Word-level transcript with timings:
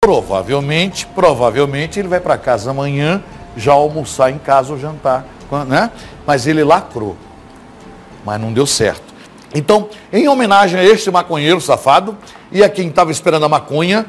Provavelmente, 0.00 1.06
provavelmente 1.12 1.98
ele 1.98 2.06
vai 2.06 2.20
para 2.20 2.38
casa 2.38 2.70
amanhã 2.70 3.20
já 3.56 3.72
almoçar 3.72 4.30
em 4.30 4.38
casa 4.38 4.72
ou 4.72 4.78
jantar, 4.78 5.26
né? 5.66 5.90
Mas 6.24 6.46
ele 6.46 6.62
lacrou. 6.62 7.16
Mas 8.24 8.40
não 8.40 8.52
deu 8.52 8.64
certo. 8.64 9.12
Então, 9.52 9.88
em 10.12 10.28
homenagem 10.28 10.78
a 10.78 10.84
este 10.84 11.10
maconheiro 11.10 11.60
safado 11.60 12.16
e 12.52 12.62
a 12.62 12.68
quem 12.68 12.88
estava 12.88 13.10
esperando 13.10 13.44
a 13.44 13.48
maconha, 13.48 14.06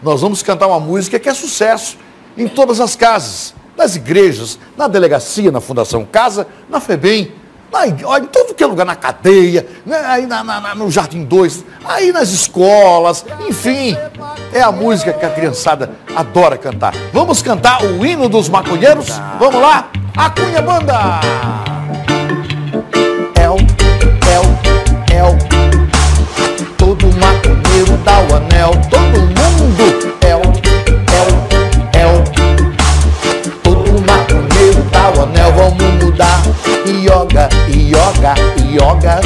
nós 0.00 0.20
vamos 0.20 0.44
cantar 0.44 0.68
uma 0.68 0.78
música 0.78 1.18
que 1.18 1.28
é 1.28 1.34
sucesso 1.34 1.98
em 2.38 2.46
todas 2.46 2.80
as 2.80 2.94
casas, 2.94 3.52
nas 3.76 3.96
igrejas, 3.96 4.60
na 4.76 4.86
delegacia, 4.86 5.50
na 5.50 5.60
Fundação 5.60 6.04
Casa, 6.04 6.46
na 6.68 6.78
FEBEM, 6.78 7.32
na, 7.72 7.88
em 7.88 8.26
todo 8.26 8.54
que 8.54 8.62
é 8.62 8.66
lugar, 8.66 8.84
na 8.84 8.94
cadeia, 8.94 9.66
né, 9.86 10.02
aí 10.06 10.26
na, 10.26 10.44
na, 10.44 10.74
no 10.74 10.90
Jardim 10.90 11.24
2, 11.24 11.64
aí 11.84 12.12
nas 12.12 12.28
escolas, 12.28 13.24
enfim. 13.48 13.96
É 14.52 14.60
a 14.60 14.70
música 14.70 15.12
que 15.12 15.24
a 15.24 15.30
criançada 15.30 15.90
adora 16.14 16.58
cantar. 16.58 16.94
Vamos 17.12 17.40
cantar 17.42 17.82
o 17.82 18.04
hino 18.04 18.28
dos 18.28 18.48
maconheiros? 18.48 19.08
Vamos 19.40 19.60
lá? 19.60 19.90
A 20.16 20.28
Cunha 20.28 20.60
Banda! 20.60 21.20
El, 23.40 23.56
El, 24.28 24.44
El. 25.16 25.38
Todo 26.76 27.06
maconheiro 27.18 27.96
dá 28.04 28.18
o 28.20 28.36
anel, 28.36 28.72
todo 28.90 29.31
Yoga, 37.92 38.34
yoga. 38.72 39.20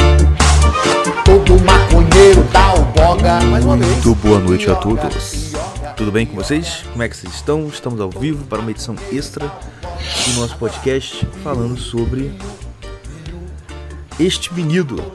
Todo 1.23 1.57
maconheiro 1.63 2.43
dá 2.51 2.73
o 2.73 2.83
boga. 2.83 3.39
Mais 3.45 3.63
uma 3.63 3.77
vez. 3.77 3.89
Muito 3.89 4.15
boa 4.15 4.39
noite 4.39 4.69
a 4.69 4.75
todos. 4.75 5.53
Tudo 5.95 6.11
bem 6.11 6.25
com 6.25 6.35
vocês? 6.35 6.83
Como 6.91 7.01
é 7.01 7.07
que 7.07 7.15
vocês 7.15 7.33
estão? 7.33 7.65
Estamos 7.69 8.01
ao 8.01 8.09
vivo 8.09 8.43
para 8.43 8.59
uma 8.59 8.69
edição 8.69 8.97
extra 9.09 9.45
do 9.45 10.41
nosso 10.41 10.57
podcast 10.57 11.25
falando 11.41 11.77
sobre 11.77 12.29
este 14.19 14.53
menino. 14.53 15.13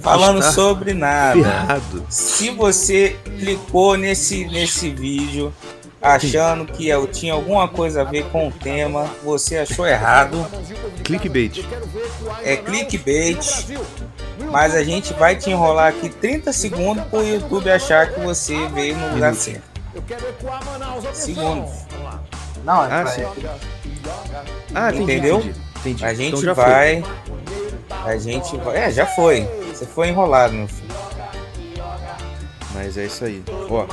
Falando 0.00 0.38
Está 0.38 0.52
sobre 0.52 0.94
nada. 0.94 1.42
Ferrado. 1.42 2.06
Se 2.08 2.48
você 2.48 3.18
clicou 3.38 3.98
nesse, 3.98 4.46
nesse 4.46 4.88
vídeo 4.88 5.52
achando 6.00 6.64
que 6.66 6.88
eu 6.88 7.06
tinha 7.06 7.32
alguma 7.32 7.68
coisa 7.68 8.02
a 8.02 8.04
ver 8.04 8.24
com 8.26 8.48
o 8.48 8.52
tema, 8.52 9.06
você 9.24 9.58
achou 9.58 9.86
errado. 9.86 10.46
Clickbait. 11.04 11.64
É 12.42 12.56
clickbait. 12.56 13.66
Mas 14.50 14.74
a 14.74 14.82
gente 14.84 15.12
vai 15.14 15.34
te 15.36 15.50
enrolar 15.50 15.88
aqui 15.88 16.08
30 16.08 16.52
segundos 16.52 17.04
pro 17.06 17.22
YouTube 17.26 17.70
achar 17.70 18.12
que 18.12 18.20
você 18.20 18.66
veio 18.68 18.96
no 18.96 19.14
lugar 19.14 19.34
certo. 19.34 19.62
Segundos. 21.12 21.70
Não, 22.64 22.84
é 22.84 22.88
Ah, 22.92 23.06
sim. 23.06 23.22
Ah, 24.74 24.88
entendi, 24.90 25.02
Entendeu? 25.12 25.38
entendi, 25.40 25.54
entendi. 25.80 26.04
A 26.04 26.14
gente 26.14 26.28
Então 26.28 26.40
já 26.42 26.54
foi. 26.54 26.64
vai. 26.64 27.04
A 28.04 28.16
gente 28.16 28.56
vai. 28.58 28.76
É, 28.76 28.90
já 28.90 29.06
foi. 29.06 29.42
Você 29.72 29.86
foi 29.86 30.08
enrolado, 30.08 30.54
meu 30.54 30.68
filho. 30.68 30.88
Mas 32.74 32.96
é 32.96 33.06
isso 33.06 33.24
aí. 33.24 33.42
Ó, 33.70 33.86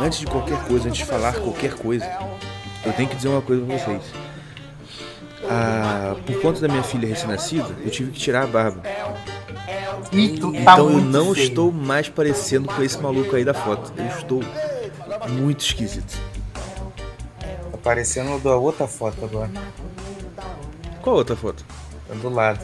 antes 0.00 0.18
de 0.20 0.26
qualquer 0.26 0.58
coisa, 0.66 0.88
antes 0.88 0.98
de 0.98 1.04
falar 1.04 1.34
qualquer 1.34 1.74
coisa, 1.74 2.06
eu 2.84 2.92
tenho 2.92 3.08
que 3.08 3.16
dizer 3.16 3.28
uma 3.28 3.42
coisa 3.42 3.64
pra 3.64 3.76
vocês. 3.78 4.02
Ah, 5.48 6.16
por 6.26 6.40
conta 6.40 6.60
da 6.60 6.68
minha 6.68 6.82
filha 6.82 7.06
recém-nascida, 7.08 7.68
eu 7.84 7.90
tive 7.90 8.10
que 8.10 8.18
tirar 8.18 8.42
a 8.44 8.46
barba. 8.46 8.80
Tá 8.82 10.10
Então 10.12 10.54
eu 10.88 10.90
muito 10.90 11.06
não 11.08 11.34
feio. 11.34 11.46
estou 11.46 11.72
mais 11.72 12.08
parecendo 12.08 12.68
com 12.68 12.82
esse 12.82 12.98
maluco 12.98 13.34
aí 13.36 13.44
da 13.44 13.54
foto. 13.54 13.92
Eu 13.96 14.06
estou 14.06 14.40
muito 15.28 15.60
esquisito. 15.60 16.18
Tá 17.72 17.78
parecendo 17.82 18.38
da 18.40 18.56
outra 18.56 18.86
foto 18.86 19.24
agora. 19.24 19.50
Qual 21.02 21.16
outra 21.16 21.36
foto? 21.36 21.64
Tá 22.08 22.14
do 22.14 22.28
lado. 22.28 22.60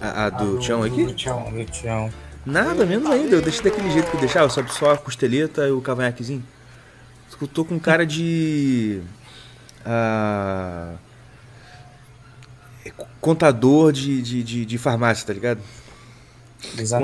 A, 0.00 0.26
a 0.26 0.30
do 0.30 0.58
Tião 0.58 0.82
aqui? 0.82 1.12
Tchau. 1.14 1.50
Do 1.50 1.64
Tião. 1.66 2.10
Nada, 2.46 2.84
menos 2.84 3.10
ainda. 3.10 3.36
Eu 3.36 3.42
deixei 3.42 3.62
daquele 3.62 3.90
jeito 3.90 4.10
que 4.10 4.16
eu 4.16 4.20
deixava, 4.20 4.48
sabe? 4.50 4.72
Só 4.72 4.92
a 4.92 4.98
costeleta 4.98 5.66
e 5.66 5.70
o 5.70 5.80
cavanhaquezinho. 5.80 6.44
Eu 7.40 7.48
tô 7.48 7.64
com 7.64 7.78
cara 7.78 8.06
de. 8.06 9.00
ah, 9.84 10.94
é, 12.84 12.92
contador 13.20 13.92
de, 13.92 14.22
de, 14.22 14.42
de, 14.42 14.64
de 14.66 14.78
farmácia, 14.78 15.26
tá 15.26 15.32
ligado? 15.32 15.60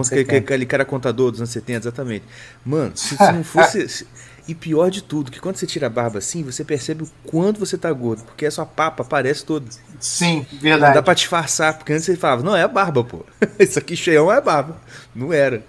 70. 0.04 0.38
Aquele 0.38 0.66
cara 0.66 0.84
contador 0.84 1.30
dos 1.30 1.40
anos 1.40 1.50
70, 1.50 1.78
exatamente. 1.88 2.24
Mano, 2.64 2.92
se, 2.96 3.16
se 3.16 3.32
não 3.32 3.44
fosse. 3.44 3.88
se- 3.88 4.06
e 4.50 4.54
pior 4.54 4.90
de 4.90 5.02
tudo, 5.02 5.30
que 5.30 5.38
quando 5.40 5.56
você 5.56 5.66
tira 5.66 5.86
a 5.86 5.90
barba 5.90 6.18
assim, 6.18 6.42
você 6.42 6.64
percebe 6.64 7.04
o 7.04 7.10
quanto 7.24 7.60
você 7.60 7.78
tá 7.78 7.92
gordo. 7.92 8.22
Porque 8.24 8.44
a 8.46 8.50
sua 8.50 8.66
papa 8.66 9.02
aparece 9.02 9.44
toda. 9.44 9.66
Sim, 10.00 10.46
Não 10.52 10.58
dá 10.58 10.58
verdade. 10.60 11.02
pra 11.02 11.14
disfarçar, 11.14 11.76
porque 11.78 11.92
antes 11.92 12.04
você 12.04 12.16
falava, 12.16 12.42
não, 12.42 12.56
é 12.56 12.62
a 12.62 12.68
barba, 12.68 13.04
pô. 13.04 13.24
Isso 13.58 13.78
aqui 13.78 13.94
cheião 13.96 14.30
é 14.32 14.40
barba. 14.40 14.76
Não 15.14 15.32
era. 15.32 15.62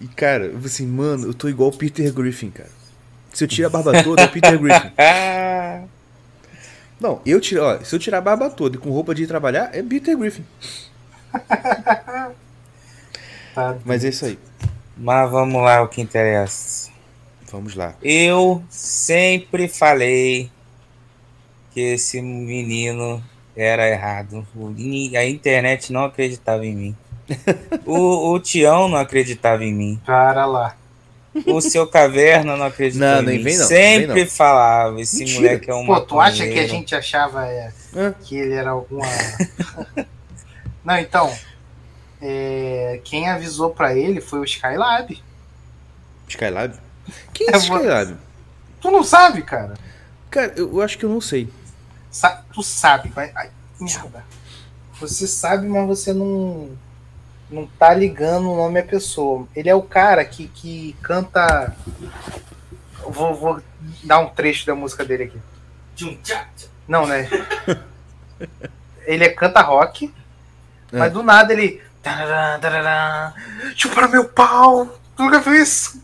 E, 0.00 0.06
cara, 0.08 0.44
eu 0.46 0.52
falei 0.54 0.66
assim, 0.66 0.86
mano, 0.86 1.26
eu 1.28 1.34
tô 1.34 1.48
igual 1.48 1.70
o 1.70 1.76
Peter 1.76 2.12
Griffin, 2.12 2.50
cara. 2.50 2.70
Se 3.32 3.44
eu 3.44 3.48
tirar 3.48 3.68
a 3.68 3.70
barba 3.70 4.02
toda, 4.02 4.22
é 4.22 4.26
o 4.26 4.30
Peter 4.30 4.58
Griffin. 4.58 4.92
Não, 7.00 7.20
eu 7.24 7.40
tiro, 7.40 7.62
ó, 7.62 7.78
se 7.84 7.94
eu 7.94 7.98
tirar 8.00 8.18
a 8.18 8.20
barba 8.20 8.50
toda 8.50 8.76
e 8.76 8.78
com 8.78 8.90
roupa 8.90 9.14
de 9.14 9.22
ir 9.22 9.26
trabalhar, 9.28 9.70
é 9.72 9.82
Peter 9.82 10.16
Griffin. 10.18 10.44
Tá. 13.54 13.76
Mas 13.84 14.04
é 14.04 14.08
isso 14.10 14.24
aí. 14.24 14.38
mas 14.96 15.28
vamos 15.30 15.60
lá, 15.60 15.82
o 15.82 15.88
que 15.88 16.00
interessa. 16.00 16.87
Vamos 17.50 17.74
lá. 17.74 17.94
Eu 18.02 18.62
sempre 18.68 19.68
falei 19.68 20.50
que 21.72 21.80
esse 21.80 22.20
menino 22.20 23.22
era 23.56 23.88
errado. 23.88 24.46
A 25.16 25.24
internet 25.24 25.92
não 25.92 26.04
acreditava 26.04 26.64
em 26.66 26.74
mim. 26.74 26.96
O, 27.84 28.32
o 28.32 28.40
Tião 28.40 28.88
não 28.88 28.98
acreditava 28.98 29.64
em 29.64 29.72
mim. 29.74 30.00
Para 30.04 30.44
lá. 30.46 30.76
O 31.46 31.60
seu 31.60 31.86
caverna 31.86 32.56
não 32.56 32.66
acreditava 32.66 33.16
Não, 33.16 33.22
em 33.22 33.26
nem 33.26 33.38
mim. 33.38 33.44
vem 33.44 33.56
não, 33.58 33.66
Sempre 33.66 34.14
vem 34.14 34.24
não. 34.24 34.30
falava, 34.30 35.00
esse 35.00 35.18
Mentira. 35.20 35.40
moleque 35.40 35.70
é 35.70 35.74
um 35.74 35.86
Pô, 35.86 36.00
tu 36.00 36.20
acha 36.20 36.46
que 36.46 36.58
a 36.58 36.66
gente 36.66 36.94
achava 36.94 37.46
é, 37.46 37.72
que 38.24 38.36
ele 38.36 38.54
era 38.54 38.70
alguma. 38.70 39.06
não, 40.84 40.98
então. 40.98 41.32
é, 42.20 43.00
quem 43.04 43.28
avisou 43.28 43.70
pra 43.70 43.94
ele 43.96 44.20
foi 44.20 44.40
o 44.40 44.44
Skylab. 44.44 45.22
Skylab? 46.28 46.74
Quem 47.32 47.48
é 47.48 47.52
É, 47.52 47.56
esse 47.56 47.68
mano. 47.70 47.82
Skylab? 47.84 48.16
Tu 48.80 48.90
não 48.90 49.02
sabe, 49.02 49.42
cara? 49.42 49.74
Cara, 50.30 50.52
eu, 50.56 50.68
eu 50.74 50.82
acho 50.82 50.96
que 50.98 51.04
eu 51.04 51.10
não 51.10 51.20
sei. 51.20 51.52
Sa- 52.10 52.42
tu 52.52 52.62
sabe, 52.62 53.08
vai. 53.10 53.30
Ai, 53.34 53.50
merda. 53.80 54.24
Você 55.00 55.26
sabe, 55.26 55.66
mas 55.66 55.86
você 55.86 56.12
não. 56.12 56.70
Não 57.50 57.66
tá 57.66 57.94
ligando 57.94 58.50
o 58.50 58.56
nome 58.56 58.78
à 58.80 58.84
pessoa. 58.84 59.48
Ele 59.56 59.70
é 59.70 59.74
o 59.74 59.80
cara 59.82 60.24
que, 60.24 60.48
que 60.48 60.94
canta. 61.02 61.74
Vou, 63.08 63.34
vou 63.34 63.62
dar 64.04 64.18
um 64.18 64.28
trecho 64.28 64.66
da 64.66 64.74
música 64.74 65.04
dele 65.04 65.24
aqui. 65.24 65.38
Não, 66.86 67.06
né? 67.06 67.28
Ele 69.06 69.24
é 69.24 69.30
canta 69.30 69.62
rock, 69.62 70.12
É. 70.92 70.98
mas 70.98 71.12
do 71.12 71.22
nada 71.22 71.52
ele. 71.52 71.82
Chupa 73.76 74.06
meu 74.08 74.24
pau! 74.28 74.86
Tu 75.16 75.22
nunca 75.22 75.40
viu 75.40 75.54
isso? 75.54 76.00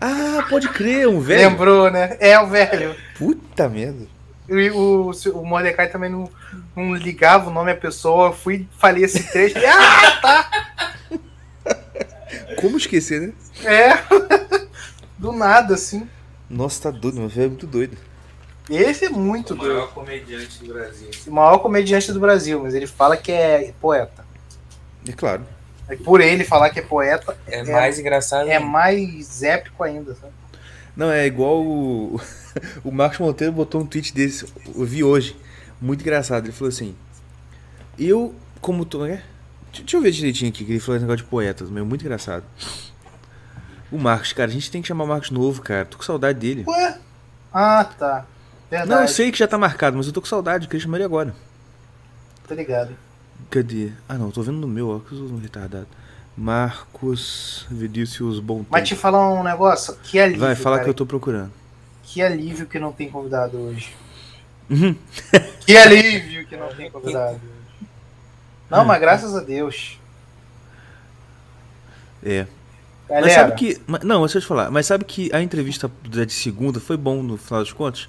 Ah, 0.00 0.46
pode 0.48 0.68
crer, 0.68 1.08
um 1.08 1.20
velho. 1.20 1.48
Lembrou, 1.48 1.90
né? 1.90 2.16
É 2.20 2.38
o 2.40 2.46
velho. 2.46 2.94
Puta 3.16 3.68
merda. 3.68 4.06
E 4.48 4.70
o, 4.70 5.12
o 5.34 5.46
Mordecai 5.46 5.88
também 5.88 6.10
não, 6.10 6.28
não 6.74 6.94
ligava 6.94 7.50
o 7.50 7.52
nome 7.52 7.70
à 7.70 7.76
pessoa. 7.76 8.28
Eu 8.28 8.32
fui, 8.32 8.66
falei 8.78 9.04
esse 9.04 9.22
trecho. 9.30 9.56
Ele, 9.56 9.66
ah, 9.70 10.20
tá! 10.20 10.50
Como 12.60 12.76
esquecer, 12.76 13.20
né? 13.20 13.32
É. 13.64 13.90
Do 15.16 15.32
nada, 15.32 15.74
assim. 15.74 16.08
Nossa, 16.48 16.82
tá 16.82 16.90
doido, 16.90 17.20
meu 17.20 17.28
velho 17.28 17.44
é 17.46 17.48
muito 17.48 17.66
doido. 17.66 17.96
Esse 18.68 19.06
é 19.06 19.08
muito 19.08 19.52
O 19.52 19.56
doido. 19.56 19.74
maior 19.74 19.92
comediante 19.92 20.64
do 20.64 20.72
Brasil. 20.72 21.10
O 21.26 21.30
maior 21.30 21.58
comediante 21.58 22.12
do 22.12 22.20
Brasil, 22.20 22.60
mas 22.62 22.74
ele 22.74 22.86
fala 22.86 23.16
que 23.16 23.30
é 23.30 23.72
poeta. 23.80 24.24
É 25.06 25.12
claro. 25.12 25.44
Aí 25.90 25.96
por 25.96 26.20
ele 26.20 26.44
falar 26.44 26.70
que 26.70 26.78
é 26.78 26.82
poeta, 26.82 27.36
É, 27.46 27.58
É- 27.60 27.64
mais 27.64 27.98
engraçado. 27.98 28.48
é 28.48 28.56
ainda. 28.56 28.64
mais 28.66 29.42
épico 29.42 29.82
ainda, 29.82 30.14
sabe? 30.14 30.32
Não, 30.96 31.10
é 31.10 31.26
igual 31.26 31.60
o, 31.62 32.20
o 32.84 32.90
Marcos 32.90 33.18
Monteiro 33.18 33.52
botou 33.52 33.80
um 33.82 33.86
tweet 33.86 34.14
desse, 34.14 34.46
eu 34.74 34.84
vi 34.84 35.02
hoje, 35.04 35.36
muito 35.80 36.00
engraçado. 36.02 36.44
Ele 36.46 36.52
falou 36.52 36.68
assim: 36.68 36.94
Eu, 37.98 38.34
como 38.60 38.84
tô. 38.84 39.04
É? 39.04 39.22
Deixa, 39.66 39.82
deixa 39.82 39.96
eu 39.96 40.00
ver 40.00 40.10
direitinho 40.10 40.50
aqui, 40.50 40.64
que 40.64 40.72
ele 40.72 40.80
falou 40.80 40.96
esse 40.96 41.04
negócio 41.04 41.24
de 41.24 41.30
poetas, 41.30 41.68
meu, 41.70 41.84
muito 41.84 42.02
engraçado. 42.02 42.44
O 43.90 43.98
Marcos, 43.98 44.32
cara, 44.32 44.48
a 44.50 44.52
gente 44.52 44.70
tem 44.70 44.80
que 44.82 44.88
chamar 44.88 45.04
o 45.04 45.08
Marcos 45.08 45.30
novo, 45.30 45.60
cara. 45.62 45.84
Tô 45.84 45.96
com 45.96 46.02
saudade 46.04 46.38
dele. 46.38 46.64
Ué? 46.66 46.98
Ah, 47.52 47.84
tá. 47.84 48.24
Verdade. 48.70 48.90
Não, 48.90 49.02
eu 49.02 49.08
sei 49.08 49.32
que 49.32 49.38
já 49.38 49.48
tá 49.48 49.58
marcado, 49.58 49.96
mas 49.96 50.06
eu 50.06 50.12
tô 50.12 50.20
com 50.20 50.28
saudade, 50.28 50.64
eu 50.66 50.70
queria 50.70 50.82
chamar 50.84 50.98
ele 50.98 51.04
agora. 51.04 51.34
Tô 52.46 52.54
ligado. 52.54 52.96
Cadê? 53.48 53.90
Ah 54.08 54.14
não, 54.14 54.30
tô 54.30 54.42
vendo 54.42 54.58
no 54.58 54.68
meu, 54.68 54.88
ó, 54.90 54.98
que 54.98 55.12
eu 55.12 55.18
sou 55.18 55.36
um 55.36 55.40
retardado. 55.40 55.86
Marcos 56.36 57.66
Vinícius 57.70 58.40
Bom 58.40 58.64
Mas 58.70 58.88
te 58.88 58.96
falar 58.96 59.28
um 59.32 59.42
negócio, 59.42 59.96
que 60.02 60.18
alívio. 60.18 60.40
Vai, 60.40 60.54
fala 60.54 60.76
cara, 60.76 60.84
que 60.84 60.90
eu 60.90 60.94
tô 60.94 61.04
procurando. 61.04 61.52
Que 62.02 62.22
alívio 62.22 62.66
que 62.66 62.78
não 62.78 62.92
tem 62.92 63.10
convidado 63.10 63.58
hoje. 63.58 63.94
Uhum. 64.68 64.96
Que 65.66 65.76
alívio 65.76 66.46
que 66.46 66.56
não 66.56 66.68
tem 66.74 66.90
convidado 66.90 67.34
hoje. 67.34 67.88
Não, 68.68 68.84
mas 68.84 69.00
graças 69.00 69.34
a 69.36 69.40
Deus. 69.40 69.98
É. 72.22 72.46
Galera, 73.08 73.26
Mas 73.26 73.32
sabe 73.34 73.54
que. 73.56 73.80
Não, 74.04 74.20
deixa 74.20 74.38
eu 74.38 74.42
te 74.42 74.46
falar. 74.46 74.70
Mas 74.70 74.86
sabe 74.86 75.04
que 75.04 75.34
a 75.34 75.42
entrevista 75.42 75.90
de 76.02 76.32
segunda 76.32 76.78
foi 76.78 76.96
bom 76.96 77.22
no 77.22 77.36
final 77.36 77.60
das 77.60 77.72
contas? 77.72 78.08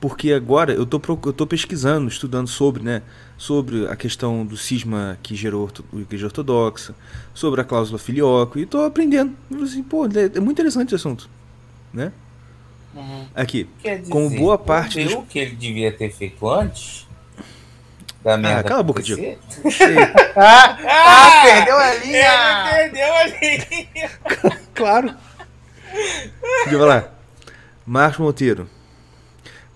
Porque 0.00 0.32
agora 0.32 0.72
eu 0.72 0.84
tô, 0.84 1.00
eu 1.26 1.32
tô 1.32 1.46
pesquisando, 1.46 2.08
estudando 2.08 2.46
sobre, 2.46 2.82
né? 2.82 3.00
Sobre 3.38 3.86
a 3.88 3.96
questão 3.96 4.44
do 4.44 4.56
cisma 4.56 5.18
que 5.22 5.34
gerou 5.34 5.70
a 5.92 5.96
igreja 5.96 6.26
ortodoxa, 6.26 6.94
sobre 7.32 7.60
a 7.60 7.64
cláusula 7.64 7.98
filioque, 7.98 8.60
e 8.60 8.66
tô 8.66 8.82
aprendendo. 8.84 9.34
Assim, 9.62 9.82
pô, 9.82 10.04
é, 10.06 10.24
é 10.36 10.40
muito 10.40 10.52
interessante 10.52 10.88
esse 10.88 10.96
assunto. 10.96 11.28
Né? 11.92 12.12
Uhum. 12.94 13.26
Aqui. 13.34 13.66
Dizer, 13.82 14.08
Como 14.10 14.28
boa 14.30 14.58
parte 14.58 15.02
dos- 15.04 15.24
que 15.28 15.38
ele 15.38 15.56
devia 15.56 15.90
ter 15.90 16.10
feito 16.12 16.48
antes? 16.48 17.06
Da 18.22 18.36
merda 18.38 18.62
cala 18.64 18.80
a 18.80 18.82
boca, 18.82 19.00
acontecer? 19.02 19.38
Ah, 20.36 20.78
ah, 20.86 21.42
perdeu 21.44 21.76
a 21.76 21.94
Ele 21.96 22.06
linha! 22.06 22.64
perdeu 22.70 23.14
ali. 23.14 23.88
Claro. 24.74 25.14
Deixa 25.92 26.70
eu 26.72 26.78
falar. 26.78 27.14
Marcos 27.86 28.18
Monteiro. 28.18 28.68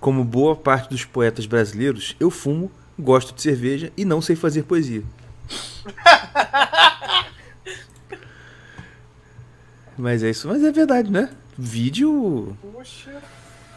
Como 0.00 0.24
boa 0.24 0.54
parte 0.54 0.90
dos 0.90 1.04
poetas 1.04 1.46
brasileiros, 1.46 2.16
eu 2.20 2.30
fumo, 2.30 2.70
gosto 2.98 3.34
de 3.34 3.42
cerveja 3.42 3.92
e 3.96 4.04
não 4.04 4.22
sei 4.22 4.36
fazer 4.36 4.62
poesia. 4.62 5.02
Mas 9.98 10.22
é 10.22 10.30
isso, 10.30 10.46
mas 10.46 10.62
é 10.62 10.70
verdade, 10.70 11.10
né? 11.10 11.28
Vídeo 11.58 12.56
Poxa. 12.72 13.20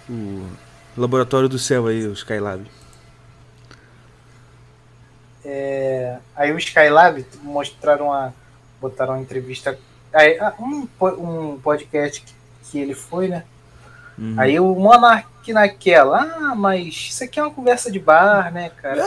o 0.08 0.48
Laboratório 0.96 1.50
do 1.50 1.58
Céu 1.58 1.88
aí, 1.88 2.06
o 2.06 2.14
Skylab. 2.14 2.64
É, 5.44 6.20
aí 6.36 6.52
o 6.52 6.60
Skylab 6.60 7.26
mostraram 7.42 8.14
a. 8.14 8.32
botaram 8.80 9.14
uma 9.14 9.22
entrevista. 9.22 9.80
Aí, 10.14 10.38
ah, 10.40 10.54
um, 10.60 10.88
um 11.18 11.60
podcast 11.60 12.24
que 12.70 12.80
ele 12.80 12.94
foi, 12.94 13.28
né? 13.28 13.44
Uhum. 14.18 14.36
Aí 14.38 14.60
o 14.60 14.74
Monark 14.76 15.54
naquela, 15.54 16.22
ah, 16.22 16.56
mas 16.56 16.88
isso 16.88 17.24
aqui 17.24 17.40
é 17.40 17.44
uma 17.44 17.52
conversa 17.52 17.92
de 17.92 18.00
bar, 18.00 18.52
né, 18.54 18.70
cara? 18.82 19.04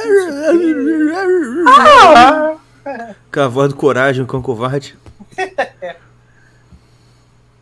Ah, 1.67 2.56
Com 3.33 3.41
a 3.41 3.49
voz 3.49 3.71
do 3.71 3.77
coragem, 3.77 4.23
o 4.23 4.27
cão 4.27 4.43
covarde. 4.43 4.99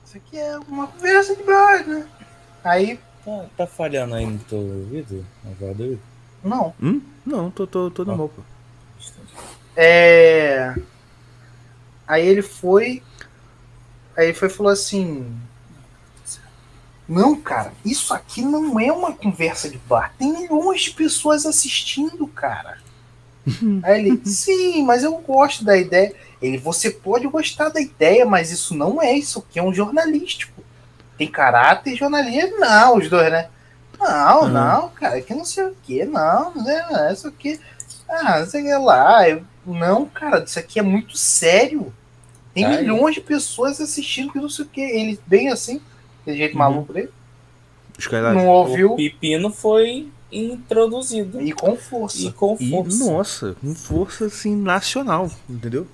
isso 0.04 0.16
aqui 0.16 0.38
é 0.38 0.58
uma 0.68 0.86
conversa 0.86 1.36
de 1.36 1.42
bar, 1.42 1.86
né? 1.86 2.06
Aí, 2.64 2.98
Tá, 3.24 3.44
tá 3.56 3.66
falhando 3.68 4.16
aí 4.16 4.26
no 4.26 4.38
teu 4.40 4.58
ouvido? 4.58 5.24
Não. 6.42 6.74
Hum? 6.82 7.00
Não, 7.24 7.50
tô, 7.52 7.66
tô, 7.68 7.88
tô 7.88 8.04
normal, 8.04 8.28
pô. 8.28 8.42
É. 9.76 10.74
Aí 12.06 12.26
ele 12.26 12.42
foi. 12.42 13.00
Aí 14.16 14.26
ele 14.26 14.34
foi 14.34 14.48
e 14.48 14.50
falou 14.50 14.72
assim. 14.72 15.40
Não, 17.08 17.36
cara, 17.36 17.72
isso 17.84 18.14
aqui 18.14 18.42
não 18.42 18.78
é 18.78 18.90
uma 18.92 19.12
conversa 19.12 19.68
de 19.68 19.78
bar. 19.78 20.14
Tem 20.18 20.32
milhões 20.32 20.82
de 20.82 20.90
pessoas 20.92 21.44
assistindo, 21.44 22.26
cara. 22.28 22.78
Aí 23.82 24.06
ele, 24.06 24.22
sim, 24.24 24.84
mas 24.84 25.02
eu 25.02 25.16
gosto 25.18 25.64
da 25.64 25.76
ideia. 25.76 26.14
Ele, 26.40 26.58
você 26.58 26.90
pode 26.90 27.26
gostar 27.26 27.68
da 27.70 27.80
ideia, 27.80 28.24
mas 28.24 28.50
isso 28.50 28.74
não 28.74 29.02
é. 29.02 29.12
Isso 29.14 29.40
aqui 29.40 29.58
é 29.58 29.62
um 29.62 29.74
jornalístico. 29.74 30.62
Tem 31.18 31.28
caráter 31.30 31.96
jornalístico. 31.96 32.58
Não, 32.60 32.96
os 32.96 33.08
dois, 33.08 33.30
né? 33.30 33.48
Não, 33.98 34.42
Uhum. 34.42 34.48
não, 34.48 34.88
cara, 34.90 35.20
que 35.20 35.34
não 35.34 35.44
sei 35.44 35.64
o 35.64 35.76
que, 35.82 36.04
não, 36.04 36.52
não 36.54 36.68
é 36.70 37.12
isso 37.12 37.28
aqui. 37.28 37.60
Ah, 38.08 38.44
sei 38.46 38.62
que 38.62 38.74
lá. 38.74 39.28
Eu, 39.28 39.44
não, 39.66 40.06
cara, 40.06 40.42
isso 40.44 40.58
aqui 40.58 40.78
é 40.78 40.82
muito 40.82 41.16
sério. 41.16 41.92
Tem 42.54 42.64
Tá 42.64 42.70
aí. 42.70 42.78
milhões 42.78 43.14
de 43.14 43.20
pessoas 43.20 43.80
assistindo 43.80 44.32
que 44.32 44.38
não 44.40 44.48
sei 44.48 44.64
o 44.64 44.68
que. 44.68 44.80
Ele 44.80 45.20
bem 45.26 45.50
assim, 45.50 45.80
aquele 46.22 46.36
jeito 46.38 46.52
Uhum. 46.52 46.58
maluco 46.58 46.92
dele, 46.92 47.10
Skylab. 47.98 48.34
não 48.36 48.46
ouviu 48.48 48.92
O 48.92 48.96
pepino 48.96 49.50
foi 49.50 50.08
introduzido. 50.30 51.40
e 51.42 51.52
com 51.52 51.76
força. 51.76 52.18
E 52.18 52.32
com 52.32 52.56
E, 52.58 52.70
força. 52.70 53.04
nossa, 53.04 53.56
com 53.60 53.74
força 53.74 54.24
assim 54.26 54.56
nacional, 54.56 55.30
entendeu? 55.48 55.86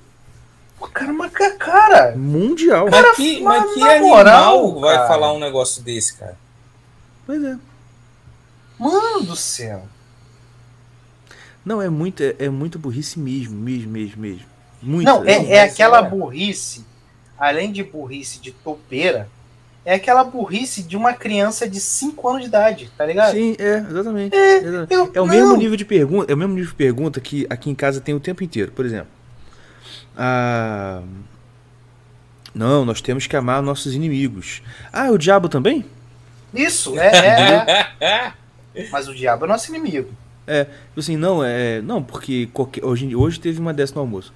Cara, 0.95 1.13
mas 1.13 1.33
ca- 1.33 1.57
cara, 1.57 2.15
Mundial. 2.17 2.87
Mas 2.89 3.17
que, 3.17 3.41
mas 3.43 3.63
mas 3.65 3.75
que 3.75 3.83
animal 3.83 4.01
moral, 4.09 4.81
vai 4.81 4.95
cara. 4.95 5.09
falar 5.09 5.33
um 5.33 5.41
negócio 5.41 5.83
desse, 5.83 6.15
cara? 6.17 6.37
Pois 7.27 7.43
é. 7.43 7.57
mano 8.79 9.25
do 9.25 9.35
céu. 9.35 9.83
Não, 11.65 11.83
é 11.83 11.89
muito, 11.91 12.23
é, 12.23 12.35
é 12.39 12.49
muito 12.49 12.79
burrice 12.79 13.19
mesmo, 13.19 13.57
mesmo, 13.59 13.91
mesmo, 13.91 14.23
mesmo. 14.23 14.47
Muito. 14.81 15.05
Não, 15.07 15.25
é, 15.25 15.33
é 15.33 15.63
mas 15.65 15.73
aquela 15.73 15.99
é. 15.99 16.09
burrice, 16.09 16.87
além 17.37 17.73
de 17.73 17.83
burrice 17.83 18.39
de 18.41 18.53
topeira, 18.53 19.29
é 19.91 19.95
aquela 19.95 20.23
burrice 20.23 20.83
de 20.83 20.97
uma 20.99 21.15
criança 21.15 21.67
de 21.69 21.81
5 21.81 22.29
anos 22.29 22.43
de 22.43 22.49
idade, 22.49 22.91
tá 22.97 23.07
ligado? 23.07 23.33
Sim, 23.33 23.57
é, 23.59 23.79
exatamente. 23.79 24.37
Exatamente. 24.37 24.93
eu- 24.93 25.11
é 25.15 25.21
o 25.21 25.27
mesmo 25.27 25.49
não. 25.53 25.57
nível 25.57 25.77
de 25.77 25.85
pergunta, 25.87 26.31
é 26.31 26.35
o 26.35 26.39
mesmo 26.39 26.53
nível 26.55 26.69
de 26.71 26.77
pergunta 26.77 27.21
que 27.21 27.47
aqui 27.49 27.71
em 27.71 27.75
casa 27.75 27.99
tem 28.01 28.15
o 28.15 28.21
tempo 28.21 28.45
inteiro. 28.45 28.71
Por 28.73 28.85
exemplo, 28.85 29.09
ah, 30.17 31.01
não, 32.55 32.85
nós 32.85 33.01
temos 33.01 33.27
que 33.27 33.35
amar 33.37 33.63
nossos 33.63 33.95
inimigos. 33.95 34.63
Ah, 34.93 35.11
o 35.11 35.17
diabo 35.19 35.49
também? 35.49 35.85
Isso, 36.53 36.99
é, 36.99 37.87
é, 38.01 38.07
é. 38.07 38.33
Mas 38.93 39.09
o 39.09 39.15
diabo 39.15 39.45
é 39.45 39.49
nosso 39.49 39.71
inimigo. 39.75 40.11
Tipo 40.47 41.01
Assim, 41.01 41.17
não, 41.17 41.45
é. 41.45 41.81
Não, 41.83 42.03
porque 42.03 42.49
qualquer- 42.53 42.85
hoje, 42.85 43.15
hoje 43.15 43.39
teve 43.41 43.61
uma 43.61 43.73
dessa 43.75 43.95
no 43.95 44.01
almoço. 44.01 44.33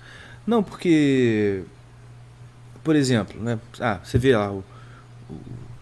Não, 0.47 0.63
porque. 0.63 1.63
Por 2.85 2.97
exemplo, 2.97 3.41
né? 3.43 3.59
Ah, 3.81 3.99
você 4.05 4.19
vê 4.19 4.37
lá, 4.37 4.51
o- 4.51 4.65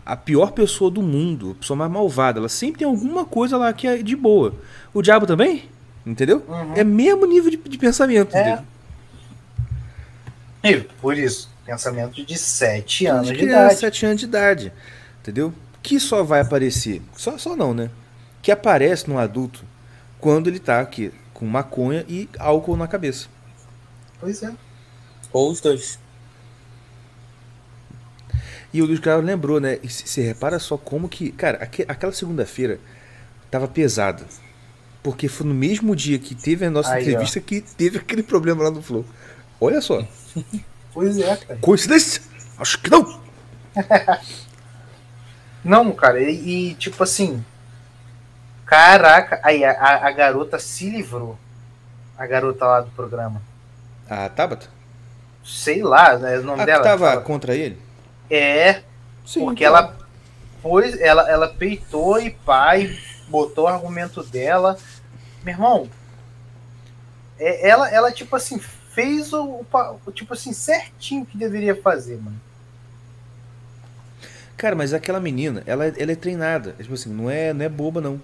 a 0.04 0.16
pior 0.16 0.52
pessoa 0.52 0.90
do 0.90 1.02
mundo, 1.02 1.52
a 1.52 1.54
pessoa 1.60 1.76
mais 1.76 1.90
malvada, 1.90 2.38
ela 2.38 2.48
sempre 2.48 2.80
tem 2.80 2.86
alguma 2.86 3.24
coisa 3.24 3.56
lá 3.56 3.72
que 3.72 3.86
é 3.86 3.98
de 3.98 4.16
boa. 4.16 4.54
O 4.92 5.02
diabo 5.02 5.26
também? 5.26 5.68
Entendeu? 6.04 6.44
Uhum. 6.48 6.74
É 6.74 6.82
mesmo 6.82 7.26
nível 7.26 7.50
de, 7.50 7.56
de 7.56 7.78
pensamento. 7.78 8.36
É. 8.36 8.62
E 10.64 10.76
por 11.00 11.16
isso, 11.16 11.48
pensamento 11.64 12.24
de 12.24 12.36
7 12.36 13.06
anos 13.06 13.26
de 13.28 13.32
de 13.32 13.38
criança, 13.38 13.64
idade. 13.64 13.80
7 13.80 14.06
anos 14.06 14.20
de 14.20 14.26
idade. 14.26 14.72
Entendeu? 15.20 15.54
Que 15.82 16.00
só 16.00 16.22
vai 16.22 16.40
aparecer. 16.40 17.00
Só, 17.16 17.38
só 17.38 17.54
não, 17.56 17.72
né? 17.72 17.90
Que 18.42 18.50
aparece 18.50 19.08
no 19.08 19.18
adulto 19.18 19.64
quando 20.18 20.48
ele 20.48 20.58
tá 20.58 20.80
aqui 20.80 21.12
com 21.32 21.46
maconha 21.46 22.04
e 22.08 22.28
álcool 22.38 22.76
na 22.76 22.86
cabeça. 22.86 23.28
Pois 24.18 24.42
é. 24.42 24.52
Ou 25.32 25.50
os 25.50 25.60
dois. 25.60 25.98
E 28.72 28.80
o 28.80 28.86
Luiz 28.86 29.00
Carlos 29.00 29.24
lembrou, 29.26 29.58
né? 29.60 29.78
Você 29.82 30.22
repara 30.22 30.58
só 30.58 30.76
como 30.76 31.08
que. 31.08 31.32
Cara, 31.32 31.58
aque- 31.62 31.84
aquela 31.88 32.12
segunda-feira 32.12 32.78
tava 33.50 33.66
pesada. 33.66 34.24
Porque 35.02 35.28
foi 35.28 35.46
no 35.46 35.54
mesmo 35.54 35.96
dia 35.96 36.18
que 36.18 36.34
teve 36.34 36.64
a 36.66 36.70
nossa 36.70 36.92
Aí, 36.94 37.02
entrevista 37.02 37.40
que 37.40 37.60
teve 37.60 37.98
aquele 37.98 38.22
problema 38.22 38.62
lá 38.64 38.70
no 38.70 38.82
Flow. 38.82 39.04
Olha 39.60 39.80
só. 39.80 40.04
Pois 40.92 41.16
é, 41.18 41.36
cara. 41.36 41.60
Coincidência? 41.60 42.20
Acho 42.58 42.76
que 42.80 42.90
não. 42.90 43.20
Não, 45.64 45.92
cara, 45.92 46.20
e, 46.20 46.70
e, 46.70 46.74
tipo 46.74 47.02
assim. 47.02 47.44
Caraca, 48.66 49.40
aí 49.42 49.64
a, 49.64 49.72
a- 49.72 50.08
a 50.08 50.10
garota 50.12 50.58
se 50.58 50.88
livrou. 50.88 51.38
A 52.16 52.26
garota 52.26 52.64
lá 52.66 52.80
do 52.80 52.90
programa. 52.90 53.42
A 54.08 54.28
Tabata? 54.28 54.68
Sei 55.44 55.82
lá, 55.82 56.16
né? 56.18 56.38
O 56.38 56.42
nome 56.42 56.62
A 56.62 56.64
que 56.64 56.70
dela. 56.72 56.82
tava 56.84 57.08
fala- 57.10 57.20
contra 57.22 57.54
ele? 57.54 57.78
É, 58.30 58.82
Sim. 59.26 59.40
porque 59.40 59.64
ela 59.64 59.96
pôs, 60.62 60.98
ela, 61.00 61.28
ela 61.28 61.48
peitou 61.48 62.20
e 62.20 62.30
pai, 62.30 62.96
botou 63.28 63.64
o 63.64 63.68
argumento 63.68 64.22
dela. 64.22 64.78
Meu 65.42 65.54
irmão, 65.54 65.90
é, 67.38 67.68
ela, 67.68 67.90
ela, 67.90 68.12
tipo 68.12 68.36
assim, 68.36 68.58
fez 68.58 69.32
o, 69.32 69.64
o 70.06 70.12
tipo 70.12 70.34
assim, 70.34 70.52
certinho 70.52 71.24
que 71.24 71.36
deveria 71.36 71.74
fazer, 71.74 72.16
mano. 72.20 72.40
Cara, 74.56 74.76
mas 74.76 74.92
aquela 74.92 75.18
menina, 75.18 75.62
ela, 75.66 75.86
ela 75.86 76.12
é 76.12 76.14
treinada. 76.14 76.74
Tipo 76.78 76.92
assim, 76.92 77.10
não 77.10 77.30
é, 77.30 77.52
não 77.54 77.64
é 77.64 77.68
boba, 77.68 78.00
não. 78.00 78.20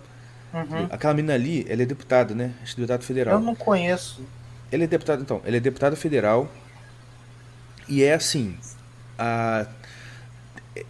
Uhum. 0.52 0.86
Aquela 0.90 1.14
menina 1.14 1.34
ali, 1.34 1.66
ela 1.68 1.82
é 1.82 1.86
deputada, 1.86 2.34
né? 2.34 2.52
Acho 2.62 2.74
que 2.74 2.80
deputada 2.82 3.02
Eu 3.02 3.06
federal. 3.06 3.40
não 3.40 3.54
conheço. 3.54 4.22
Ela 4.70 4.84
é 4.84 4.86
deputada, 4.86 5.22
então, 5.22 5.40
ela 5.46 5.56
é 5.56 5.60
deputada 5.60 5.96
federal. 5.96 6.46
E 7.88 8.02
é 8.04 8.12
assim, 8.12 8.58
a 9.18 9.66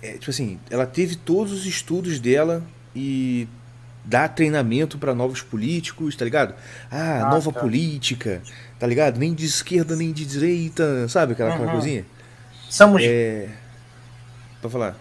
é, 0.03 0.13
tipo 0.13 0.31
assim, 0.31 0.59
ela 0.71 0.87
teve 0.87 1.17
todos 1.17 1.53
os 1.53 1.67
estudos 1.67 2.19
dela 2.19 2.63
e 2.95 3.47
dá 4.05 4.29
treinamento 4.29 4.99
para 4.99 5.15
novos 5.15 5.43
políticos, 5.43 6.15
tá 6.17 6.25
ligado? 6.25 6.55
Ah, 6.91 7.27
Ah, 7.27 7.31
nova 7.31 7.53
tá. 7.53 7.61
política, 7.61 8.41
tá 8.79 8.87
ligado? 8.87 9.19
Nem 9.19 9.35
de 9.35 9.45
esquerda 9.45 9.95
nem 9.97 10.13
de 10.13 10.25
direita, 10.25 11.09
sabe 11.09 11.33
aquela, 11.33 11.51
aquela 11.51 11.67
Uhum. 11.67 11.73
coisinha? 11.73 12.05
Samus, 12.71 13.03
É. 13.05 13.49
Pra 14.61 14.71
falar. 14.71 14.97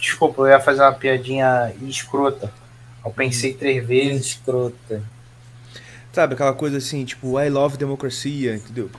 desculpa, 0.00 0.42
eu 0.42 0.48
ia 0.48 0.60
fazer 0.60 0.80
uma 0.82 0.92
piadinha 0.92 1.72
escrota. 1.82 2.52
Eu 3.04 3.10
pensei 3.10 3.54
três 3.54 3.86
vezes. 3.86 4.26
Escrota. 4.26 5.02
Sabe, 6.12 6.34
aquela 6.34 6.52
coisa 6.54 6.78
assim, 6.78 7.04
tipo, 7.04 7.38
I 7.40 7.48
love 7.48 7.76
democracia, 7.76 8.54
entendeu? 8.56 8.90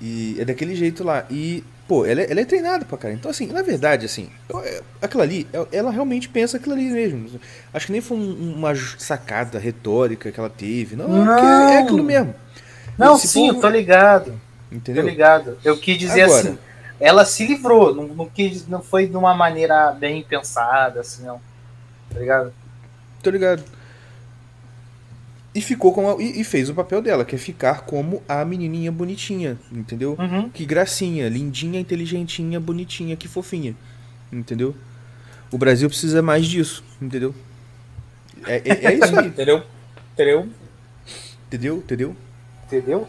E 0.00 0.36
é 0.38 0.44
daquele 0.44 0.74
jeito 0.76 1.02
lá. 1.02 1.24
E, 1.30 1.64
pô, 1.92 2.06
ela, 2.06 2.22
é- 2.22 2.30
ela 2.30 2.40
é 2.40 2.44
treinada 2.46 2.86
pra 2.86 2.96
cara. 2.96 3.12
Então, 3.12 3.30
assim, 3.30 3.46
na 3.48 3.60
verdade, 3.60 4.06
assim, 4.06 4.30
é- 4.64 4.80
aquilo 5.02 5.22
ali, 5.22 5.46
ela- 5.52 5.68
ela 5.70 5.90
realmente 5.90 6.26
pensa 6.26 6.56
aquilo 6.56 6.72
ali 6.74 6.88
mesmo. 6.88 7.38
Acho 7.74 7.84
que 7.86 7.92
nem 7.92 8.00
foi 8.00 8.16
um- 8.16 8.54
uma 8.56 8.74
sacada 8.74 9.58
retórica 9.58 10.32
que 10.32 10.40
ela 10.40 10.48
teve. 10.48 10.96
Não, 10.96 11.04
é 11.04 11.24
Não. 11.24 11.68
é 11.68 11.78
aquilo 11.80 12.02
mesmo. 12.02 12.34
Não, 12.96 13.16
Esse 13.16 13.28
sim, 13.28 13.48
povo- 13.48 13.58
eu 13.58 13.60
tô 13.60 13.68
ligado. 13.68 14.40
Tô 14.70 14.76
Entendeu? 14.76 15.06
ligado. 15.06 15.58
Eu 15.62 15.76
quis 15.76 15.98
dizer 15.98 16.22
Agora. 16.22 16.40
assim, 16.40 16.58
ela 16.98 17.26
se 17.26 17.46
livrou, 17.46 17.94
não, 17.94 18.04
não, 18.08 18.26
quis, 18.26 18.66
não 18.66 18.80
foi 18.80 19.06
de 19.06 19.14
uma 19.16 19.34
maneira 19.34 19.92
bem 19.92 20.22
pensada, 20.22 21.00
assim, 21.00 21.24
não. 21.26 21.38
Tá 22.10 22.18
ligado? 22.18 22.54
Tô 23.22 23.28
ligado. 23.28 23.62
E 25.54 25.60
ficou 25.60 25.92
com 25.92 26.08
a- 26.10 26.22
e, 26.22 26.40
e 26.40 26.44
fez 26.44 26.70
o 26.70 26.74
papel 26.74 27.02
dela, 27.02 27.24
que 27.24 27.34
é 27.34 27.38
ficar 27.38 27.82
como 27.82 28.22
a 28.28 28.42
menininha 28.44 28.90
bonitinha, 28.90 29.58
entendeu? 29.70 30.16
Uhum. 30.18 30.48
Que 30.48 30.64
gracinha, 30.64 31.28
lindinha, 31.28 31.78
inteligentinha, 31.78 32.58
bonitinha, 32.58 33.16
que 33.16 33.28
fofinha. 33.28 33.74
Entendeu? 34.32 34.74
O 35.50 35.58
Brasil 35.58 35.88
precisa 35.90 36.22
mais 36.22 36.46
disso, 36.46 36.82
entendeu? 37.00 37.34
É, 38.46 38.56
é, 38.64 38.86
é 38.86 38.94
isso 38.94 39.18
aí, 39.18 39.26
Entendeu? 39.28 39.62
Entendeu? 40.14 40.48
entendeu? 41.48 41.76
Entendeu? 41.78 42.16
Entendeu? 42.66 43.08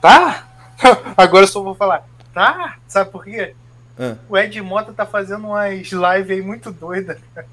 Tá? 0.00 0.48
Agora 1.16 1.44
eu 1.44 1.48
só 1.48 1.62
vou 1.62 1.74
falar. 1.74 2.06
Tá? 2.32 2.76
Sabe 2.86 3.10
por 3.10 3.24
quê? 3.24 3.54
Ah. 3.98 4.16
O 4.28 4.38
Ed 4.38 4.60
Mota 4.62 4.92
tá 4.92 5.04
fazendo 5.04 5.48
umas 5.48 5.78
lives 5.90 6.30
aí 6.30 6.40
muito 6.42 6.70
doidas. 6.70 7.18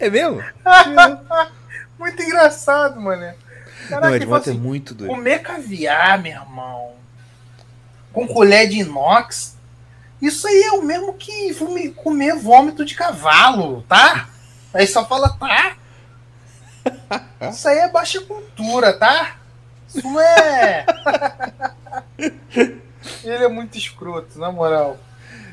É 0.00 0.08
mesmo? 0.08 0.42
Muito 1.98 2.22
engraçado, 2.22 2.98
mano. 3.00 3.34
Caraca, 3.90 4.08
Não, 4.08 4.16
Edmota 4.16 4.50
é 4.50 4.52
assim, 4.52 4.60
muito 4.60 4.94
doido. 4.94 5.10
Comer 5.10 5.40
caviar, 5.40 6.20
meu 6.22 6.32
irmão, 6.32 6.92
com 8.12 8.26
colher 8.26 8.68
de 8.68 8.78
inox, 8.78 9.56
isso 10.22 10.46
aí 10.46 10.62
é 10.62 10.72
o 10.72 10.82
mesmo 10.82 11.14
que 11.14 11.54
comer 11.96 12.36
vômito 12.36 12.84
de 12.84 12.94
cavalo, 12.94 13.82
tá? 13.88 14.28
Aí 14.72 14.86
só 14.86 15.04
fala, 15.06 15.30
tá? 15.30 15.76
Isso 17.50 17.68
aí 17.68 17.78
é 17.78 17.88
baixa 17.90 18.20
cultura, 18.20 18.92
tá? 18.92 19.36
Isso 19.88 20.02
não 20.02 20.20
é. 20.20 20.86
Ele 23.24 23.44
é 23.44 23.48
muito 23.48 23.76
escroto, 23.78 24.38
na 24.38 24.52
moral. 24.52 24.98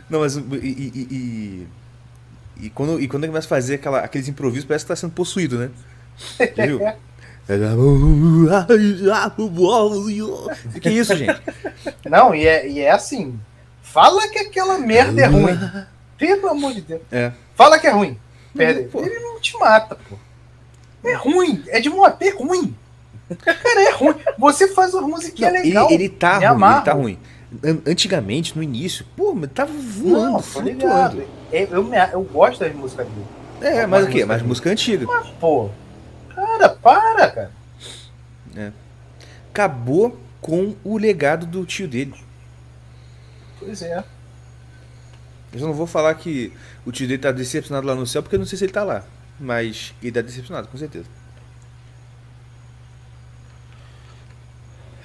Não, 0.10 0.20
mas. 0.20 0.36
E, 0.36 0.42
e, 0.42 1.08
e, 1.12 2.66
e- 2.66 2.70
quando, 2.72 3.00
e 3.00 3.08
quando 3.08 3.24
ele 3.24 3.32
começa 3.32 3.48
a 3.48 3.50
fazer 3.50 3.76
aquela, 3.76 4.00
aqueles 4.00 4.28
improvisos, 4.28 4.66
parece 4.66 4.86
que 4.86 4.90
tá 4.90 4.96
sendo 4.96 5.14
possuído, 5.14 5.58
né? 5.58 5.70
Viu? 6.56 6.80
Que 10.82 10.90
é 10.90 10.92
isso, 10.92 11.16
gente? 11.16 11.42
Não, 12.10 12.36
e 12.36 12.46
é, 12.46 12.68
e 12.68 12.80
é 12.80 12.92
assim. 12.92 13.40
Fala 13.82 14.28
que 14.28 14.38
aquela 14.40 14.78
merda 14.78 15.22
é 15.22 15.26
ruim. 15.26 15.58
Pelo 16.18 16.50
amor 16.50 16.74
de 16.74 16.82
Deus. 16.82 17.02
É. 17.12 17.32
Fala 17.56 17.80
que 17.80 17.88
é 17.88 17.92
ruim. 17.92 18.18
Pera, 18.56 18.84
Pô. 18.92 19.02
ele 19.02 19.20
não 19.20 19.40
te 19.40 19.58
mata, 19.58 19.96
pô. 20.10 20.16
É 21.08 21.14
ruim. 21.14 21.64
É 21.68 21.80
de 21.80 21.90
moto, 21.90 22.22
é 22.22 22.30
ruim. 22.32 22.76
Cara, 23.40 23.82
é 23.82 23.92
ruim. 23.92 24.16
Você 24.38 24.68
faz 24.70 24.94
uma 24.94 25.08
musiquinha 25.08 25.52
Não, 25.52 25.62
legal. 25.62 25.86
Ele, 25.92 25.94
ele 26.06 26.10
tá 26.10 26.30
ruim, 26.34 26.38
ele 26.38 26.46
amarro. 26.46 26.84
tá 26.86 26.94
ruim. 26.94 27.20
An- 27.64 27.80
Antigamente, 27.88 28.56
no 28.58 28.64
início, 28.64 29.06
pô, 29.16 29.34
mas 29.34 29.52
tava 29.54 29.72
voando, 29.72 30.32
Não, 30.34 30.42
flutuando. 30.42 31.24
Eu, 31.52 31.68
eu, 31.72 31.84
me- 31.84 31.98
eu 32.12 32.22
gosto 32.24 32.60
das 32.60 32.74
músicas 32.76 33.08
dele. 33.08 33.26
É, 33.78 33.86
mas 33.86 34.06
o 34.06 34.10
quê? 34.10 34.26
Mas 34.26 34.42
música 34.42 34.70
antiga. 34.70 35.06
Mas, 35.06 35.28
pô. 35.40 35.70
Cara, 36.58 36.70
para, 36.70 37.32
cara. 37.32 38.74
Acabou 39.50 40.18
com 40.42 40.76
o 40.84 40.98
legado 40.98 41.46
do 41.46 41.66
tio 41.66 41.88
dele. 41.88 42.14
Pois 43.60 43.82
é. 43.82 44.04
Eu 45.54 45.60
não 45.62 45.74
vou 45.74 45.88
falar 45.88 46.14
que 46.16 46.52
o 46.86 46.92
tio 46.92 47.08
dele 47.08 47.22
tá 47.22 47.32
decepcionado 47.32 47.86
lá 47.88 47.96
no 47.96 48.06
céu, 48.06 48.22
porque 48.22 48.36
eu 48.36 48.40
não 48.40 48.46
sei 48.46 48.58
se 48.58 48.66
ele 48.66 48.74
tá 48.74 48.84
lá. 48.84 49.04
Mas 49.40 49.94
ele 50.02 50.12
tá 50.12 50.22
decepcionado, 50.22 50.68
com 50.68 50.78
certeza. 50.78 51.06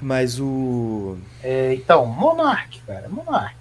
Mas 0.00 0.40
o. 0.40 1.16
É, 1.42 1.74
então, 1.74 2.04
Monark, 2.06 2.80
cara. 2.86 3.08
Monark. 3.08 3.54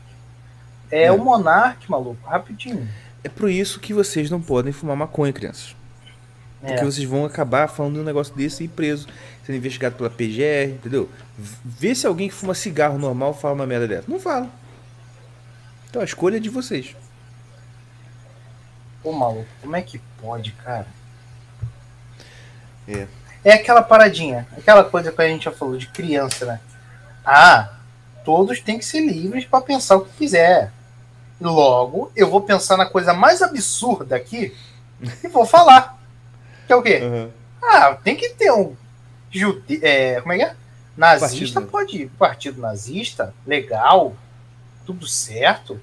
É, 0.90 1.04
É. 1.04 1.12
o 1.12 1.24
Monark, 1.24 1.90
maluco, 1.90 2.28
rapidinho. 2.28 2.88
É 3.24 3.30
por 3.30 3.50
isso 3.50 3.80
que 3.80 3.94
vocês 3.94 4.32
não 4.32 4.42
podem 4.42 4.74
fumar 4.74 4.96
maconha, 4.96 5.32
crianças. 5.32 5.76
Porque 6.62 6.74
É. 6.80 6.84
vocês 6.86 7.08
vão 7.08 7.26
acabar 7.26 7.68
falando 7.68 8.00
um 8.00 8.04
negócio 8.04 8.34
desse 8.36 8.64
e 8.64 8.68
preso, 8.68 9.08
sendo 9.46 9.56
investigado 9.58 9.96
pela 9.96 10.10
PGR, 10.10 10.76
entendeu? 10.76 11.10
Vê 11.38 11.94
se 11.96 12.06
alguém 12.06 12.30
que 12.30 12.36
fuma 12.36 12.54
cigarro 12.54 12.98
normal 13.00 13.34
fala 13.34 13.56
uma 13.56 13.66
merda 13.66 13.88
dessa. 13.88 14.06
Não 14.08 14.20
fala. 14.20 14.48
Então 15.90 16.02
a 16.02 16.06
escolha 16.06 16.38
é 16.38 16.40
de 16.40 16.50
vocês. 16.50 16.96
Pô, 19.02 19.12
maluco, 19.12 19.48
como 19.62 19.76
é 19.76 19.82
que 19.82 20.00
pode, 20.22 20.52
cara? 20.52 20.86
É. 22.88 23.08
É 23.44 23.54
aquela 23.54 23.82
paradinha, 23.82 24.48
aquela 24.56 24.84
coisa 24.84 25.12
que 25.12 25.22
a 25.22 25.28
gente 25.28 25.46
já 25.46 25.52
falou 25.52 25.76
de 25.78 25.88
criança, 25.88 26.46
né? 26.46 26.60
Ah, 27.26 27.74
todos 28.24 28.60
têm 28.60 28.78
que 28.78 28.86
ser 28.86 29.02
livres 29.02 29.46
para 29.46 29.62
pensar 29.62 29.96
o 29.96 30.06
que 30.06 30.12
quiser. 30.18 30.72
Logo, 31.40 32.12
eu 32.16 32.30
vou 32.30 32.42
pensar 32.42 32.78
na 32.78 32.86
coisa 32.86 33.14
mais 33.16 33.42
absurda 33.42 34.16
aqui 34.16 34.56
e 35.24 35.28
vou 35.28 35.44
falar. 35.46 36.00
Que 36.68 36.74
é 36.74 36.76
o 36.76 36.82
quê? 36.82 37.02
Ah, 37.62 37.98
tem 38.04 38.16
que 38.16 38.30
ter 38.30 38.52
um 38.52 38.76
jude... 39.30 39.80
é, 39.84 40.20
como 40.22 40.34
é 40.34 40.38
que 40.38 40.44
é? 40.44 40.56
Nazista 40.98 41.62
Partido. 41.62 41.72
pode 41.72 41.98
ir. 42.04 42.10
Partido 42.18 42.62
nazista, 42.62 43.34
legal, 43.46 44.16
tudo 44.86 45.08
certo. 45.08 45.80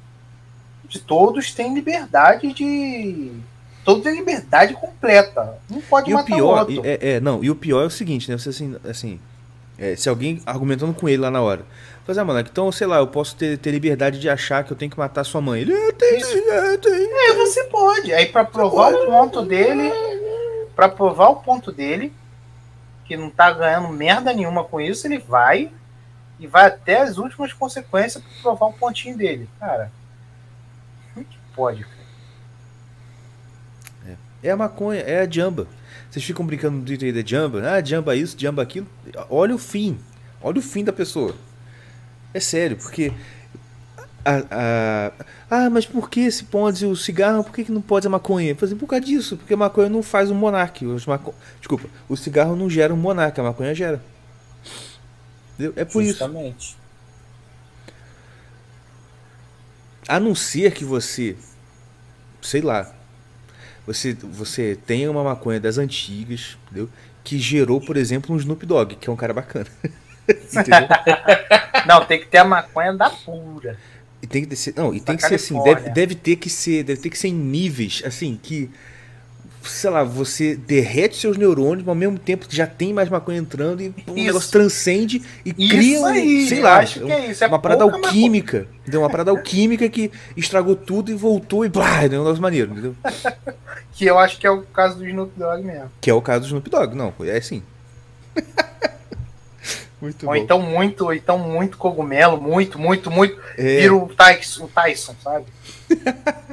De 0.84 0.98
todos 0.98 1.52
têm 1.52 1.74
liberdade 1.74 2.52
de. 2.52 3.32
Todos 3.84 4.02
têm 4.02 4.14
liberdade 4.16 4.74
completa. 4.74 5.58
Não 5.68 5.80
pode 5.80 6.10
E 6.10 6.14
matar 6.14 6.32
o 6.32 6.36
pior, 6.36 6.58
outro. 6.60 6.82
é, 6.84 6.98
é, 7.00 7.20
não, 7.20 7.42
e 7.42 7.50
o 7.50 7.54
pior 7.54 7.82
é 7.82 7.86
o 7.86 7.90
seguinte, 7.90 8.30
né? 8.30 8.38
Você 8.38 8.50
assim, 8.50 8.76
assim 8.88 9.20
é, 9.78 9.94
se 9.94 10.08
alguém 10.08 10.42
argumentando 10.44 10.92
com 10.92 11.08
ele 11.08 11.22
lá 11.22 11.30
na 11.30 11.40
hora, 11.40 11.64
fazer, 12.04 12.20
ah, 12.20 12.24
mano, 12.24 12.40
então, 12.40 12.72
sei 12.72 12.86
lá, 12.86 12.98
eu 12.98 13.06
posso 13.06 13.36
ter, 13.36 13.56
ter 13.58 13.70
liberdade 13.70 14.18
de 14.18 14.28
achar 14.28 14.64
que 14.64 14.72
eu 14.72 14.76
tenho 14.76 14.90
que 14.90 14.98
matar 14.98 15.22
sua 15.24 15.40
mãe. 15.40 15.60
Ele, 15.60 15.92
tem, 15.92 16.18
Isso. 16.18 16.36
é, 16.36 16.76
tem. 16.78 16.92
É, 16.92 17.34
você 17.34 17.64
pode. 17.64 18.12
Aí 18.12 18.26
pra 18.26 18.44
provar 18.44 18.92
o 18.92 19.06
ponto 19.06 19.42
dele, 19.42 19.92
pra 20.78 20.88
provar 20.88 21.30
o 21.30 21.36
ponto 21.42 21.72
dele, 21.72 22.12
que 23.04 23.16
não 23.16 23.30
tá 23.30 23.50
ganhando 23.50 23.88
merda 23.88 24.32
nenhuma 24.32 24.62
com 24.62 24.80
isso, 24.80 25.08
ele 25.08 25.18
vai 25.18 25.72
e 26.38 26.46
vai 26.46 26.66
até 26.66 27.00
as 27.00 27.18
últimas 27.18 27.52
consequências 27.52 28.22
pra 28.22 28.42
provar 28.42 28.66
o 28.66 28.72
pontinho 28.74 29.16
dele. 29.16 29.48
Cara, 29.58 29.90
como 31.12 31.26
que 31.26 31.36
pode? 31.52 31.82
cara? 31.82 31.98
É 34.40 34.50
a 34.52 34.56
maconha, 34.56 35.00
é 35.00 35.22
a 35.22 35.28
jamba. 35.28 35.66
Vocês 36.08 36.24
ficam 36.24 36.46
brincando 36.46 36.76
no 36.76 36.84
Twitter 36.84 37.12
da 37.12 37.28
jamba, 37.28 37.60
ah, 37.72 37.84
jamba 37.84 38.14
isso, 38.14 38.38
jamba 38.38 38.62
aquilo. 38.62 38.86
Olha 39.28 39.56
o 39.56 39.58
fim, 39.58 39.98
olha 40.40 40.60
o 40.60 40.62
fim 40.62 40.84
da 40.84 40.92
pessoa. 40.92 41.34
É 42.32 42.38
sério, 42.38 42.76
porque. 42.76 43.12
A- 44.30 45.10
a- 45.10 45.12
ah, 45.50 45.70
mas 45.70 45.86
por 45.86 46.10
que 46.10 46.30
se 46.30 46.44
pode 46.44 46.84
o 46.86 46.94
cigarro? 46.96 47.42
Por 47.44 47.52
que, 47.54 47.64
que 47.64 47.72
não 47.72 47.80
pode 47.80 48.06
a 48.06 48.10
maconha? 48.10 48.54
Falei, 48.54 48.74
por 48.74 48.86
causa 48.86 49.04
disso, 49.04 49.36
porque 49.36 49.54
a 49.54 49.56
maconha 49.56 49.88
não 49.88 50.02
faz 50.02 50.30
um 50.30 50.34
monarca. 50.34 50.84
Os 50.84 51.06
maco... 51.06 51.34
Desculpa, 51.58 51.88
o 52.08 52.16
cigarro 52.16 52.54
não 52.56 52.68
gera 52.68 52.92
um 52.92 52.96
monarca, 52.96 53.40
a 53.40 53.44
maconha 53.44 53.74
gera. 53.74 54.02
Entendeu? 55.54 55.72
É 55.76 55.84
por 55.84 56.02
isso. 56.02 56.10
Justamente. 56.12 56.76
A 60.08 60.18
não 60.18 60.34
ser 60.34 60.72
que 60.72 60.84
você, 60.84 61.36
sei 62.40 62.62
lá, 62.62 62.90
você, 63.86 64.14
você 64.14 64.78
tenha 64.86 65.10
uma 65.10 65.22
maconha 65.22 65.60
das 65.60 65.76
antigas, 65.78 66.56
entendeu? 66.66 66.88
Que 67.22 67.38
gerou, 67.38 67.80
por 67.80 67.96
exemplo, 67.96 68.34
um 68.34 68.38
Snoop 68.38 68.64
Dogg, 68.64 68.96
que 68.96 69.08
é 69.08 69.12
um 69.12 69.16
cara 69.16 69.34
bacana. 69.34 69.66
entendeu? 70.28 70.88
Não, 71.86 72.04
tem 72.04 72.20
que 72.20 72.26
ter 72.26 72.38
a 72.38 72.44
maconha 72.44 72.92
da 72.94 73.10
pura. 73.10 73.78
E 74.20 74.26
tem 74.26 74.44
que 74.44 74.56
ser, 74.56 74.74
não, 74.76 74.94
e 74.94 75.00
tem 75.00 75.16
que 75.16 75.26
ser 75.26 75.36
assim, 75.36 75.62
deve, 75.62 75.90
deve 75.90 76.14
ter 76.14 76.36
que 76.36 76.50
ser, 76.50 76.82
deve 76.82 77.00
ter 77.00 77.10
que 77.10 77.18
ser 77.18 77.28
em 77.28 77.34
níveis 77.34 78.02
assim 78.04 78.38
que 78.42 78.68
sei 79.68 79.90
lá, 79.90 80.02
você 80.02 80.56
derrete 80.56 81.16
seus 81.16 81.36
neurônios, 81.36 81.80
mas 81.80 81.88
ao 81.88 81.94
mesmo 81.94 82.18
tempo 82.18 82.46
já 82.48 82.66
tem 82.66 82.92
mais 82.92 83.08
maconha 83.08 83.38
entrando 83.38 83.82
e 83.82 83.94
o 84.06 84.14
negócio 84.14 84.50
transcende 84.50 85.22
e 85.44 85.54
Isso 85.56 85.76
cria, 85.76 86.00
um, 86.00 86.06
aí, 86.06 86.48
sei 86.48 86.60
lá, 86.60 86.78
acho 86.78 87.00
que 87.00 87.12
é 87.12 87.30
isso, 87.30 87.44
é 87.44 87.46
uma 87.46 87.58
parada 87.58 87.84
maconha. 87.84 88.06
alquímica, 88.06 88.66
entendeu? 88.80 89.00
Uma 89.02 89.10
parada 89.10 89.30
alquímica 89.30 89.88
que 89.88 90.10
estragou 90.36 90.74
tudo 90.74 91.10
e 91.10 91.14
voltou 91.14 91.64
e 91.64 91.68
blá, 91.68 92.02
é 92.02 92.06
um 92.06 92.10
negócio 92.10 92.42
maneiro, 92.42 92.72
entendeu? 92.72 92.94
Que 93.92 94.04
eu 94.04 94.16
acho 94.16 94.38
que 94.38 94.46
é 94.46 94.50
o 94.50 94.62
caso 94.62 94.98
do 94.98 95.08
Snoop 95.08 95.32
Dogg 95.36 95.64
mesmo. 95.64 95.90
Que 96.00 96.08
é 96.08 96.14
o 96.14 96.22
caso 96.22 96.42
do 96.42 96.46
Snoop 96.46 96.70
Dogg, 96.70 96.94
não, 96.94 97.12
é 97.20 97.36
assim. 97.36 97.64
Muito 100.00 100.26
Ou 100.26 100.32
bom. 100.32 100.36
então 100.36 100.60
muito, 100.60 101.12
então 101.12 101.38
muito 101.38 101.76
cogumelo, 101.76 102.40
muito, 102.40 102.78
muito, 102.78 103.10
muito. 103.10 103.40
É. 103.56 103.80
Vira 103.80 103.94
o 103.94 104.08
Tyson, 104.08 104.64
o 104.64 104.68
Tyson, 104.68 105.14
sabe? 105.22 105.46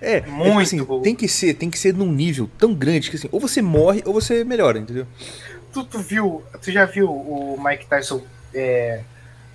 É, 0.00 0.20
Muito 0.20 0.34
muito 0.54 0.60
assim, 0.60 0.82
bom. 0.84 1.02
tem 1.02 1.14
que 1.14 1.26
ser, 1.28 1.52
tem 1.54 1.68
que 1.68 1.78
ser 1.78 1.92
num 1.92 2.10
nível 2.10 2.48
tão 2.56 2.72
grande 2.72 3.10
que 3.10 3.16
assim, 3.16 3.28
ou 3.32 3.40
você 3.40 3.60
morre 3.60 4.00
ou 4.06 4.12
você 4.14 4.44
melhora, 4.44 4.78
entendeu? 4.78 5.06
Tu, 5.72 5.84
tu 5.84 5.98
viu, 5.98 6.42
tu 6.62 6.70
já 6.70 6.84
viu 6.84 7.10
o 7.10 7.60
Mike 7.62 7.84
Tyson 7.86 8.22
é, 8.54 9.00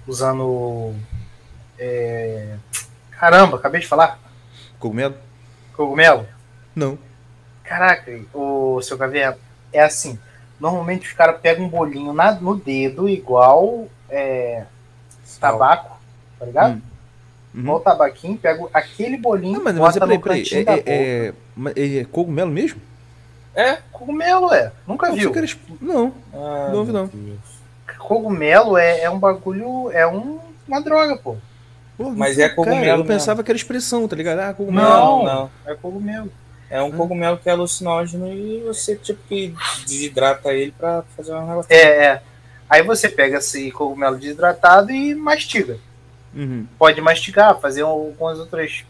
usando. 0.05 0.93
é, 1.79 2.55
caramba, 3.11 3.55
acabei 3.57 3.79
de 3.79 3.87
falar. 3.87 4.19
Cogumelo? 4.77 5.15
Cogumelo? 5.73 6.27
Não. 6.75 6.99
Caraca, 7.63 8.11
o 8.33 8.81
seu 8.81 8.97
Gavião, 8.97 9.35
é 9.71 9.81
assim. 9.81 10.19
Normalmente 10.61 11.07
os 11.07 11.13
caras 11.13 11.41
pegam 11.41 11.65
um 11.65 11.69
bolinho 11.69 12.13
na- 12.13 12.33
no 12.33 12.55
dedo, 12.55 13.09
igual 13.09 13.87
é, 14.07 14.63
tabaco, 15.39 15.99
tá 16.39 16.45
ligado? 16.45 16.75
Hum. 16.75 16.81
Igual 17.53 17.77
Uhum. 17.77 17.83
tabaquinho, 17.83 18.37
pega 18.37 18.65
aquele 18.73 19.17
bolinho, 19.17 19.57
Ah, 19.59 19.63
mas, 19.63 19.75
mas 19.75 19.95
bota 19.95 19.97
é, 19.97 19.99
peraí, 19.99 20.17
no 20.17 20.23
peraí, 20.23 20.39
cantinho 20.43 20.61
é, 20.61 20.63
da 20.63 20.73
é, 20.75 21.33
é, 21.75 21.97
é 21.99 22.05
cogumelo 22.05 22.51
mesmo? 22.51 22.79
É? 23.55 23.77
Cogumelo, 23.91 24.53
é. 24.53 24.71
Nunca 24.87 25.11
viu. 25.11 25.33
era 25.35 25.47
Não, 25.81 26.13
Ah, 26.33 26.69
Não 26.71 26.79
ouvi, 26.79 26.91
não. 26.93 27.07
Deus. 27.07 27.39
Cogumelo 27.97 28.77
é, 28.77 29.01
é 29.01 29.09
um 29.09 29.19
bagulho, 29.19 29.91
é 29.91 30.07
um, 30.07 30.39
uma 30.67 30.79
droga, 30.81 31.17
pô. 31.17 31.35
Pô, 31.97 32.09
Mas 32.11 32.37
não, 32.37 32.45
é 32.45 32.49
cogumelo 32.49 32.79
Cara, 32.79 32.91
eu 32.91 32.97
mesmo. 32.99 33.07
pensava 33.07 33.43
que 33.43 33.51
era 33.51 33.57
expressão, 33.57 34.07
tá 34.07 34.15
ligado? 34.15 34.39
Ah, 34.39 34.53
cogumelo. 34.53 34.87
Não. 34.87 35.17
Não, 35.17 35.25
não. 35.25 35.49
É 35.65 35.75
cogumelo. 35.75 36.31
É 36.71 36.81
um 36.81 36.91
cogumelo 36.91 37.37
que 37.37 37.49
é 37.49 37.51
alucinógeno 37.51 38.31
e 38.31 38.61
você, 38.61 38.95
tipo, 38.95 39.21
que 39.27 39.53
desidrata 39.85 40.53
ele 40.53 40.71
pra 40.71 41.03
fazer 41.17 41.33
uma 41.33 41.45
relação. 41.45 41.75
É, 41.75 42.05
é. 42.05 42.23
Aí 42.69 42.81
você 42.81 43.09
pega 43.09 43.39
esse 43.39 43.69
cogumelo 43.71 44.17
desidratado 44.17 44.89
e 44.89 45.13
mastiga. 45.13 45.77
Uhum. 46.33 46.65
Pode 46.79 47.01
mastigar, 47.01 47.59
fazer 47.59 47.81
algumas 47.81 48.39
outras 48.39 48.85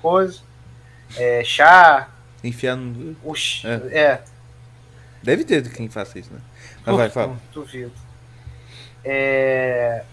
coisas. 0.00 0.44
É, 1.16 1.42
chá, 1.44 2.08
Enfiar 2.44 2.76
no... 2.76 3.16
Oxi, 3.24 3.66
É. 3.66 3.98
é. 3.98 4.22
Deve 5.22 5.44
ter 5.44 5.66
quem 5.70 5.88
faça 5.88 6.18
isso, 6.18 6.30
né? 6.32 6.40
Mas 6.84 6.96
vai, 6.96 7.08
fala. 7.08 7.36
Duvido. 7.52 7.92
É... 9.02 10.04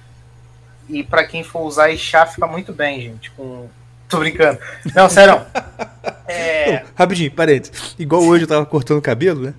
E 0.88 1.04
pra 1.04 1.28
quem 1.28 1.44
for 1.44 1.62
usar 1.63 1.96
chá 1.98 2.25
fica 2.25 2.48
muito 2.48 2.72
bem, 2.72 3.01
gente. 3.01 3.30
Com... 3.32 3.70
Tô 4.12 4.20
brincando. 4.20 4.60
Não, 4.96 5.10
sério. 5.10 5.41
É... 6.27 6.80
Não, 6.80 6.89
rapidinho, 6.96 7.30
parênteses. 7.32 7.94
Igual 8.00 8.24
hoje 8.24 8.46
eu 8.46 8.48
tava 8.48 8.65
cortando 8.65 9.00
o 9.00 9.01
cabelo, 9.01 9.41
né? 9.41 9.53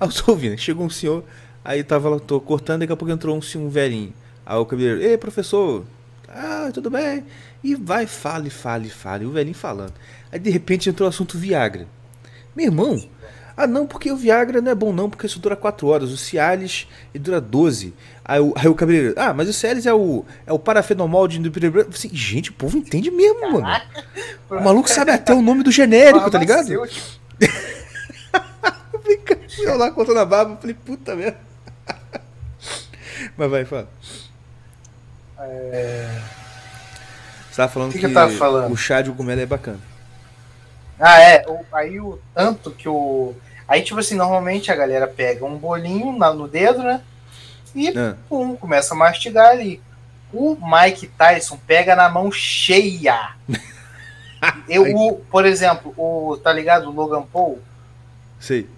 Aí 0.00 0.08
eu 0.08 0.12
tô 0.12 0.32
ouvindo, 0.32 0.56
chegou 0.58 0.86
um 0.86 0.90
senhor, 0.90 1.22
aí 1.62 1.84
tava 1.84 2.08
lá, 2.08 2.18
tô 2.18 2.40
cortando, 2.40 2.80
daqui 2.80 2.92
a 2.92 2.96
pouco 2.96 3.12
entrou 3.12 3.36
um, 3.36 3.42
senhor- 3.42 3.64
um 3.66 3.68
velhinho. 3.68 4.12
Aí 4.46 4.56
o 4.56 4.64
cabeleireiro, 4.64 5.06
ei, 5.12 5.18
professor, 5.18 5.84
ah, 6.28 6.70
tudo 6.72 6.88
bem? 6.90 7.24
E 7.62 7.74
vai, 7.74 8.06
fale, 8.06 8.48
fale, 8.48 8.88
fale, 8.88 9.26
o 9.26 9.30
velhinho 9.32 9.54
falando. 9.54 9.92
Aí 10.32 10.38
de 10.38 10.48
repente 10.50 10.88
entrou 10.88 11.06
o 11.06 11.10
assunto 11.10 11.36
Viagra. 11.36 11.86
Meu 12.56 12.66
irmão, 12.66 13.00
ah 13.56 13.66
não, 13.66 13.86
porque 13.86 14.10
o 14.10 14.16
Viagra 14.16 14.60
não 14.60 14.72
é 14.72 14.74
bom 14.74 14.92
não, 14.92 15.08
porque 15.08 15.26
isso 15.26 15.38
dura 15.38 15.54
4 15.54 15.86
horas, 15.86 16.10
o 16.10 16.16
Cialis 16.16 16.88
dura 17.14 17.40
12. 17.40 17.94
Aí 18.24 18.40
o, 18.40 18.52
aí 18.56 18.68
o 18.68 18.74
cabeleireiro, 18.74 19.14
ah, 19.18 19.32
mas 19.32 19.48
o 19.48 19.52
Cialis 19.52 19.86
é 19.86 19.94
o, 19.94 20.24
é 20.46 20.52
o 20.52 20.58
parafenomol 20.58 21.28
de... 21.28 21.40
Assim, 21.92 22.10
gente, 22.12 22.50
o 22.50 22.54
povo 22.54 22.76
entende 22.76 23.10
mesmo, 23.10 23.52
mano. 23.52 23.66
O 24.50 24.60
maluco 24.60 24.88
sabe 24.90 25.10
até 25.10 25.32
o 25.32 25.42
nome 25.42 25.62
do 25.62 25.70
genérico, 25.70 26.30
tá 26.30 26.38
ligado? 26.38 26.68
Eu 29.58 29.76
lá 29.76 29.90
cortando 29.90 30.18
a 30.18 30.24
barba, 30.24 30.56
falei, 30.56 30.74
puta 30.74 31.14
merda. 31.14 31.38
Mas 33.36 33.50
vai, 33.50 33.64
fala. 33.64 33.88
Você 37.50 37.56
tava 37.56 37.68
falando 37.72 37.90
É. 37.90 37.92
Que 37.92 37.98
que, 38.00 38.08
que 38.08 38.36
falando? 38.36 38.72
o 38.72 38.76
chá 38.76 39.02
de 39.02 39.10
cogumelo 39.10 39.40
é 39.40 39.46
bacana. 39.46 39.93
Ah, 40.98 41.20
é. 41.20 41.44
O- 41.48 41.64
aí 41.72 41.98
o 42.00 42.18
tanto 42.34 42.70
que 42.70 42.88
o. 42.88 43.34
Aí, 43.66 43.82
tipo 43.82 43.98
assim, 44.00 44.14
normalmente 44.14 44.70
a 44.70 44.76
galera 44.76 45.06
pega 45.06 45.44
um 45.44 45.56
bolinho 45.56 46.12
na- 46.16 46.32
no 46.32 46.46
dedo, 46.46 46.82
né? 46.82 47.00
E 47.74 47.88
Ah, 47.98 48.14
pum, 48.28 48.54
começa 48.56 48.94
a 48.94 48.96
mastigar 48.96 49.48
ali. 49.50 49.80
O 50.32 50.56
Mike 50.60 51.06
Tyson 51.08 51.58
pega 51.66 51.94
na 51.96 52.08
mão 52.08 52.30
cheia. 52.30 53.34
Eu, 54.68 54.94
o- 54.94 55.16
por 55.30 55.46
exemplo, 55.46 55.94
o, 55.96 56.36
tá 56.36 56.52
ligado? 56.52 56.88
O 56.88 56.92
Logan 56.92 57.22
Paul, 57.22 57.60
sei. 58.38 58.68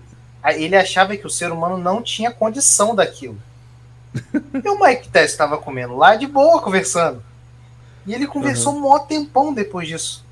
Aí 0.43 0.63
ele 0.63 0.77
achava 0.77 1.17
que 1.17 1.27
o 1.27 1.31
ser 1.31 1.51
humano 1.51 1.77
não 1.77 2.01
tinha 2.01 2.31
condição 2.31 2.95
daquilo. 2.95 3.37
e 4.65 4.69
o 4.69 4.79
Mike 4.81 5.09
Tyson 5.09 5.25
estava 5.27 5.59
comendo 5.59 5.97
lá 5.97 6.15
de 6.15 6.27
boa, 6.27 6.63
conversando. 6.63 7.21
E 8.07 8.15
ele 8.15 8.27
conversou 8.29 8.75
um 8.77 8.81
maior 8.81 9.01
tempão 9.01 9.53
depois 9.53 9.89
disso. 9.89 10.25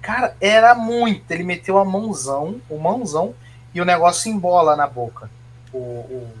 Cara, 0.00 0.36
era 0.40 0.74
muito. 0.74 1.30
Ele 1.30 1.42
meteu 1.42 1.78
a 1.78 1.84
mãozão, 1.84 2.60
o 2.68 2.78
mãozão, 2.78 3.34
e 3.74 3.80
o 3.80 3.84
negócio 3.84 4.30
embola 4.30 4.76
na 4.76 4.86
boca. 4.86 5.30
O, 5.72 5.78
o, 5.78 6.32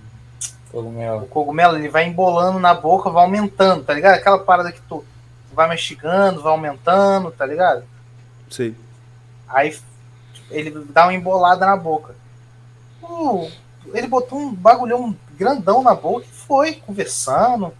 o 0.68 0.72
Cogumelo. 0.72 1.26
cogumelo, 1.26 1.76
ele 1.76 1.88
vai 1.88 2.06
embolando 2.06 2.58
na 2.58 2.74
boca, 2.74 3.10
vai 3.10 3.24
aumentando, 3.24 3.84
tá 3.84 3.94
ligado? 3.94 4.14
Aquela 4.14 4.38
parada 4.38 4.72
que 4.72 4.80
tu 4.82 5.04
vai 5.52 5.66
mastigando, 5.66 6.42
vai 6.42 6.52
aumentando, 6.52 7.30
tá 7.30 7.44
ligado? 7.44 7.84
Sei. 8.50 8.74
Aí 9.48 9.76
ele 10.50 10.70
dá 10.90 11.04
uma 11.04 11.14
embolada 11.14 11.66
na 11.66 11.76
boca. 11.76 12.14
Uh, 13.02 13.50
ele 13.94 14.06
botou 14.06 14.38
um 14.38 14.54
bagulhão 14.54 15.16
grandão 15.36 15.82
na 15.82 15.94
boca 15.94 16.26
e 16.26 16.34
foi 16.34 16.74
conversando. 16.74 17.72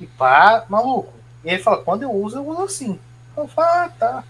E 0.00 0.06
pá, 0.06 0.64
maluco. 0.68 1.12
E 1.44 1.50
ele 1.50 1.62
fala: 1.62 1.82
quando 1.82 2.02
eu 2.02 2.10
uso, 2.10 2.38
eu 2.38 2.48
uso 2.48 2.62
assim. 2.62 2.98
Eu 3.36 3.46
falo: 3.46 3.68
ah, 3.68 3.90
tá. 3.98 4.24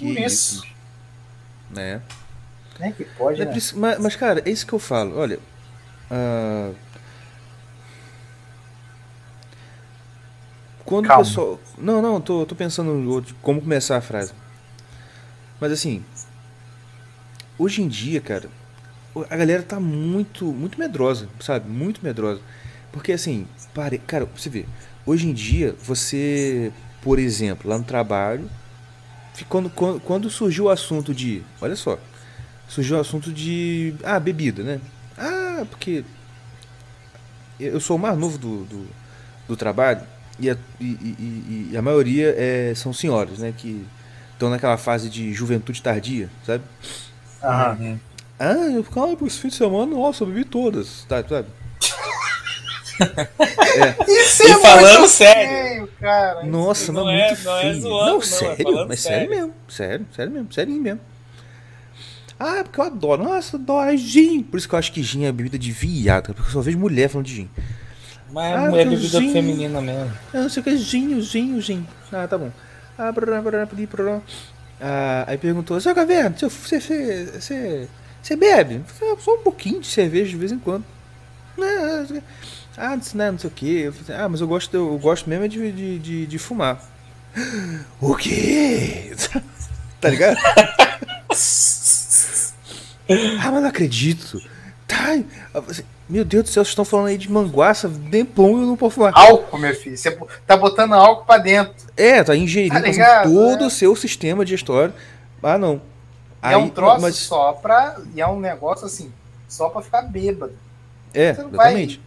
Que 0.00 0.14
Por 0.14 0.18
isso. 0.18 0.62
Né? 1.70 2.00
Né, 2.78 2.94
que 2.96 3.04
pode, 3.04 3.42
É 3.42 3.44
né? 3.44 3.52
mas, 3.74 3.98
mas, 3.98 4.16
cara, 4.16 4.42
é 4.46 4.50
isso 4.50 4.66
que 4.66 4.72
eu 4.72 4.78
falo. 4.78 5.18
Olha. 5.18 5.38
ah, 6.10 6.72
quando 10.86 11.06
Calma. 11.06 11.22
o 11.22 11.26
pessoal. 11.26 11.60
Não, 11.76 12.00
não, 12.00 12.18
tô, 12.18 12.46
tô 12.46 12.54
pensando 12.54 13.22
como 13.42 13.60
começar 13.60 13.98
a 13.98 14.00
frase. 14.00 14.32
Mas 15.60 15.70
assim. 15.70 16.02
Hoje 17.58 17.82
em 17.82 17.88
dia, 17.88 18.22
cara, 18.22 18.48
a 19.28 19.36
galera 19.36 19.62
tá 19.62 19.78
muito, 19.78 20.46
muito 20.46 20.80
medrosa, 20.80 21.28
sabe? 21.40 21.68
Muito 21.68 22.02
medrosa. 22.02 22.40
Porque 22.90 23.12
assim, 23.12 23.46
pare, 23.74 23.98
cara, 23.98 24.24
você 24.24 24.48
vê, 24.48 24.64
hoje 25.04 25.28
em 25.28 25.34
dia, 25.34 25.76
você, 25.84 26.72
por 27.02 27.18
exemplo, 27.18 27.68
lá 27.68 27.76
no 27.76 27.84
trabalho, 27.84 28.48
quando, 29.46 29.70
quando, 29.70 30.00
quando 30.00 30.30
surgiu 30.30 30.64
o 30.64 30.70
assunto 30.70 31.14
de. 31.14 31.42
Olha 31.60 31.76
só, 31.76 31.98
surgiu 32.68 32.96
o 32.96 33.00
assunto 33.00 33.32
de. 33.32 33.94
Ah, 34.04 34.20
bebida, 34.20 34.62
né? 34.62 34.80
Ah, 35.18 35.64
porque. 35.70 36.04
Eu 37.58 37.78
sou 37.80 37.96
o 37.96 37.98
mais 37.98 38.16
novo 38.16 38.38
do, 38.38 38.64
do, 38.64 38.86
do 39.48 39.56
trabalho 39.56 40.00
e 40.38 40.48
a, 40.48 40.56
e, 40.80 40.84
e- 40.86 41.68
e- 41.72 41.76
a 41.76 41.82
maioria 41.82 42.34
é, 42.36 42.72
são 42.74 42.92
senhoras, 42.92 43.38
né? 43.38 43.52
Que 43.56 43.84
estão 44.32 44.48
naquela 44.48 44.78
fase 44.78 45.10
de 45.10 45.32
juventude 45.34 45.82
tardia, 45.82 46.30
sabe? 46.46 46.64
Uhum. 47.42 47.98
Ah, 48.38 48.54
eu 48.72 48.82
ficava 48.82 49.16
esse 49.26 49.38
fim 49.38 49.48
de 49.48 49.54
semana, 49.54 49.94
nossa, 49.94 50.24
eu 50.24 50.28
bebi 50.28 50.44
todas, 50.44 51.04
tá, 51.04 51.22
sabe? 51.26 51.48
Isso 54.08 54.42
E 54.42 54.50
é 54.50 54.58
falando 54.58 54.98
muito 55.00 55.08
sério. 55.10 55.48
feio, 55.48 55.88
cara. 56.00 56.44
Nossa, 56.44 56.92
não 56.92 57.04
mas 57.04 57.14
é- 57.20 57.28
muito 57.28 57.44
não 57.44 57.56
é 57.56 57.60
feio. 57.62 57.80
zoando, 57.80 58.06
não, 58.10 58.18
é 58.18 58.22
sério, 58.24 58.56
falando 58.64 58.88
mas 58.88 59.00
sério, 59.00 59.18
sério. 59.28 59.30
mesmo. 59.30 59.54
Sério, 59.68 60.06
sério 60.14 60.32
mesmo, 60.32 60.52
sério 60.52 60.72
mesmo. 60.74 61.00
Ah, 62.38 62.58
é 62.58 62.62
porque 62.62 62.80
eu 62.80 62.84
adoro. 62.84 63.22
Nossa, 63.22 63.56
eu 63.56 63.60
adoro 63.60 63.96
gin. 63.96 64.42
Por 64.42 64.56
isso 64.56 64.68
que 64.68 64.74
eu 64.74 64.78
acho 64.78 64.92
que 64.92 65.02
gin 65.02 65.24
é 65.24 65.32
bebida 65.32 65.58
de 65.58 65.70
viado, 65.72 66.32
porque 66.34 66.48
eu 66.48 66.52
só 66.52 66.60
vejo 66.60 66.78
mulher 66.78 67.08
falando 67.08 67.26
de 67.26 67.34
gin. 67.36 67.50
Mas 68.32 68.54
Ah, 68.56 68.66
é 68.66 68.84
bebida 68.84 69.18
zinho. 69.18 69.32
feminina 69.32 69.80
mesmo. 69.80 70.12
Eu 70.32 70.42
não 70.42 70.48
sei 70.48 70.60
o 70.60 70.64
que 70.64 70.70
é 70.70 70.76
gin, 70.76 71.20
gin, 71.20 71.60
gin. 71.60 71.86
Ah, 72.12 72.26
tá 72.26 72.38
bom. 72.38 72.50
Ah, 72.96 73.12
brá, 73.12 73.40
brá, 73.42 73.66
brá, 73.66 73.66
brá. 73.66 74.20
Ah, 74.80 75.24
aí 75.26 75.36
perguntou, 75.36 75.78
seu 75.80 75.94
caverna, 75.94 76.34
você, 76.38 76.48
você, 76.80 77.24
você, 77.38 77.88
você 78.22 78.36
bebe? 78.36 78.76
Eu 78.76 78.84
falei, 78.84 79.14
"Ah, 79.14 79.20
Só 79.20 79.34
um 79.34 79.42
pouquinho 79.42 79.80
de 79.80 79.86
cerveja 79.86 80.30
de 80.30 80.36
vez 80.36 80.52
em 80.52 80.58
quando. 80.58 80.84
"Ah, 81.58 82.06
Ah, 82.76 82.96
isso 82.96 83.16
não, 83.16 83.24
é, 83.24 83.30
não 83.32 83.38
sei 83.38 83.48
o 83.48 83.52
que. 83.52 83.80
Eu 83.80 83.92
falei, 83.92 84.22
ah, 84.22 84.28
mas 84.28 84.40
eu 84.40 84.46
gosto, 84.48 84.74
eu 84.74 84.98
gosto 84.98 85.28
mesmo 85.28 85.44
é 85.44 85.48
de, 85.48 85.72
de, 85.72 85.98
de, 85.98 86.26
de 86.26 86.38
fumar. 86.38 86.80
O 88.00 88.16
quê? 88.16 89.14
tá 90.00 90.08
ligado? 90.08 90.36
ah, 93.40 93.50
mas 93.50 93.62
não 93.62 93.68
acredito. 93.68 94.40
Tá. 94.86 95.18
Meu 96.08 96.24
Deus 96.24 96.44
do 96.44 96.48
céu, 96.48 96.64
vocês 96.64 96.72
estão 96.72 96.84
falando 96.84 97.06
aí 97.06 97.16
de 97.16 97.30
manguaça, 97.30 97.88
tempão 98.10 98.58
e 98.58 98.62
eu 98.62 98.66
não 98.66 98.76
posso 98.76 98.96
fumar. 98.96 99.12
Álcool, 99.14 99.58
meu 99.58 99.74
filho. 99.74 99.96
Você 99.96 100.10
tá 100.46 100.56
botando 100.56 100.94
álcool 100.94 101.24
pra 101.24 101.38
dentro. 101.38 101.72
É, 101.96 102.24
tá 102.24 102.34
ingerindo 102.34 102.74
Tá 102.74 103.22
todo 103.22 103.62
é. 103.62 103.66
o 103.66 103.70
seu 103.70 103.94
sistema 103.94 104.44
digestório. 104.44 104.92
Ah, 105.42 105.56
não. 105.56 105.80
E 106.42 106.52
é 106.52 106.56
um 106.56 106.68
troço 106.68 107.02
mas, 107.02 107.16
só 107.16 107.52
pra. 107.52 107.96
E 108.14 108.20
é 108.20 108.26
um 108.26 108.40
negócio 108.40 108.86
assim, 108.86 109.12
só 109.48 109.68
pra 109.68 109.82
ficar 109.82 110.02
bêbado. 110.02 110.54
É, 111.12 111.34
não 111.34 111.50
vai- 111.50 111.68
exatamente. 111.68 112.00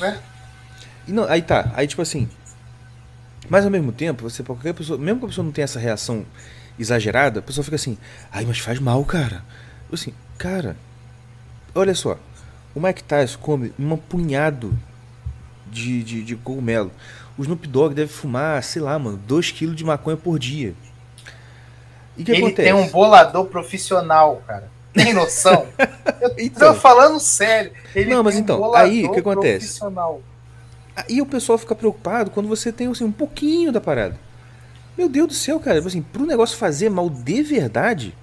Né? 0.00 0.20
E 1.06 1.12
não, 1.12 1.24
aí 1.24 1.42
tá, 1.42 1.70
aí 1.74 1.86
tipo 1.86 2.02
assim. 2.02 2.28
Mas 3.48 3.64
ao 3.64 3.70
mesmo 3.70 3.92
tempo, 3.92 4.28
você, 4.28 4.42
qualquer 4.42 4.74
pessoa, 4.74 4.98
mesmo 4.98 5.20
que 5.20 5.26
a 5.26 5.28
pessoa 5.28 5.44
não 5.44 5.52
tenha 5.52 5.64
essa 5.64 5.78
reação 5.78 6.24
exagerada, 6.78 7.40
a 7.40 7.42
pessoa 7.42 7.64
fica 7.64 7.76
assim, 7.76 7.96
ai, 8.30 8.44
mas 8.44 8.58
faz 8.58 8.78
mal, 8.78 9.02
cara. 9.04 9.42
Assim, 9.92 10.12
cara, 10.36 10.76
olha 11.74 11.94
só, 11.94 12.18
o 12.74 12.80
Mike 12.80 13.02
Tyson 13.02 13.38
come 13.38 13.72
um 13.78 13.96
punhado 13.96 14.78
de, 15.70 16.02
de, 16.02 16.22
de 16.22 16.36
cogumelo. 16.36 16.92
O 17.38 17.42
Snoop 17.42 17.66
Dogg 17.66 17.94
deve 17.94 18.12
fumar, 18.12 18.62
sei 18.62 18.82
lá, 18.82 18.98
mano, 18.98 19.20
2kg 19.26 19.74
de 19.74 19.84
maconha 19.84 20.16
por 20.16 20.38
dia. 20.38 20.74
E 22.16 22.24
que 22.24 22.32
Ele 22.32 22.46
acontece? 22.46 22.68
tem 22.68 22.74
um 22.74 22.88
bolador 22.88 23.46
profissional, 23.46 24.42
cara. 24.46 24.68
Tem 25.04 25.12
noção? 25.12 25.66
Eu 26.20 26.34
então, 26.38 26.74
tô 26.74 26.80
falando 26.80 27.20
sério. 27.20 27.72
Ele 27.94 28.10
não, 28.10 28.22
mas 28.22 28.36
então, 28.36 28.60
um 28.60 28.74
aí 28.74 29.04
o 29.04 29.12
que 29.12 29.20
acontece? 29.20 29.80
Aí 30.96 31.20
o 31.22 31.26
pessoal 31.26 31.56
fica 31.56 31.74
preocupado 31.74 32.30
quando 32.30 32.48
você 32.48 32.72
tem 32.72 32.88
assim, 32.88 33.04
um 33.04 33.12
pouquinho 33.12 33.70
da 33.70 33.80
parada. 33.80 34.18
Meu 34.96 35.08
Deus 35.08 35.28
do 35.28 35.34
céu, 35.34 35.60
cara, 35.60 35.78
assim, 35.78 36.02
pro 36.02 36.26
negócio 36.26 36.56
fazer 36.56 36.90
mal 36.90 37.08
de 37.08 37.42
verdade, 37.42 38.14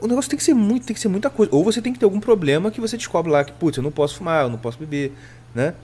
o 0.00 0.06
negócio 0.06 0.30
tem 0.30 0.36
que 0.36 0.44
ser 0.44 0.54
muito, 0.54 0.86
tem 0.86 0.94
que 0.94 1.00
ser 1.00 1.08
muita 1.08 1.28
coisa. 1.28 1.52
Ou 1.54 1.64
você 1.64 1.82
tem 1.82 1.92
que 1.92 1.98
ter 1.98 2.04
algum 2.04 2.20
problema 2.20 2.70
que 2.70 2.80
você 2.80 2.96
descobre 2.96 3.32
lá 3.32 3.44
que, 3.44 3.52
putz, 3.52 3.76
eu 3.76 3.82
não 3.82 3.90
posso 3.90 4.16
fumar, 4.16 4.44
eu 4.44 4.50
não 4.50 4.58
posso 4.58 4.78
beber, 4.78 5.12
né? 5.54 5.74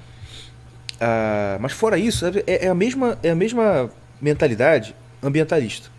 Ah, 1.01 1.59
mas 1.61 1.73
fora 1.73 1.99
isso, 1.99 2.25
é, 2.25 2.67
é, 2.67 2.69
a 2.69 2.75
mesma, 2.75 3.19
é 3.25 3.31
a 3.31 3.35
mesma 3.35 3.91
mentalidade 4.21 4.95
ambientalista. 5.21 5.91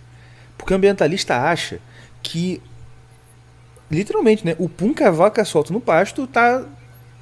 Porque 0.58 0.74
o 0.74 0.78
ambientalista 0.78 1.36
acha 1.36 1.80
que, 2.22 2.62
literalmente, 3.90 4.46
né, 4.46 4.56
o 4.58 4.68
pum 4.68 4.94
que 4.94 5.04
a 5.04 5.12
vaca 5.12 5.44
solta 5.46 5.74
no 5.74 5.82
pasto 5.82 6.24
está 6.24 6.66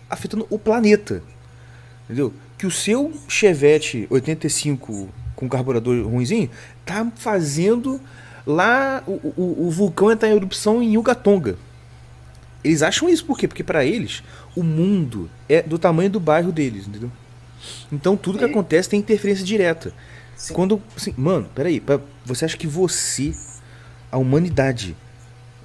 afetando 0.09 0.45
o 0.49 0.59
planeta. 0.59 1.23
Entendeu? 2.05 2.33
Que 2.57 2.65
o 2.65 2.71
seu 2.71 3.13
Chevette 3.27 4.07
85 4.09 5.09
com 5.35 5.49
carburador 5.49 6.05
ruimzinho 6.05 6.49
tá 6.85 7.07
fazendo 7.15 7.99
lá 8.45 9.03
o, 9.07 9.13
o, 9.35 9.67
o 9.67 9.71
vulcão 9.71 10.11
entrar 10.11 10.29
em 10.29 10.35
erupção 10.35 10.81
em 10.81 10.93
Yugatonga. 10.93 11.57
Eles 12.63 12.83
acham 12.83 13.09
isso 13.09 13.25
por 13.25 13.37
quê? 13.37 13.47
Porque 13.47 13.63
para 13.63 13.83
eles 13.83 14.23
o 14.55 14.61
mundo 14.61 15.29
é 15.49 15.61
do 15.61 15.79
tamanho 15.79 16.09
do 16.09 16.19
bairro 16.19 16.51
deles, 16.51 16.87
entendeu? 16.87 17.11
Então 17.91 18.15
tudo 18.15 18.37
que 18.37 18.45
acontece 18.45 18.89
tem 18.89 18.99
interferência 18.99 19.43
direta. 19.43 19.93
Sim. 20.35 20.53
Quando. 20.53 20.81
Assim, 20.95 21.13
mano, 21.17 21.47
peraí. 21.53 21.81
Você 22.25 22.45
acha 22.45 22.57
que 22.57 22.67
você, 22.67 23.33
a 24.11 24.17
humanidade, 24.17 24.95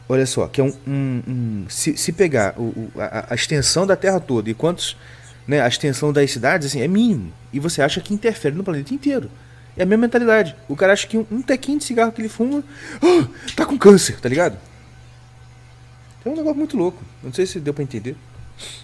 olha 0.09 0.27
só, 0.27 0.47
que 0.47 0.61
é 0.61 0.65
um. 0.65 0.73
um, 0.87 1.23
um 1.27 1.67
se, 1.69 1.97
se 1.97 2.13
pegar 2.13 2.55
o, 2.59 2.91
a, 2.97 3.33
a, 3.33 3.35
extensão 3.35 3.87
da 3.87 3.97
Terra 3.97 4.21
toda 4.21 4.51
e 4.51 4.55
quantos. 4.55 4.97
Né, 5.47 5.61
a 5.61 5.69
extensão 5.69 6.13
das 6.13 6.33
cidades, 6.33 6.67
assim, 6.67 6.81
é 6.81 6.89
mínimo. 6.89 7.33
E 7.53 7.61
você 7.61 7.81
acha 7.81 8.01
que 8.01 8.13
interfere 8.13 8.57
no 8.57 8.65
planeta 8.65 8.93
inteiro. 8.93 9.31
É 9.77 9.85
a 9.85 9.87
mesma 9.87 10.03
mentalidade. 10.03 10.57
O 10.69 10.75
cara 10.75 10.93
acha 10.93 11.07
que 11.07 11.17
um, 11.17 11.25
um 11.31 11.41
tequinho 11.41 11.79
de 11.79 11.85
cigarro 11.85 12.11
que 12.11 12.21
ele 12.21 12.29
fuma. 12.29 12.65
Oh, 13.01 13.25
tá 13.55 13.65
com 13.65 13.79
câncer, 13.79 14.19
tá 14.19 14.29
ligado? 14.29 14.59
É 16.25 16.29
um 16.29 16.35
negócio 16.35 16.59
muito 16.59 16.77
louco. 16.77 17.01
Não 17.23 17.33
sei 17.33 17.47
se 17.47 17.61
deu 17.61 17.73
pra 17.73 17.85
entender. 17.85 18.17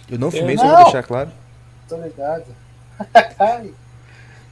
Eu 0.09 0.17
não 0.17 0.31
fumei, 0.31 0.55
só 0.55 0.65
vou 0.65 0.83
deixar 0.83 1.03
claro. 1.03 1.31
Tô 1.89 1.97
ligado. 1.97 2.45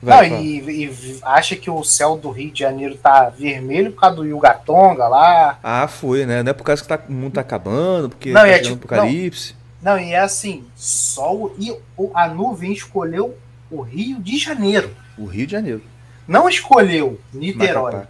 Vai, 0.01 0.29
não, 0.29 0.41
e, 0.41 0.85
e, 0.85 1.19
acha 1.21 1.55
que 1.55 1.69
o 1.69 1.83
céu 1.83 2.17
do 2.17 2.31
Rio 2.31 2.51
de 2.51 2.59
Janeiro 2.59 2.95
tá 2.95 3.29
vermelho 3.29 3.91
por 3.91 4.01
causa 4.01 4.15
do 4.15 4.25
Yugatonga 4.25 5.07
lá. 5.07 5.59
Ah, 5.61 5.87
foi, 5.87 6.25
né? 6.25 6.41
Não 6.41 6.49
é 6.49 6.53
por 6.53 6.63
causa 6.63 6.81
que 6.81 6.87
tá, 6.87 6.99
o 7.07 7.11
mundo 7.11 7.33
tá 7.33 7.41
acabando, 7.41 8.09
porque 8.09 8.31
não, 8.31 8.41
tá 8.41 8.47
é, 8.47 8.59
tipo, 8.59 8.75
apocalipse. 8.75 9.55
Não, 9.81 9.93
não, 9.93 9.99
e 9.99 10.13
é 10.13 10.19
assim, 10.19 10.65
sol 10.75 11.55
e 11.59 11.75
a 12.15 12.27
nuvem 12.27 12.73
escolheu 12.73 13.37
o 13.69 13.81
Rio 13.81 14.19
de 14.19 14.37
Janeiro. 14.37 14.91
O 15.17 15.25
Rio 15.25 15.45
de 15.45 15.51
Janeiro. 15.51 15.83
Não 16.27 16.49
escolheu 16.49 17.19
Niterói. 17.31 17.93
Macapá. 17.93 18.07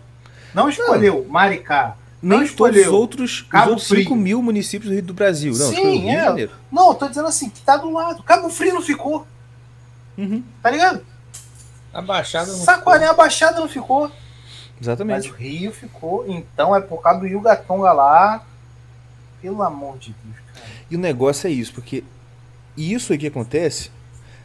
Não 0.54 0.70
escolheu 0.70 1.24
não. 1.24 1.32
Maricá. 1.32 1.98
Não 2.22 2.44
escolheu 2.44 2.88
os 2.88 2.94
outros, 2.94 3.42
Cabo 3.50 3.74
os 3.76 3.90
outros 3.90 4.04
5 4.04 4.16
mil 4.16 4.42
municípios 4.42 4.90
do 4.90 4.94
Rio 4.94 5.04
do 5.04 5.14
Brasil. 5.14 5.54
Não, 5.54 5.70
Sim, 5.72 6.10
é. 6.10 6.50
Não, 6.72 6.90
eu 6.90 6.94
tô 6.94 7.08
dizendo 7.08 7.28
assim, 7.28 7.50
que 7.50 7.62
tá 7.62 7.78
do 7.78 7.90
lado. 7.92 8.22
Cabo 8.24 8.50
Frio 8.50 8.76
não 8.76 8.82
ficou. 8.82 9.26
Uhum. 10.18 10.44
Tá 10.62 10.70
ligado? 10.70 11.04
A 11.94 12.02
Baixada 12.02 12.52
não 12.52 12.60
Saquaré, 12.60 13.06
a 13.06 13.14
Baixada 13.14 13.60
não 13.60 13.68
ficou. 13.68 14.12
Exatamente. 14.80 15.30
Mas 15.30 15.36
o 15.36 15.36
Rio 15.36 15.72
ficou, 15.72 16.26
então 16.28 16.76
é 16.76 16.82
por 16.82 17.02
causa 17.02 17.20
do 17.20 17.28
Yugatonga 17.28 17.92
lá. 17.92 18.44
Pelo 19.42 19.62
amor 19.62 19.98
de 19.98 20.16
Deus, 20.24 20.36
cara. 20.54 20.68
E 20.90 20.96
o 20.96 21.00
negócio 21.00 21.48
é 21.48 21.52
isso, 21.52 21.74
porque 21.74 22.04
isso 22.78 23.12
aí 23.12 23.18
que 23.18 23.28
acontece, 23.28 23.90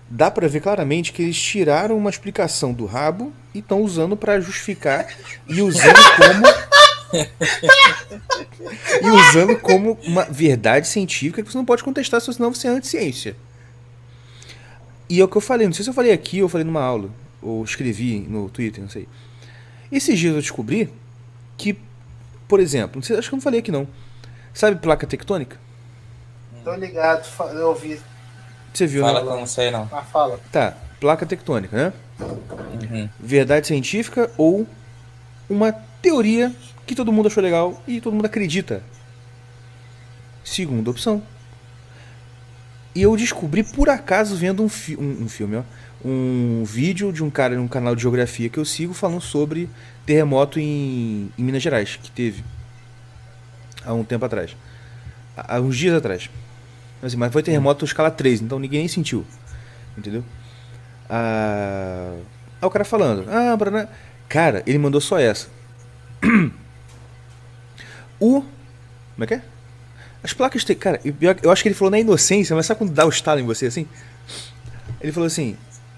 dá 0.08 0.30
para 0.30 0.48
ver 0.48 0.60
claramente 0.60 1.12
que 1.12 1.22
eles 1.22 1.40
tiraram 1.40 1.96
uma 1.96 2.10
explicação 2.10 2.72
do 2.72 2.86
rabo 2.86 3.32
e 3.54 3.58
estão 3.58 3.82
usando 3.82 4.16
para 4.16 4.40
justificar 4.40 5.06
e 5.48 5.60
usando 5.60 5.98
como 6.16 6.46
e 9.02 9.10
usando 9.10 9.58
como 9.58 9.98
uma 10.04 10.24
verdade 10.24 10.88
científica 10.88 11.42
que 11.42 11.50
você 11.50 11.58
não 11.58 11.64
pode 11.64 11.84
contestar, 11.84 12.20
senão 12.20 12.52
você 12.52 12.68
é 12.68 12.70
anti-ciência. 12.70 13.36
E 15.08 15.20
é 15.20 15.24
o 15.24 15.28
que 15.28 15.36
eu 15.36 15.40
falei, 15.40 15.66
não 15.66 15.74
sei 15.74 15.84
se 15.84 15.90
eu 15.90 15.94
falei 15.94 16.12
aqui 16.12 16.42
ou 16.42 16.48
falei 16.48 16.64
numa 16.64 16.82
aula, 16.82 17.10
ou 17.46 17.64
escrevi 17.64 18.18
no 18.18 18.48
Twitter, 18.48 18.82
não 18.82 18.90
sei. 18.90 19.06
Esses 19.90 20.18
dias 20.18 20.34
eu 20.34 20.40
descobri 20.40 20.92
que, 21.56 21.78
por 22.48 22.60
exemplo, 22.60 22.96
não 22.96 23.02
sei, 23.02 23.16
acho 23.16 23.28
que 23.28 23.34
eu 23.34 23.38
não 23.38 23.42
falei 23.42 23.60
aqui 23.60 23.70
não. 23.70 23.86
Sabe 24.52 24.80
placa 24.80 25.06
tectônica? 25.06 25.58
Tô 26.64 26.74
ligado, 26.74 27.26
eu 27.54 27.68
ouvi. 27.68 28.00
Você 28.74 28.86
viu, 28.86 29.02
fala 29.02 29.20
né? 29.20 29.26
Fala 29.26 29.38
não 29.38 29.46
sei 29.46 29.70
não. 29.70 29.88
Ah, 29.92 30.02
fala. 30.02 30.40
Tá, 30.50 30.76
placa 30.98 31.24
tectônica, 31.24 31.76
né? 31.76 31.92
Uhum. 32.18 33.08
Verdade 33.20 33.66
científica 33.66 34.30
ou 34.36 34.66
uma 35.48 35.72
teoria 36.02 36.52
que 36.86 36.94
todo 36.94 37.12
mundo 37.12 37.28
achou 37.28 37.42
legal 37.42 37.80
e 37.86 38.00
todo 38.00 38.14
mundo 38.14 38.26
acredita. 38.26 38.82
Segunda 40.44 40.90
opção. 40.90 41.22
E 42.94 43.02
eu 43.02 43.14
descobri 43.16 43.62
por 43.62 43.90
acaso 43.90 44.34
vendo 44.36 44.62
um, 44.62 44.68
fi 44.68 44.96
um, 44.96 45.24
um, 45.24 45.28
filme, 45.28 45.56
ó, 45.56 45.62
um 46.04 46.64
vídeo 46.64 47.12
de 47.12 47.22
um 47.22 47.30
cara 47.30 47.56
num 47.56 47.68
canal 47.68 47.94
de 47.94 48.02
geografia 48.02 48.48
que 48.48 48.58
eu 48.58 48.64
sigo 48.64 48.94
falando 48.94 49.20
sobre 49.20 49.68
terremoto 50.04 50.60
em, 50.60 51.30
em 51.36 51.42
Minas 51.42 51.62
Gerais, 51.62 51.98
que 52.00 52.10
teve 52.10 52.44
há 53.84 53.92
um 53.92 54.04
tempo 54.04 54.24
atrás. 54.24 54.56
Há 55.36 55.60
uns 55.60 55.76
dias 55.76 55.94
atrás. 55.94 56.30
Assim, 57.02 57.16
mas 57.16 57.32
foi 57.32 57.42
terremoto 57.42 57.84
escala 57.84 58.10
3, 58.10 58.40
então 58.40 58.58
ninguém 58.58 58.80
nem 58.80 58.88
sentiu. 58.88 59.24
Entendeu? 59.96 60.24
Ah, 61.08 62.14
aí 62.60 62.66
o 62.66 62.70
cara 62.70 62.84
falando, 62.84 63.28
ah, 63.30 63.56
Brana. 63.56 63.88
Cara, 64.28 64.62
ele 64.66 64.78
mandou 64.78 65.00
só 65.00 65.18
essa. 65.18 65.48
o. 68.18 68.42
Como 68.42 69.24
é 69.24 69.26
que 69.26 69.34
é? 69.34 69.42
As 70.22 70.32
placas 70.32 70.64
têm. 70.64 70.76
Cara, 70.76 71.00
eu 71.42 71.50
acho 71.50 71.62
que 71.62 71.68
ele 71.68 71.74
falou 71.76 71.90
na 71.90 71.98
inocência, 72.00 72.56
mas 72.56 72.66
sabe 72.66 72.78
quando 72.78 72.92
dá 72.92 73.06
o 73.06 73.08
estalo 73.08 73.40
em 73.40 73.46
você 73.46 73.66
assim? 73.66 73.86
Ele 75.00 75.12
falou 75.12 75.26
assim: 75.26 75.56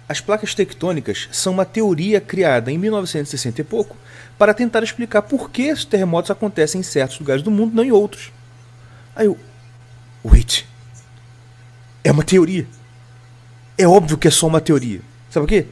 as 0.09 0.21
placas 0.21 0.55
tectônicas 0.55 1.29
são 1.31 1.53
uma 1.53 1.67
teoria 1.67 2.21
criada 2.21 2.73
em 2.73 2.79
1960 2.79 3.61
e 3.61 3.65
pouco 3.65 3.97
para 4.39 4.55
tentar 4.55 4.83
explicar 4.83 5.23
por 5.23 5.51
que 5.51 5.71
os 5.71 5.85
terremotos 5.85 6.31
acontecem 6.31 6.81
em 6.81 6.85
certos 6.85 7.19
lugares 7.19 7.43
do 7.43 7.51
mundo, 7.51 7.75
não 7.75 7.85
em 7.85 7.93
outros. 7.93 8.33
Aí 9.15 9.27
eu. 9.27 9.37
Wait. 10.25 10.65
É 12.03 12.11
uma 12.11 12.23
teoria. 12.23 12.67
É 13.77 13.87
óbvio 13.87 14.17
que 14.17 14.29
é 14.29 14.31
só 14.31 14.47
uma 14.47 14.61
teoria. 14.61 15.01
Sabe 15.29 15.47
por 15.47 15.49
quê? 15.49 15.67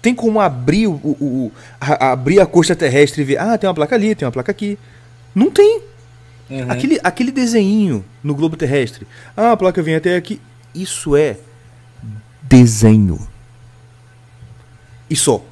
Tem 0.00 0.14
como 0.14 0.40
abrir 0.40 0.86
o, 0.86 0.92
o, 0.92 1.16
o 1.20 1.52
a, 1.80 2.12
abrir 2.12 2.40
a 2.40 2.46
costa 2.46 2.74
terrestre 2.74 3.22
e 3.22 3.24
ver, 3.24 3.38
ah, 3.38 3.58
tem 3.58 3.68
uma 3.68 3.74
placa 3.74 3.94
ali, 3.94 4.14
tem 4.14 4.26
uma 4.26 4.32
placa 4.32 4.50
aqui. 4.50 4.78
Não 5.34 5.50
tem. 5.50 5.82
Uhum. 6.48 6.70
Aquele, 6.70 7.00
aquele 7.02 7.32
desenho 7.32 8.04
no 8.22 8.34
globo 8.34 8.56
terrestre. 8.56 9.06
Ah, 9.36 9.52
a 9.52 9.56
placa 9.56 9.82
vem 9.82 9.94
até 9.94 10.16
aqui. 10.16 10.40
Isso 10.74 11.16
é 11.16 11.36
desenho. 12.42 13.33
E 15.08 15.16
só. 15.16 15.42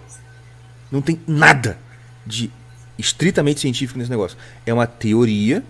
Não 0.90 1.00
tem 1.00 1.20
nada 1.26 1.78
de 2.26 2.50
estritamente 2.98 3.60
científico 3.60 3.98
nesse 3.98 4.10
negócio. 4.10 4.36
É 4.64 4.72
uma 4.72 4.86
teoria 4.86 5.62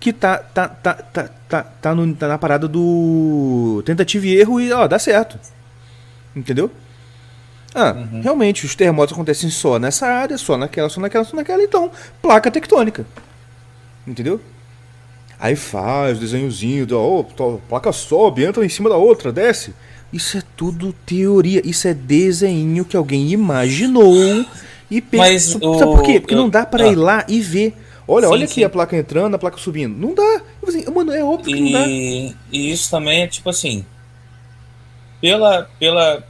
que 0.00 0.12
tá, 0.12 0.38
tá, 0.38 0.68
tá, 0.68 0.94
tá, 0.94 1.28
tá, 1.48 1.62
tá, 1.62 1.94
no, 1.94 2.14
tá 2.14 2.26
na 2.26 2.36
parada 2.36 2.66
do 2.66 3.82
tentativa 3.86 4.26
e 4.26 4.36
erro 4.36 4.60
e 4.60 4.72
ó, 4.72 4.88
dá 4.88 4.98
certo. 4.98 5.38
Entendeu? 6.34 6.70
Ah, 7.74 7.92
uhum. 7.92 8.20
realmente, 8.20 8.66
os 8.66 8.74
terremotos 8.74 9.14
acontecem 9.14 9.48
só 9.48 9.78
nessa 9.78 10.06
área, 10.06 10.36
só 10.36 10.56
naquela, 10.58 10.88
só 10.88 11.00
naquela, 11.00 11.24
só 11.24 11.36
naquela, 11.36 11.62
então, 11.62 11.90
placa 12.20 12.50
tectônica. 12.50 13.06
Entendeu? 14.06 14.40
Aí 15.38 15.56
faz 15.56 16.18
desenhozinho, 16.18 16.86
oh, 16.96 17.24
placa 17.68 17.92
sobe, 17.92 18.44
entra 18.44 18.64
em 18.64 18.68
cima 18.68 18.90
da 18.90 18.96
outra, 18.96 19.32
desce. 19.32 19.74
Isso 20.12 20.36
é 20.36 20.42
tudo 20.56 20.92
teoria, 21.06 21.62
isso 21.64 21.88
é 21.88 21.94
desenho 21.94 22.84
que 22.84 22.96
alguém 22.96 23.30
imaginou 23.30 24.14
e 24.90 25.00
pensa. 25.00 25.52
Sabe 25.52 25.60
por 25.60 26.02
quê? 26.02 26.20
Porque 26.20 26.34
não 26.34 26.50
dá 26.50 26.66
para 26.66 26.84
ah. 26.84 26.88
ir 26.88 26.96
lá 26.96 27.24
e 27.26 27.40
ver. 27.40 27.74
Olha, 28.06 28.26
sim, 28.26 28.32
olha 28.32 28.44
aqui 28.44 28.54
sim. 28.54 28.64
a 28.64 28.68
placa 28.68 28.96
entrando, 28.96 29.34
a 29.34 29.38
placa 29.38 29.56
subindo. 29.56 29.96
Não 29.96 30.14
dá. 30.14 30.42
Assim, 30.66 30.84
mano, 30.90 31.12
é 31.12 31.24
óbvio 31.24 31.54
que 31.54 31.60
e, 31.60 31.72
não 31.72 31.80
dá. 31.80 31.86
E 31.88 32.72
isso 32.72 32.90
também 32.90 33.22
é 33.22 33.26
tipo 33.26 33.48
assim. 33.48 33.86
pela, 35.20 35.70
pela. 35.78 36.22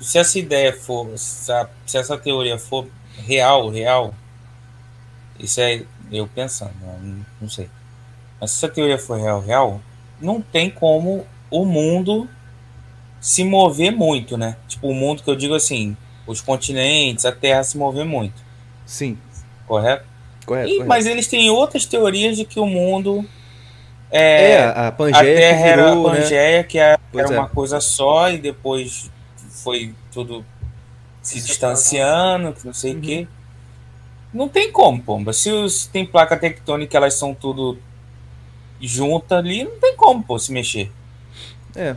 Se 0.00 0.18
essa 0.18 0.38
ideia 0.38 0.72
for. 0.72 1.10
Se, 1.18 1.52
a- 1.52 1.68
se 1.84 1.98
essa 1.98 2.16
teoria 2.16 2.58
for 2.58 2.86
real, 3.26 3.68
real. 3.68 4.14
Isso 5.38 5.60
é 5.60 5.82
eu 6.10 6.26
pensando, 6.26 6.72
né? 6.80 6.98
não, 7.02 7.26
não 7.42 7.50
sei. 7.50 7.68
Mas 8.40 8.52
se 8.52 8.64
essa 8.64 8.72
teoria 8.72 8.98
for 8.98 9.18
real, 9.18 9.40
real, 9.40 9.80
não 10.20 10.40
tem 10.40 10.70
como 10.70 11.26
o 11.50 11.64
mundo 11.66 12.28
se 13.22 13.44
mover 13.44 13.92
muito, 13.92 14.36
né? 14.36 14.56
Tipo, 14.68 14.88
o 14.88 14.94
mundo 14.94 15.22
que 15.22 15.30
eu 15.30 15.36
digo 15.36 15.54
assim, 15.54 15.96
os 16.26 16.40
continentes, 16.42 17.24
a 17.24 17.32
Terra 17.32 17.62
se 17.64 17.78
mover 17.78 18.04
muito, 18.04 18.34
Sim, 18.84 19.16
correto? 19.66 20.04
correto. 20.44 20.68
E- 20.68 20.72
correto. 20.74 20.88
mas 20.88 21.06
eles 21.06 21.28
têm 21.28 21.48
outras 21.48 21.86
teorias 21.86 22.36
de 22.36 22.44
que 22.44 22.60
o 22.60 22.66
mundo 22.66 23.24
é, 24.10 24.50
é, 24.50 24.64
a 24.64 24.88
a 24.88 24.92
Pangeia 24.92 25.36
Terra 25.36 25.62
que 25.62 25.68
era 25.68 25.82
a 25.82 25.90
virou, 25.90 26.10
né? 26.12 26.20
Pangeia, 26.20 26.64
que 26.64 26.78
era, 26.78 27.00
era 27.14 27.28
é. 27.34 27.38
uma 27.38 27.48
coisa 27.48 27.80
só, 27.80 28.28
e 28.30 28.38
depois 28.38 29.10
foi 29.62 29.94
tudo 30.12 30.44
se 31.22 31.40
distanciando, 31.40 32.52
que 32.52 32.66
não 32.66 32.74
sei 32.74 32.92
o 32.92 32.94
Uhum. 32.96 33.00
quê. 33.00 33.28
Não 34.34 34.48
tem 34.48 34.72
como, 34.72 35.00
pomba. 35.00 35.32
Se, 35.32 35.50
os- 35.52 35.86
tem 35.86 36.04
placa 36.04 36.36
tectônica, 36.36 36.96
elas 36.96 37.14
são 37.14 37.34
tudo 37.34 37.78
juntas 38.80 39.38
ali, 39.38 39.62
não 39.64 39.78
tem 39.78 39.94
como, 39.96 40.22
pô, 40.22 40.38
se 40.38 40.50
mexer. 40.52 40.90
É. 41.76 41.94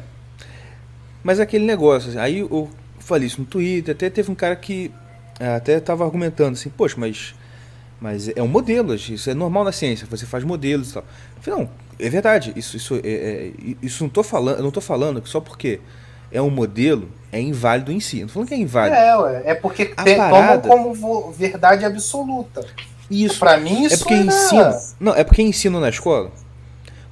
Mas 1.26 1.40
é 1.40 1.44
aquele 1.44 1.66
negócio, 1.66 2.10
assim, 2.12 2.20
aí 2.20 2.40
eu 2.40 2.70
falei 3.00 3.26
isso 3.26 3.42
no 3.42 3.48
Twitter, 3.48 3.96
até 3.96 4.12
teve 4.12 4.32
um 4.32 4.36
cara 4.36 4.56
que 4.56 4.92
é, 5.40 5.56
até 5.56 5.78
estava 5.78 6.06
argumentando 6.06 6.52
assim, 6.54 6.70
poxa, 6.70 6.94
mas, 7.00 7.34
mas 8.00 8.30
é 8.30 8.44
um 8.44 8.48
modelo, 8.48 8.94
isso 8.94 9.28
é 9.28 9.34
normal 9.34 9.64
na 9.64 9.72
ciência, 9.72 10.06
você 10.08 10.24
faz 10.26 10.44
modelos 10.44 10.92
e 10.92 10.94
tal. 10.94 11.04
Eu 11.38 11.42
falei, 11.42 11.60
não, 11.62 11.70
é 12.00 12.10
verdade, 12.12 12.54
isso, 12.56 12.78
isso, 12.78 12.96
é, 13.04 13.10
é- 13.10 13.52
isso 13.82 14.04
não 14.04 14.10
tô 14.10 14.22
falando, 14.22 14.58
eu 14.58 14.64
não 14.64 14.70
tô 14.70 14.82
falando 14.82 15.20
que 15.20 15.28
só 15.28 15.40
porque 15.42 15.80
é 16.32 16.40
um 16.40 16.52
modelo 16.52 17.10
é 17.32 17.42
inválido 17.42 17.92
em 17.92 18.00
si. 18.00 18.20
Não 18.22 18.28
tô 18.28 18.34
falando 18.34 18.48
que 18.50 18.54
é 18.54 18.58
inválido. 18.58 18.96
É, 18.96 19.18
ué. 19.18 19.42
É 19.46 19.56
porque 19.56 19.86
tem, 19.86 20.18
parada- 20.18 20.68
tomam 20.70 20.96
como 20.96 21.32
verdade 21.32 21.86
absoluta. 21.86 22.64
Isso. 23.10 23.40
Pra 23.40 23.58
mim, 23.58 23.84
isso 23.84 23.96
É 23.96 23.98
porque 23.98 24.14
era- 24.14 24.24
ensino. 24.26 24.80
Não, 25.00 25.16
é 25.16 25.24
porque 25.24 25.42
ensino 25.42 25.80
na 25.80 25.90
escola. 25.90 26.32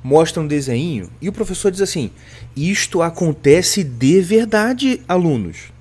Mostra 0.04 0.42
um 0.42 0.48
desenho 0.48 1.10
e 1.22 1.30
o 1.30 1.34
professor 1.34 1.72
diz 1.72 1.82
assim: 1.82 2.12
Isto 2.56 3.02
acontece 3.02 3.84
de 3.84 4.22
verdade, 4.22 5.02
alunos. 5.08 5.72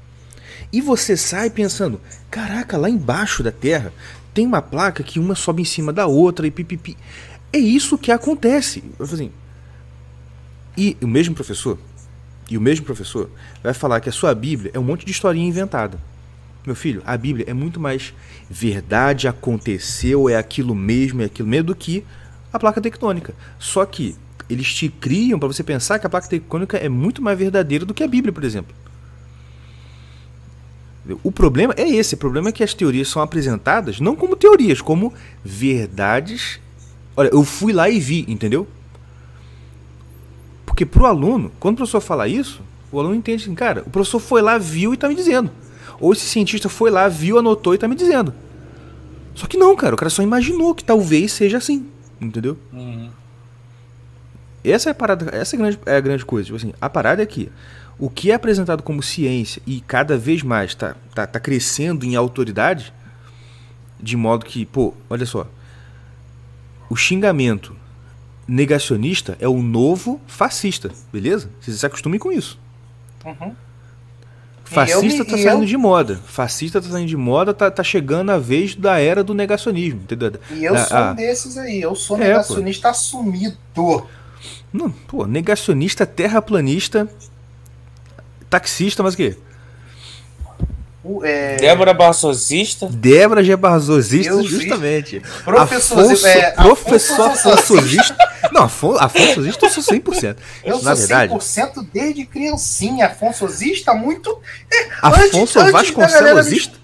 E 0.72 0.80
você 0.80 1.16
sai 1.16 1.50
pensando: 1.50 2.00
Caraca, 2.30 2.78
lá 2.78 2.88
embaixo 2.88 3.42
da 3.42 3.50
Terra 3.50 3.92
tem 4.32 4.46
uma 4.46 4.62
placa 4.62 5.02
que 5.02 5.18
uma 5.18 5.34
sobe 5.34 5.62
em 5.62 5.64
cima 5.64 5.92
da 5.92 6.06
outra 6.06 6.46
e 6.46 6.50
pipipi. 6.50 6.96
É 7.52 7.58
isso 7.58 7.98
que 7.98 8.12
acontece. 8.12 8.82
Assim, 8.98 9.30
e 10.76 10.96
o 11.02 11.06
mesmo 11.06 11.34
professor, 11.34 11.78
e 12.50 12.56
o 12.56 12.60
mesmo 12.60 12.86
professor 12.86 13.30
vai 13.62 13.74
falar 13.74 14.00
que 14.00 14.08
a 14.08 14.12
sua 14.12 14.34
Bíblia 14.34 14.70
é 14.72 14.78
um 14.78 14.84
monte 14.84 15.04
de 15.04 15.10
historinha 15.10 15.46
inventada. 15.46 15.98
Meu 16.64 16.76
filho, 16.76 17.02
a 17.04 17.16
Bíblia 17.16 17.44
é 17.48 17.52
muito 17.52 17.80
mais 17.80 18.14
verdade, 18.48 19.26
aconteceu, 19.26 20.28
é 20.28 20.36
aquilo 20.36 20.74
mesmo, 20.74 21.20
é 21.20 21.24
aquilo 21.24 21.48
mesmo 21.48 21.66
do 21.66 21.74
que 21.74 22.04
a 22.52 22.58
placa 22.58 22.80
tectônica. 22.80 23.34
Só 23.58 23.84
que 23.84 24.16
eles 24.48 24.72
te 24.74 24.88
criam 24.88 25.38
para 25.38 25.48
você 25.48 25.62
pensar 25.62 25.98
que 25.98 26.06
a 26.06 26.10
placa 26.10 26.28
tectônica 26.28 26.76
é 26.76 26.88
muito 26.88 27.22
mais 27.22 27.38
verdadeira 27.38 27.84
do 27.84 27.94
que 27.94 28.02
a 28.02 28.08
Bíblia, 28.08 28.32
por 28.32 28.44
exemplo. 28.44 28.74
O 31.22 31.32
problema 31.32 31.74
é 31.76 31.88
esse, 31.88 32.14
o 32.14 32.18
problema 32.18 32.50
é 32.50 32.52
que 32.52 32.62
as 32.62 32.74
teorias 32.74 33.08
são 33.08 33.20
apresentadas 33.20 33.98
não 33.98 34.14
como 34.14 34.36
teorias, 34.36 34.80
como 34.80 35.12
verdades. 35.44 36.60
Olha, 37.16 37.30
eu 37.32 37.42
fui 37.42 37.72
lá 37.72 37.88
e 37.90 37.98
vi, 37.98 38.24
entendeu? 38.28 38.68
Porque 40.64 40.86
pro 40.86 41.06
aluno, 41.06 41.50
quando 41.58 41.74
o 41.74 41.76
professor 41.78 42.00
fala 42.00 42.28
isso, 42.28 42.62
o 42.90 43.00
aluno 43.00 43.14
entende 43.14 43.44
assim, 43.44 43.54
cara, 43.54 43.82
o 43.84 43.90
professor 43.90 44.20
foi 44.20 44.42
lá, 44.42 44.58
viu 44.58 44.94
e 44.94 44.96
tá 44.96 45.08
me 45.08 45.14
dizendo. 45.14 45.50
Ou 45.98 46.12
esse 46.12 46.26
cientista 46.26 46.68
foi 46.68 46.90
lá, 46.90 47.08
viu, 47.08 47.38
anotou 47.38 47.74
e 47.74 47.78
tá 47.78 47.88
me 47.88 47.96
dizendo. 47.96 48.32
Só 49.34 49.46
que 49.46 49.56
não, 49.56 49.74
cara, 49.74 49.94
o 49.94 49.98
cara 49.98 50.10
só 50.10 50.22
imaginou 50.22 50.74
que 50.74 50.84
talvez 50.84 51.32
seja 51.32 51.58
assim, 51.58 51.86
entendeu? 52.26 52.58
Uhum. 52.72 53.10
Essa 54.64 54.90
é 54.90 54.92
a 54.92 54.94
parada, 54.94 55.34
essa 55.36 55.56
é 55.56 55.58
a 55.58 55.60
grande, 55.60 55.78
é 55.86 55.96
a 55.96 56.00
grande 56.00 56.24
coisa. 56.24 56.46
Tipo 56.46 56.56
assim, 56.56 56.72
a 56.80 56.88
parada 56.88 57.22
é 57.22 57.26
que 57.26 57.50
o 57.98 58.08
que 58.08 58.30
é 58.30 58.34
apresentado 58.34 58.82
como 58.82 59.02
ciência 59.02 59.60
e 59.66 59.80
cada 59.80 60.16
vez 60.16 60.42
mais 60.42 60.74
tá, 60.74 60.96
tá, 61.14 61.26
tá 61.26 61.40
crescendo 61.40 62.04
em 62.04 62.16
autoridade, 62.16 62.92
de 64.00 64.16
modo 64.16 64.46
que, 64.46 64.64
pô, 64.64 64.94
olha 65.10 65.26
só, 65.26 65.46
o 66.88 66.96
xingamento 66.96 67.76
negacionista 68.46 69.36
é 69.40 69.48
o 69.48 69.62
novo 69.62 70.20
fascista, 70.26 70.90
beleza? 71.12 71.50
Vocês 71.60 71.78
se 71.78 71.86
acostumem 71.86 72.18
com 72.18 72.30
isso. 72.30 72.58
Uhum. 73.24 73.54
Fascista 74.74 75.22
eu 75.22 75.24
me- 75.24 75.30
tá 75.30 75.36
e 75.36 75.42
saindo 75.42 75.62
eu- 75.62 75.66
de 75.66 75.76
moda. 75.76 76.20
Fascista 76.26 76.80
tá 76.80 76.88
saindo 76.88 77.08
de 77.08 77.16
moda, 77.16 77.52
tá, 77.54 77.70
tá 77.70 77.82
chegando 77.82 78.30
a 78.30 78.38
vez 78.38 78.74
da 78.74 78.98
era 78.98 79.22
do 79.22 79.34
negacionismo, 79.34 80.00
entendeu? 80.02 80.32
E 80.50 80.64
eu 80.64 80.74
Ah, 80.74 80.78
sou 80.86 80.98
um 80.98 81.14
desses 81.14 81.58
aí. 81.58 81.80
Eu 81.80 81.94
sou 81.94 82.16
É, 82.16 82.20
negacionista 82.20 82.90
assumido. 82.90 83.56
Não, 84.72 84.90
pô, 84.90 85.26
negacionista, 85.26 86.06
terraplanista, 86.06 87.08
taxista, 88.48 89.02
mas 89.02 89.14
o 89.14 89.16
quê? 89.16 89.36
O, 91.04 91.24
é, 91.24 91.56
Débora 91.56 91.92
Bassosista. 91.92 92.86
Débora 92.88 93.42
Gebazosista, 93.42 94.30
Eu 94.32 94.38
vi. 94.42 94.46
justamente. 94.48 95.20
Professor, 95.44 95.98
Afonso, 96.00 96.26
é, 96.26 96.50
professor 96.52 97.20
Afonso 97.30 97.48
Afonsosista. 97.50 98.16
Não, 98.52 98.62
Afon, 98.64 98.96
Afonsosista 98.98 99.66
eu 99.66 99.70
sou 99.70 99.82
100%. 99.82 100.36
Eu 100.62 100.80
Na 100.82 100.94
sou 100.94 101.06
verdade, 101.06 101.32
100% 101.34 101.86
desde 101.92 102.24
criancinha. 102.24 103.06
Afonsosista, 103.06 103.92
muito. 103.94 104.38
Afonso 105.00 105.58
antes 105.58 105.72
Vasconcelosista? 105.72 106.78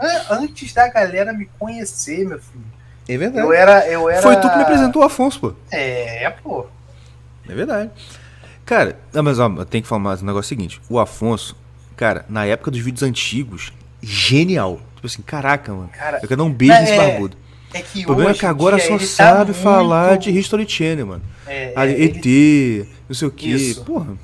An- 0.00 0.24
Antes 0.42 0.72
da 0.72 0.88
galera 0.88 1.32
me 1.32 1.48
conhecer, 1.58 2.26
meu 2.26 2.38
filho. 2.38 2.64
É 3.08 3.16
verdade. 3.16 3.44
Eu 3.46 3.52
era. 3.52 3.86
Eu 3.88 4.08
era... 4.08 4.22
Foi 4.22 4.36
tu 4.36 4.48
que 4.50 4.56
me 4.56 4.62
apresentou 4.62 5.02
o 5.02 5.04
Afonso, 5.04 5.40
pô. 5.40 5.52
É, 5.72 6.30
pô. 6.42 6.66
É 7.48 7.54
verdade. 7.54 7.90
Cara, 8.64 8.98
não, 9.12 9.22
mas 9.22 9.38
ó, 9.38 9.48
eu 9.58 9.64
tenho 9.64 9.82
que 9.82 9.88
falar 9.88 10.00
mais 10.00 10.22
um 10.22 10.26
negócio 10.26 10.48
seguinte. 10.48 10.80
O 10.88 10.98
Afonso, 10.98 11.54
cara, 11.96 12.24
na 12.28 12.44
época 12.46 12.70
dos 12.70 12.80
vídeos 12.80 13.02
antigos, 13.02 13.72
genial. 14.02 14.80
Tipo 14.94 15.06
assim, 15.06 15.22
caraca, 15.22 15.72
mano. 15.72 15.90
Cara, 15.92 16.18
Eu 16.22 16.28
quero 16.28 16.36
dar 16.38 16.44
um 16.44 16.52
beijo 16.52 16.72
é, 16.74 16.80
nesse 16.80 16.96
barbudo. 16.96 17.36
é 17.72 17.82
que 17.82 18.00
O 18.02 18.06
problema 18.06 18.30
é 18.30 18.34
que 18.34 18.46
agora 18.46 18.78
só 18.78 18.98
tá 18.98 19.04
sabe 19.04 19.50
muito- 19.52 19.62
falar 19.62 20.16
de 20.18 20.30
History 20.30 20.66
Channel, 20.68 21.06
mano. 21.06 21.22
É, 21.46 21.72
é, 21.76 22.04
ET, 22.04 22.26
ele- 22.26 22.88
não 23.08 23.14
sei 23.14 23.28
o 23.28 23.30
quê. 23.30 23.48
Isso. 23.48 23.84
Porra, 23.84 24.16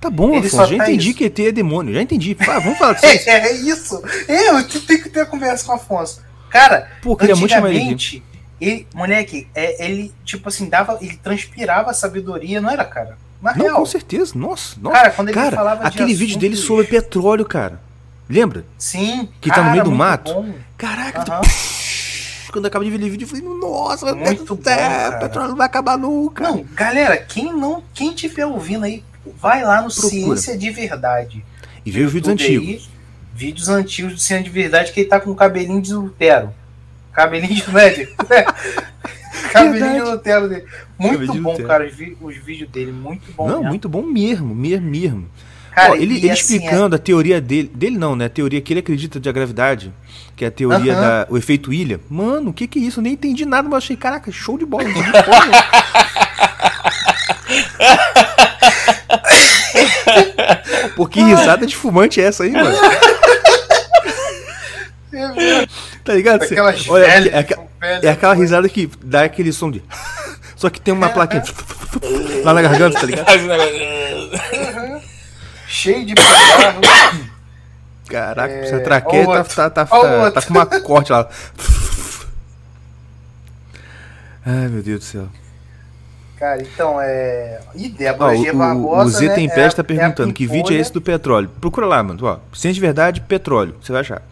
tá 0.00 0.10
bom, 0.10 0.36
Afonso. 0.36 0.56
Já 0.56 0.66
tá 0.66 0.74
entendi 0.84 1.08
isso. 1.10 1.18
que 1.18 1.24
ET 1.24 1.38
é 1.46 1.52
demônio. 1.52 1.94
Já 1.94 2.02
entendi. 2.02 2.36
Ah, 2.40 2.58
vamos 2.58 2.78
falar 2.78 2.92
disso. 2.94 3.06
É, 3.28 3.48
é 3.48 3.52
isso. 3.52 4.02
É, 4.28 4.50
eu 4.50 4.66
te- 4.68 4.80
tenho 4.80 5.02
que 5.02 5.08
ter 5.08 5.26
conversa 5.26 5.64
com 5.64 5.72
o 5.72 5.76
Afonso. 5.76 6.22
Cara, 6.50 6.90
Pô, 7.02 7.16
queria 7.16 7.34
muito 7.36 7.50
chamar 7.50 7.70
ele, 7.70 7.78
moleque, 8.94 9.46
é, 9.54 9.84
ele, 9.84 10.14
tipo 10.24 10.48
assim, 10.48 10.68
dava, 10.68 10.98
ele 11.02 11.16
transpirava 11.16 11.92
sabedoria, 11.92 12.60
não 12.60 12.70
era, 12.70 12.84
cara? 12.84 13.18
Na 13.42 13.54
Não, 13.54 13.64
real. 13.66 13.76
com 13.76 13.86
certeza. 13.86 14.32
Nossa, 14.34 14.76
nossa. 14.80 14.96
Cara, 14.96 15.10
quando 15.10 15.28
ele 15.28 15.34
Cara, 15.34 15.56
falava 15.56 15.80
de 15.82 15.86
aquele 15.88 16.14
vídeo 16.14 16.38
dele 16.38 16.56
sobre 16.56 16.84
petróleo, 16.84 17.44
cara. 17.44 17.80
Lembra? 18.28 18.64
Sim. 18.78 19.28
Que 19.40 19.50
tá 19.50 19.62
no 19.62 19.70
meio 19.70 19.84
do 19.84 19.92
mato? 19.92 20.32
bom. 20.34 20.52
Caraca, 20.76 21.20
Aham. 21.32 21.42
quando 22.52 22.64
eu 22.64 22.68
acabo 22.68 22.84
de 22.84 22.90
ver 22.90 22.96
aquele 22.96 23.10
vídeo, 23.10 23.24
eu 23.24 23.28
falei, 23.28 23.44
nossa, 23.44 24.14
Muito 24.14 24.54
bom, 24.56 24.62
cara. 24.62 25.18
petróleo 25.18 25.48
não 25.50 25.56
vai 25.56 25.66
acabar 25.66 25.96
nunca. 25.96 26.42
Não, 26.44 26.64
galera, 26.74 27.16
quem 27.18 27.52
não, 27.52 27.82
quem 27.94 28.12
tiver 28.14 28.44
ouvindo 28.46 28.84
aí, 28.84 29.04
vai 29.40 29.62
lá 29.64 29.80
no 29.82 29.88
Procura. 29.88 30.10
Ciência 30.10 30.56
de 30.58 30.70
Verdade. 30.70 31.44
E 31.84 31.90
veio 31.90 32.06
os 32.06 32.12
vídeos 32.12 32.32
YouTube 32.40 32.48
aí, 32.50 32.56
antigos. 32.56 32.90
vídeos 33.34 33.68
antigos 33.68 34.12
do 34.14 34.18
Ciência 34.20 34.44
de 34.44 34.50
Verdade 34.50 34.92
que 34.92 35.00
ele 35.00 35.08
tá 35.08 35.20
com 35.20 35.34
cabelinho 35.34 35.80
de 35.80 35.94
Lutero. 35.94 36.52
Cabelinho 37.12 37.54
de 37.54 37.70
médico. 37.70 38.12
cabelinho 39.52 39.74
de 39.74 39.88
Verdade. 39.88 40.10
Lutero 40.10 40.48
dele. 40.48 40.64
Muito 40.98 41.32
de 41.32 41.40
bom, 41.40 41.56
cara, 41.62 41.86
os, 41.86 41.94
vi- 41.94 42.16
os 42.20 42.36
vídeos 42.36 42.70
dele, 42.70 42.90
muito 42.92 43.30
bom. 43.32 43.46
Não, 43.46 43.56
mesmo. 43.58 43.68
muito 43.68 43.88
bom 43.88 44.02
mesmo, 44.02 44.54
mesmo, 44.54 44.90
mesmo. 44.90 45.28
Cara, 45.74 45.92
Ó, 45.92 45.96
ele 45.96 46.16
ele 46.16 46.30
assim, 46.30 46.56
explicando 46.56 46.96
a 46.96 46.98
teoria 46.98 47.38
dele, 47.38 47.70
dele 47.74 47.98
não, 47.98 48.16
né? 48.16 48.24
A 48.24 48.28
teoria 48.30 48.62
que 48.62 48.72
ele 48.72 48.80
acredita 48.80 49.20
da 49.20 49.30
gravidade, 49.30 49.92
que 50.34 50.42
é 50.44 50.48
a 50.48 50.50
teoria 50.50 50.94
Aham. 50.94 51.00
da 51.02 51.26
o 51.28 51.36
efeito 51.36 51.70
ilha. 51.70 52.00
Mano, 52.08 52.48
o 52.48 52.52
que 52.54 52.66
que 52.66 52.78
é 52.78 52.82
isso? 52.82 53.00
Eu 53.00 53.02
nem 53.02 53.12
entendi 53.12 53.44
nada, 53.44 53.68
mas 53.68 53.84
achei, 53.84 53.94
caraca, 53.96 54.32
show 54.32 54.56
de 54.56 54.64
bola, 54.64 54.84
nenhuma. 54.84 55.12
Pô, 60.94 61.06
que 61.06 61.20
risada 61.22 61.66
de 61.66 61.76
fumante 61.76 62.20
é 62.20 62.24
essa 62.24 62.44
aí, 62.44 62.52
mano? 62.52 62.76
é, 65.12 65.66
Tá 66.04 66.14
ligado? 66.14 66.42
Aquelas 66.42 66.88
Olha, 66.88 67.06
velhas, 67.06 67.34
é, 67.34 67.38
aque- 67.38 67.56
velhas, 67.80 68.04
é 68.04 68.08
aquela 68.10 68.34
risada 68.34 68.68
que 68.68 68.88
dá 69.02 69.22
aquele 69.24 69.52
som 69.52 69.70
de. 69.70 69.82
Só 70.56 70.70
que 70.70 70.80
tem 70.80 70.92
uma 70.94 71.10
plaquinha 71.10 71.42
lá 72.44 72.52
na 72.54 72.62
garganta, 72.62 72.98
tá 72.98 73.06
ligado? 73.06 73.28
Um 73.38 73.46
negócio- 73.46 75.02
cheio 75.68 76.04
de 76.06 76.14
pigarro. 76.14 76.80
Caraca, 78.08 78.52
É, 78.54 78.60
essa 78.64 78.80
traqueia 78.80 79.28
ó 79.28 79.42
tá, 79.42 79.70
tá, 79.70 79.70
tá, 79.84 79.88
ó 79.90 80.30
tá, 80.30 80.40
tá 80.40 80.42
com 80.42 80.50
uma 80.54 80.64
corte 80.66 81.12
lá. 81.12 81.28
Ai, 84.44 84.68
meu 84.68 84.82
Deus 84.82 85.00
do 85.00 85.04
céu. 85.04 85.28
Cara, 86.38 86.62
então 86.62 87.00
é. 87.00 87.60
Ih, 87.74 87.92
Ó, 87.94 87.98
Débora 87.98 88.36
G. 88.36 88.50
o, 88.50 88.54
o, 88.54 88.58
Barbosa. 88.58 89.06
o 89.06 89.10
Z 89.10 89.28
né, 89.28 89.34
Tempest 89.34 89.68
é 89.72 89.76
tá 89.76 89.82
perguntando 89.84 90.30
é 90.30 90.32
que 90.34 90.46
vídeo 90.46 90.76
é 90.76 90.78
esse 90.80 90.92
do 90.92 91.00
petróleo. 91.00 91.48
Procura 91.60 91.86
lá, 91.86 92.02
mano. 92.02 92.24
Ó, 92.24 92.38
ciência 92.54 92.74
de 92.74 92.80
verdade, 92.80 93.20
petróleo. 93.22 93.74
Você 93.82 93.90
vai 93.90 94.02
achar. 94.02 94.22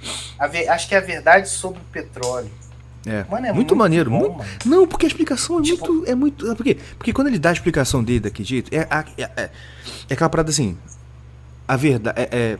Ve- 0.50 0.68
Acho 0.68 0.86
que 0.88 0.94
é 0.94 0.98
a 0.98 1.00
verdade 1.00 1.48
sobre 1.48 1.80
o 1.80 1.84
petróleo. 1.90 2.50
É. 3.06 3.24
Mano, 3.30 3.46
é 3.46 3.52
muito, 3.52 3.76
maneiro. 3.76 4.10
bom, 4.10 4.34
muito-. 4.34 4.66
Não, 4.68 4.86
porque 4.86 5.04
a 5.04 5.08
explicação 5.08 5.58
é 5.60 5.62
Tipo- 5.62 5.86
muito. 5.92 6.10
É 6.10 6.14
muito. 6.14 6.50
é 6.50 6.54
Por 6.54 6.64
quê? 6.64 6.78
Porque 6.98 7.12
quando 7.12 7.26
ele 7.28 7.38
dá 7.38 7.50
a 7.50 7.52
explicação 7.52 8.02
dele 8.02 8.20
daquele 8.20 8.48
jeito, 8.48 8.74
é, 8.74 8.86
a- 8.90 9.04
é, 9.18 9.22
é, 9.36 9.50
é 10.08 10.14
aquela 10.14 10.30
parada 10.30 10.50
assim. 10.50 10.76
A 11.68 11.76
verdade. 11.76 12.18
É, 12.20 12.28
é- 12.32 12.58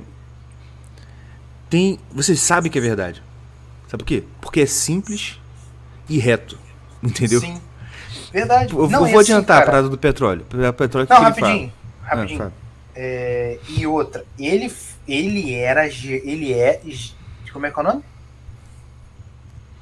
tem. 1.70 1.98
Você 2.12 2.37
sabe 2.37 2.68
que 2.70 2.78
é 2.78 2.80
verdade. 2.80 3.22
Sabe 3.88 4.02
por 4.02 4.07
quê? 4.09 4.24
Porque 4.40 4.61
é 4.61 4.66
simples 4.66 5.38
e 6.09 6.18
reto. 6.18 6.59
Entendeu? 7.02 7.40
Sim. 7.40 7.61
Verdade. 8.33 8.74
Eu 8.74 8.88
Não, 8.88 9.00
vou 9.07 9.20
assim, 9.20 9.33
adiantar 9.33 9.57
a 9.57 9.61
cara, 9.61 9.70
parada 9.70 9.88
do 9.88 9.98
petróleo. 9.98 10.44
O 10.52 10.72
petróleo 10.72 11.07
Não, 11.09 11.16
que 11.16 11.22
rapidinho. 11.22 11.72
Rapidinho. 12.02 12.37
Ah, 12.37 12.42
fala. 12.44 12.52
É, 12.96 13.59
e 13.68 13.87
outra, 13.87 14.24
ele, 14.38 14.72
ele 15.09 15.54
era. 15.54 15.87
Ele 15.87 16.52
é. 16.52 16.80
Como 17.52 17.66
é 17.66 17.70
que 17.70 17.78
é 17.78 17.83
o 17.83 17.85
nome? 17.87 18.02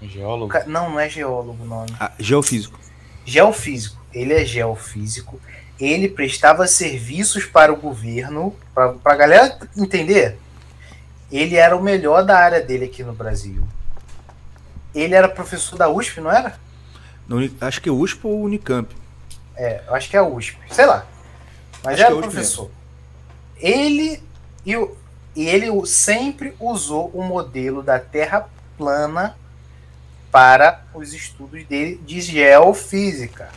O 0.02 0.08
Geólogo. 0.08 0.48
ca- 0.52 0.64
Não, 0.66 0.90
não 0.90 1.00
é 1.00 1.08
geólogo 1.08 1.62
o 1.62 1.66
nome. 1.66 1.90
Ah, 2.00 2.10
geofísico. 2.18 2.78
Geofísico. 3.24 3.96
Ele 4.12 4.32
é 4.34 4.44
geofísico. 4.44 5.40
Ele 5.78 6.08
prestava 6.08 6.66
serviços 6.66 7.44
para 7.44 7.72
o 7.72 7.76
governo. 7.76 8.54
Para 8.74 8.94
a 9.04 9.14
galera 9.16 9.58
entender, 9.76 10.38
ele 11.30 11.56
era 11.56 11.76
o 11.76 11.82
melhor 11.82 12.24
da 12.24 12.36
área 12.38 12.60
dele 12.60 12.84
aqui 12.86 13.02
no 13.02 13.12
Brasil. 13.12 13.62
Ele 14.94 15.14
era 15.14 15.28
professor 15.28 15.76
da 15.78 15.88
USP, 15.88 16.20
não 16.20 16.30
era? 16.30 16.58
Na 17.26 17.36
Uni- 17.36 17.56
Acho 17.60 17.80
que 17.80 17.88
é 17.88 17.92
USP 17.92 18.26
ou 18.26 18.42
Unicamp. 18.42 18.94
É, 19.56 19.82
eu 19.86 19.94
acho 19.94 20.10
que 20.10 20.16
é 20.16 20.20
a 20.20 20.24
USP, 20.24 20.58
sei 20.70 20.84
lá. 20.86 21.06
Mas 21.84 21.94
Acho 21.94 22.02
era 22.04 22.14
é 22.14 22.20
professor. 22.20 22.70
Ele 23.56 24.22
e 24.66 24.76
o- 24.76 24.96
e 25.34 25.46
ele 25.48 25.68
sempre 25.86 26.54
usou 26.60 27.10
o 27.14 27.22
modelo 27.22 27.82
da 27.82 27.98
Terra 27.98 28.48
plana 28.76 29.36
para 30.32 30.80
os 30.94 31.12
estudos 31.12 31.64
dele 31.66 32.00
de 32.04 32.20
geofísica. 32.20 33.48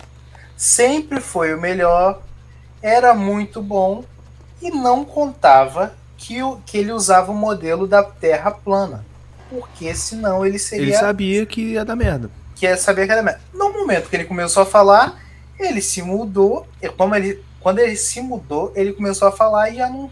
Sempre 0.57 1.19
foi 1.21 1.53
o 1.53 1.59
melhor, 1.59 2.21
era 2.81 3.13
muito 3.13 3.61
bom 3.61 4.03
e 4.61 4.69
não 4.69 5.03
contava 5.05 5.93
que, 6.17 6.43
o, 6.43 6.57
que 6.65 6.77
ele 6.77 6.91
usava 6.91 7.31
o 7.31 7.35
modelo 7.35 7.87
da 7.87 8.03
Terra 8.03 8.51
plana. 8.51 9.05
Porque 9.49 9.93
senão 9.95 10.45
ele 10.45 10.59
seria 10.59 10.85
Ele 10.85 10.95
sabia 10.97 11.45
que 11.45 11.61
ia 11.73 11.85
dar 11.85 11.95
merda. 11.95 12.29
que 12.55 12.65
é 12.67 12.75
saber 12.75 13.05
que 13.05 13.11
era 13.11 13.23
merda. 13.23 13.41
No 13.53 13.71
momento 13.71 14.09
que 14.09 14.15
ele 14.15 14.25
começou 14.25 14.63
a 14.63 14.65
falar, 14.65 15.19
ele 15.59 15.81
se 15.81 16.01
mudou. 16.01 16.67
e 16.81 16.89
Como 16.89 17.15
ele, 17.15 17.43
quando 17.61 17.79
ele 17.79 17.95
se 17.95 18.21
mudou, 18.21 18.71
ele 18.75 18.91
começou 18.93 19.27
a 19.27 19.31
falar 19.31 19.69
e 19.69 19.75
já 19.77 19.89
não. 19.89 20.09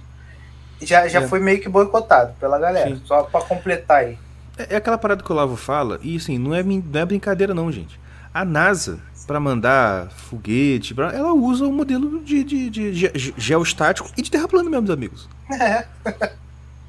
Já, 0.81 1.07
já 1.07 1.21
É. 1.21 1.27
foi 1.27 1.39
meio 1.39 1.59
que 1.61 1.69
boicotado 1.69 2.33
pela 2.39 2.59
galera. 2.59 2.89
Sim. 2.89 3.01
Só 3.05 3.23
pra 3.23 3.41
completar 3.41 3.99
aí. 3.99 4.17
É, 4.57 4.73
é 4.73 4.75
aquela 4.77 4.97
parada 4.97 5.23
que 5.23 5.31
o 5.31 5.35
Lavo 5.35 5.55
fala, 5.55 5.99
e 6.03 6.15
assim, 6.17 6.37
não 6.37 6.53
é, 6.53 6.61
não 6.63 6.81
é 6.93 7.05
brincadeira 7.05 7.53
não, 7.53 7.71
gente. 7.71 7.99
A 8.33 8.43
NASA, 8.45 8.99
pra 9.27 9.39
mandar 9.39 10.09
foguete, 10.11 10.93
pra- 10.93 11.11
ela 11.13 11.33
usa 11.33 11.65
o 11.65 11.71
modelo 11.71 12.19
de, 12.23 12.43
de, 12.43 12.69
de 12.69 12.93
ge- 12.93 13.33
geostático 13.37 14.09
e 14.17 14.21
de 14.21 14.29
terra 14.31 14.47
plana 14.47 14.69
meus 14.69 14.89
amigos. 14.89 15.27
É. 15.51 15.85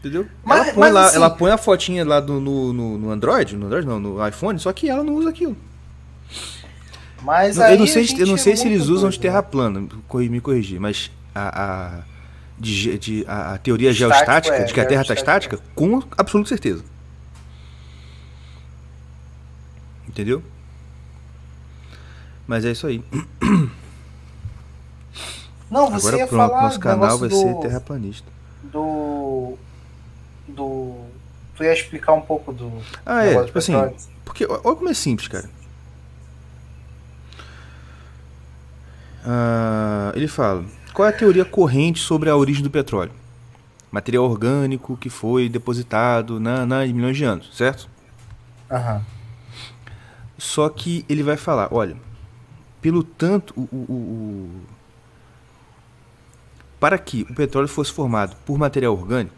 Entendeu? 0.01 0.27
Mas- 0.45 0.61
ela, 0.61 0.73
põe 0.75 0.81
mas 0.81 0.93
lá, 0.95 1.07
assim- 1.07 1.17
ela 1.17 1.31
põe 1.31 1.51
a 1.51 1.57
fotinha 1.59 2.05
lá 2.05 2.21
do- 2.21 2.41
no, 2.41 2.73
no, 2.73 2.99
no 2.99 3.11
Android, 3.11 3.57
no 3.57 3.67
Android 3.67 3.87
não, 3.87 3.99
no 4.01 4.27
iPhone, 4.29 4.59
só 4.59 4.73
que 4.73 4.89
ela 4.89 5.03
não 5.03 5.15
usa 5.15 5.31
aquilo. 5.31 5.57
Mas 7.23 7.57
Não, 7.57 7.67
eu 7.69 7.79
não 7.79 7.87
sei, 7.87 8.07
eu 8.19 8.27
não 8.27 8.37
sei 8.37 8.55
se 8.57 8.67
eles 8.67 8.83
usam 8.83 9.09
de 9.09 9.17
doido, 9.17 9.23
terra 9.23 9.41
né? 9.41 9.49
plana, 9.51 9.81
me 10.13 10.41
corrigir, 10.41 10.79
mas 10.79 11.11
a, 11.35 11.63
a, 11.65 12.03
de 12.59 12.99
de- 12.99 13.25
a, 13.27 13.55
a 13.55 13.59
teoria 13.59 13.93
geostática, 13.93 14.55
é, 14.57 14.65
de 14.65 14.75
que 14.75 14.81
a 14.81 14.85
Terra 14.85 15.01
está 15.03 15.15
geostática. 15.15 15.57
estática, 15.57 15.73
com 15.75 16.03
absoluta 16.19 16.49
certeza. 16.51 16.85
Entendeu? 20.15 20.45
Mas 22.47 22.65
é 22.65 22.71
isso 22.71 22.87
aí. 22.87 23.03
Não, 25.69 25.91
você 25.91 26.07
Agora 26.07 26.19
ia 26.19 26.27
pronto, 26.29 26.51
falar 26.51 26.63
nosso 26.63 26.79
do 26.79 26.83
canal 26.83 27.19
vai 27.19 27.29
negócio 27.29 27.49
ser 27.49 27.55
do, 27.55 27.61
terraplanista. 27.61 28.29
do. 28.63 29.55
Do. 30.47 31.07
Tu 31.57 31.65
ia 31.65 31.73
explicar 31.73 32.13
um 32.13 32.21
pouco 32.21 32.53
do. 32.53 32.71
Ah, 33.05 33.25
é, 33.25 33.41
do 33.41 33.47
tipo 33.47 33.59
assim, 33.59 33.73
porque 34.25 34.47
olha 34.47 34.77
como 34.77 34.89
é 34.89 34.95
simples, 34.95 35.27
cara. 35.27 35.51
Ah, 39.25 40.13
ele 40.15 40.29
fala: 40.29 40.65
qual 40.93 41.09
é 41.09 41.11
a 41.11 41.17
teoria 41.17 41.45
corrente 41.45 41.99
sobre 41.99 42.31
a 42.31 42.37
origem 42.37 42.63
do 42.63 42.71
petróleo? 42.71 43.11
Material 43.91 44.23
orgânico 44.23 44.97
que 44.97 45.11
foi 45.11 45.49
depositado 45.49 46.39
na, 46.39 46.65
na 46.65 46.87
milhões 46.87 47.17
de 47.17 47.25
anos, 47.25 47.51
certo? 47.53 47.89
Aham. 48.71 49.05
Só 50.39 50.69
que 50.69 51.05
ele 51.09 51.23
vai 51.23 51.37
falar, 51.37 51.69
olha, 51.73 51.97
pelo 52.81 53.03
tanto, 53.05 53.55
o, 53.57 53.63
o- 53.75 53.93
o- 53.93 54.61
para 56.79 56.99
que 56.99 57.23
o 57.23 57.35
petróleo 57.35 57.69
fosse 57.69 57.93
formado 57.93 58.37
por 58.45 58.59
material 58.59 58.93
orgânico, 58.95 59.35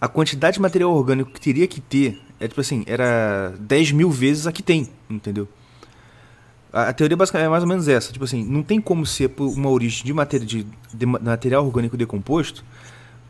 a 0.00 0.08
quantidade 0.08 0.54
de 0.54 0.60
material 0.60 0.92
orgânico 0.92 1.30
que 1.30 1.40
teria 1.40 1.66
que 1.66 1.80
ter, 1.80 2.20
é 2.40 2.48
tipo 2.48 2.60
assim, 2.60 2.82
era 2.86 3.54
10 3.58 3.92
mil 3.92 4.10
vezes 4.10 4.46
a 4.46 4.52
que 4.52 4.62
tem, 4.62 4.88
entendeu? 5.08 5.48
A, 6.72 6.88
a 6.88 6.92
teoria 6.92 7.16
basicamente 7.16 7.46
é 7.46 7.50
mais 7.50 7.62
ou 7.62 7.68
menos 7.68 7.88
essa, 7.88 8.12
tipo 8.12 8.24
assim, 8.24 8.44
não 8.44 8.62
tem 8.62 8.80
como 8.80 9.06
ser 9.06 9.28
por 9.28 9.46
uma 9.48 9.70
origem 9.70 10.04
de, 10.04 10.12
matéria, 10.12 10.46
de, 10.46 10.66
de 10.92 11.06
ma- 11.06 11.18
material 11.18 11.64
orgânico 11.64 11.96
decomposto, 11.96 12.64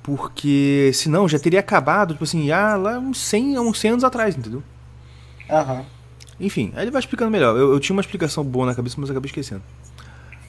porque 0.02 0.90
senão 0.94 1.28
já 1.28 1.38
teria 1.38 1.60
acabado, 1.60 2.14
tipo 2.14 2.24
assim, 2.24 2.50
ah, 2.50 2.76
lá 2.76 2.98
uns 2.98 3.18
100, 3.18 3.58
uns 3.58 3.78
100 3.78 3.90
anos 3.92 4.04
atrás, 4.04 4.36
entendeu? 4.36 4.62
Aham. 5.50 5.84
Enfim, 6.40 6.72
aí 6.74 6.82
ele 6.84 6.90
vai 6.90 7.00
explicando 7.00 7.30
melhor. 7.30 7.56
Eu, 7.56 7.72
eu 7.72 7.80
tinha 7.80 7.94
uma 7.94 8.00
explicação 8.00 8.42
boa 8.44 8.66
na 8.66 8.74
cabeça, 8.74 8.96
mas 8.98 9.10
acabei 9.10 9.28
esquecendo. 9.28 9.62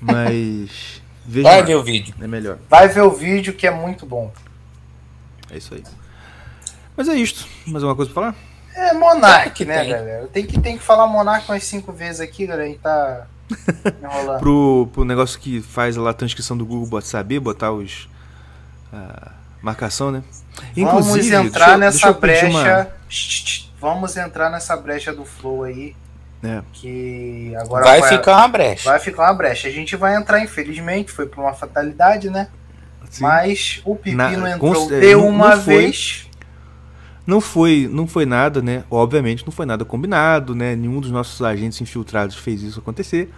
Mas. 0.01 1.01
Veja 1.27 1.49
Vai 1.49 1.59
lá. 1.61 1.65
ver 1.65 1.75
o 1.75 1.81
vídeo. 1.83 2.13
É 2.21 2.27
melhor. 2.27 2.59
Vai 2.69 2.87
ver 2.87 3.01
o 3.01 3.09
vídeo 3.09 3.53
que 3.53 3.65
é 3.65 3.71
muito 3.71 4.05
bom. 4.05 4.31
É 5.49 5.57
isso 5.57 5.73
aí. 5.73 5.83
Mas 6.95 7.07
é 7.09 7.15
isto. 7.15 7.47
Mais 7.65 7.83
alguma 7.83 7.95
coisa 7.95 8.11
pra 8.11 8.21
falar? 8.31 8.35
É 8.75 8.93
Monark, 8.93 9.65
né, 9.65 9.79
tem. 9.81 9.89
galera? 9.89 10.27
Tem 10.27 10.45
que, 10.45 10.59
tem 10.59 10.77
que 10.77 10.83
falar 10.83 11.07
Monark 11.07 11.49
umas 11.49 11.63
cinco 11.63 11.91
vezes 11.91 12.21
aqui, 12.21 12.45
galera. 12.45 12.67
Gente 12.67 12.79
tá 12.79 13.25
enrolando. 14.03 14.39
Pro, 14.39 14.89
pro 14.93 15.03
negócio 15.03 15.39
que 15.39 15.61
faz 15.61 15.95
lá 15.95 16.11
a 16.11 16.13
transcrição 16.13 16.55
do 16.55 16.63
Google 16.65 16.85
bota 16.85 17.07
saber, 17.07 17.39
botar 17.39 17.71
os. 17.71 18.07
a 18.93 19.31
marcação, 19.63 20.11
né? 20.11 20.23
Vamos 20.77 21.11
deixa 21.13 21.41
entrar 21.41 21.71
eu- 21.71 21.77
nessa 21.79 22.07
uma- 22.11 22.19
brecha. 22.19 22.91
Shh, 23.09 23.64
Vamos 23.85 24.17
entrar 24.17 24.49
nessa 24.49 24.75
brecha 24.75 25.13
do 25.13 25.23
Flow 25.23 25.61
aí. 25.63 25.95
É. 26.43 26.63
Que 26.73 27.53
agora 27.55 27.85
Vai 27.85 28.01
ficar 28.01 28.37
uma 28.37 28.47
brecha. 28.47 28.89
vai 28.89 28.99
ficar 28.99 29.23
uma 29.25 29.33
brecha. 29.35 29.67
A 29.67 29.71
gente 29.71 29.95
vai 29.95 30.15
entrar, 30.15 30.39
infelizmente, 30.39 31.11
foi 31.11 31.27
por 31.27 31.41
uma 31.43 31.53
fatalidade, 31.53 32.31
né? 32.31 32.47
Sim. 33.11 33.21
Mas 33.21 33.81
o 33.85 33.95
Pepino 33.95 34.17
Na- 34.41 34.51
entrou 34.55 34.91
é, 34.91 34.99
de 35.01 35.13
não- 35.13 35.27
uma 35.29 35.55
não 35.55 35.61
vez. 35.61 36.27
Não 37.27 37.39
foi, 37.39 37.87
não 37.91 38.07
foi 38.07 38.25
nada, 38.25 38.59
né? 38.59 38.83
Obviamente 38.89 39.45
não 39.45 39.51
foi 39.51 39.67
nada 39.67 39.85
combinado, 39.85 40.55
né? 40.55 40.75
Nenhum 40.75 40.99
dos 40.99 41.11
nossos 41.11 41.39
agentes 41.43 41.79
infiltrados 41.79 42.35
fez 42.35 42.63
isso 42.63 42.79
acontecer. 42.79 43.31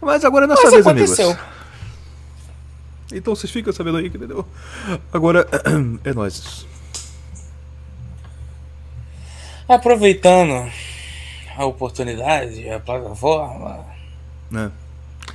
Mas 0.00 0.24
agora 0.24 0.44
é 0.44 0.48
nossa 0.48 0.62
Mas 0.62 0.70
vez, 0.72 0.86
aconteceu. 0.86 1.30
amigos. 1.30 1.44
Então 3.12 3.34
vocês 3.34 3.52
ficam 3.52 3.72
sabendo 3.72 3.98
aí, 3.98 4.06
entendeu? 4.06 4.46
Agora 5.12 5.48
é 6.04 6.14
nóis. 6.14 6.64
Aproveitando 9.68 10.70
a 11.56 11.64
oportunidade, 11.64 12.68
a 12.68 12.78
plataforma, 12.80 13.80
Né? 14.50 14.70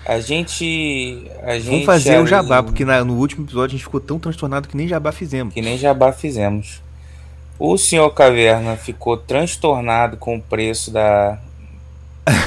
a 0.05 0.19
gente. 0.19 1.23
A 1.43 1.53
gente 1.55 1.69
Vamos 1.69 1.85
fazer 1.85 2.17
o 2.17 2.19
ali- 2.21 2.29
jabá, 2.29 2.61
porque 2.63 2.85
na- 2.85 3.03
no 3.03 3.15
último 3.17 3.45
episódio 3.45 3.75
a 3.75 3.77
gente 3.77 3.83
ficou 3.83 3.99
tão 3.99 4.19
transtornado 4.19 4.67
que 4.67 4.77
nem 4.77 4.87
jabá 4.87 5.11
fizemos. 5.11 5.53
Que 5.53 5.61
nem 5.61 5.77
jabá 5.77 6.11
fizemos. 6.11 6.82
O 7.57 7.77
senhor 7.77 8.09
Caverna 8.11 8.77
ficou 8.77 9.17
transtornado 9.17 10.15
com 10.17 10.38
o 10.38 10.41
preço 10.41 10.91
da, 10.91 11.38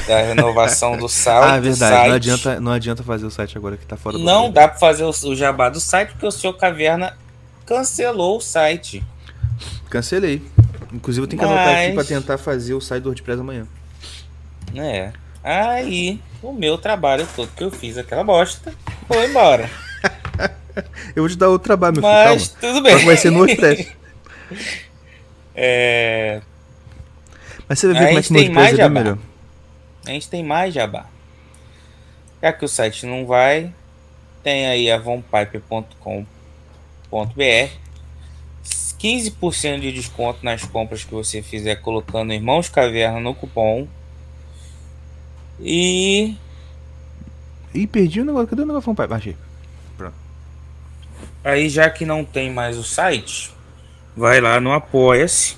da 0.07 0.21
renovação 0.23 0.97
do 0.97 1.07
site. 1.09 1.43
ah, 1.43 1.57
do 1.57 1.63
verdade. 1.63 1.93
site. 1.95 2.07
Não 2.07 2.15
adianta, 2.15 2.59
não 2.59 2.71
adianta 2.71 3.03
fazer 3.03 3.25
o 3.25 3.31
site 3.31 3.57
agora 3.57 3.77
que 3.77 3.85
tá 3.85 3.95
fora 3.97 4.17
do 4.17 4.23
Não 4.23 4.49
dá 4.49 4.67
pra 4.67 4.79
fazer 4.79 5.03
o, 5.03 5.09
o 5.09 5.35
jabá 5.35 5.69
do 5.69 5.79
site 5.79 6.11
porque 6.11 6.25
o 6.25 6.31
senhor 6.31 6.53
Caverna 6.53 7.15
cancelou 7.65 8.37
o 8.37 8.41
site. 8.41 9.03
Cancelei. 9.89 10.41
Inclusive 10.93 11.23
eu 11.25 11.27
tenho 11.29 11.39
que 11.41 11.45
anotar 11.45 11.69
aqui 11.75 11.93
Mas- 11.93 12.07
pra 12.07 12.15
tentar 12.17 12.37
fazer 12.37 12.73
o 12.75 12.79
site 12.81 13.01
do 13.03 13.09
WordPress 13.09 13.41
amanhã. 13.41 13.67
né? 14.73 15.11
Aí 15.43 16.21
o 16.41 16.53
meu 16.53 16.77
trabalho 16.77 17.27
todo 17.35 17.49
que 17.55 17.63
eu 17.63 17.71
fiz 17.71 17.97
aquela 17.97 18.23
bosta 18.23 18.73
foi 19.07 19.25
embora. 19.29 19.69
Eu 21.15 21.21
vou 21.21 21.29
te 21.29 21.35
dar 21.37 21.49
outro 21.49 21.65
trabalho, 21.67 21.93
meu 21.93 22.01
Mas 22.01 22.45
filho, 22.47 22.55
tudo 22.59 22.73
calma. 22.73 22.81
bem. 22.83 22.93
Só 22.93 22.99
que 22.99 23.05
vai 23.05 23.17
ser 23.17 23.29
no 23.31 23.37
WordPress. 23.39 23.91
É, 25.55 26.41
Mas 27.69 27.77
você 27.79 27.87
vai 27.93 27.99
ver 27.99 28.07
como 28.07 28.19
é 28.19 28.23
que 28.23 28.33
no 28.33 28.39
WordPress 28.39 28.73
é 28.73 28.77
bem 28.77 28.89
melhor. 28.89 29.17
a 30.05 30.09
gente 30.09 30.27
tem 30.29 30.43
mais 30.43 30.73
jabá. 30.73 31.05
Já 32.41 32.51
que 32.53 32.65
o 32.65 32.67
site 32.67 33.05
não 33.05 33.25
vai, 33.27 33.71
tem 34.43 34.65
aí 34.65 34.91
a 34.91 34.97
vonpipe.com.br 34.97 36.23
15% 39.03 39.81
de 39.81 39.91
desconto 39.91 40.39
nas 40.45 40.63
compras 40.63 41.03
que 41.03 41.11
você 41.13 41.41
fizer 41.41 41.75
colocando 41.75 42.31
Irmãos 42.31 42.69
Caverna 42.69 43.19
no 43.19 43.35
cupom. 43.35 43.85
E 45.59 46.35
Ih, 47.73 47.87
perdi 47.87 48.21
o 48.21 48.25
negócio. 48.25 48.47
Cadê 48.47 48.61
o 48.61 48.65
negócio? 48.65 48.93
Pai, 48.95 49.07
achei. 49.11 49.35
aí, 51.43 51.67
já 51.69 51.89
que 51.89 52.05
não 52.05 52.23
tem 52.23 52.51
mais 52.51 52.77
o 52.77 52.83
site, 52.83 53.51
vai 54.15 54.39
lá 54.39 54.59
no 54.61 54.71
Apoia-se, 54.71 55.57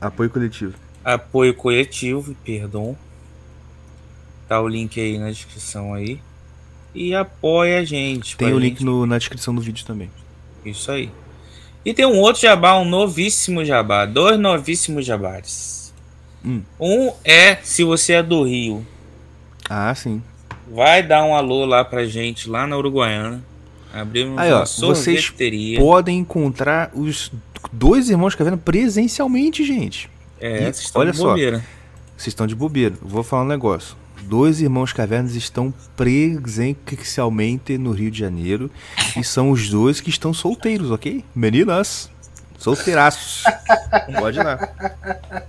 Apoio 0.00 0.28
coletivo. 0.30 0.74
apoio 1.04 1.54
coletivo, 1.54 2.34
perdão. 2.44 2.96
Tá 4.48 4.60
o 4.60 4.68
link 4.68 5.00
aí 5.00 5.16
na 5.16 5.30
descrição 5.30 5.94
aí. 5.94 6.20
E 6.94 7.14
apoia 7.14 7.78
a 7.78 7.84
gente. 7.84 8.36
Tem 8.36 8.52
o 8.52 8.58
link 8.58 8.72
gente- 8.78 8.84
no- 8.84 9.06
na 9.06 9.16
descrição 9.16 9.54
do 9.54 9.62
vídeo 9.62 9.86
também. 9.86 10.10
Isso 10.64 10.90
aí. 10.90 11.10
E 11.84 11.92
tem 11.92 12.06
um 12.06 12.18
outro 12.18 12.40
jabá, 12.42 12.76
um 12.78 12.84
novíssimo 12.84 13.64
jabá. 13.64 14.04
Dois 14.06 14.38
novíssimos 14.38 15.04
jabares. 15.04 15.92
Hum. 16.44 16.62
Um 16.80 17.12
é, 17.24 17.56
se 17.62 17.84
você 17.84 18.14
é 18.14 18.22
do 18.22 18.42
Rio, 18.44 18.86
Ah, 19.68 19.94
sim. 19.94 20.22
vai 20.72 21.02
dar 21.02 21.24
um 21.24 21.34
alô 21.34 21.64
lá 21.64 21.84
pra 21.84 22.04
gente, 22.04 22.48
lá 22.48 22.66
na 22.66 22.76
Uruguaiana. 22.76 23.44
Abrimos 23.92 24.38
Aí, 24.38 24.50
ó, 24.52 24.64
vocês. 24.64 25.32
Podem 25.78 26.18
encontrar 26.18 26.90
os 26.94 27.30
dois 27.72 28.08
irmãos 28.08 28.34
caverna 28.34 28.56
presencialmente, 28.58 29.64
gente. 29.64 30.08
É, 30.40 30.54
E 30.56 30.60
vocês 30.72 30.78
estão 30.80 31.02
olha 31.02 31.12
de 31.12 31.18
só. 31.18 31.34
Vocês 32.16 32.28
estão 32.28 32.46
de 32.46 32.54
bobeira. 32.54 32.94
Vou 33.02 33.22
falar 33.22 33.42
um 33.42 33.48
negócio. 33.48 33.94
Dois 34.32 34.62
irmãos 34.62 34.94
cavernas 34.94 35.34
estão 35.34 35.74
presencialmente 35.94 37.76
no 37.76 37.92
Rio 37.92 38.10
de 38.10 38.18
Janeiro. 38.18 38.70
e 39.14 39.22
são 39.22 39.50
os 39.50 39.68
dois 39.68 40.00
que 40.00 40.08
estão 40.08 40.32
solteiros, 40.32 40.90
ok? 40.90 41.22
Meninas, 41.34 42.08
solteiraços. 42.58 43.44
Pode 44.18 44.38
ir 44.38 44.42
lá. 44.42 44.58